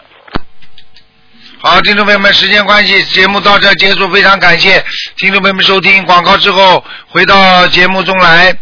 [1.59, 4.83] 好，听众朋友们，时间关系，节目到这结束，非常感谢
[5.17, 8.55] 听众朋友们收听广告之后回到节目中来。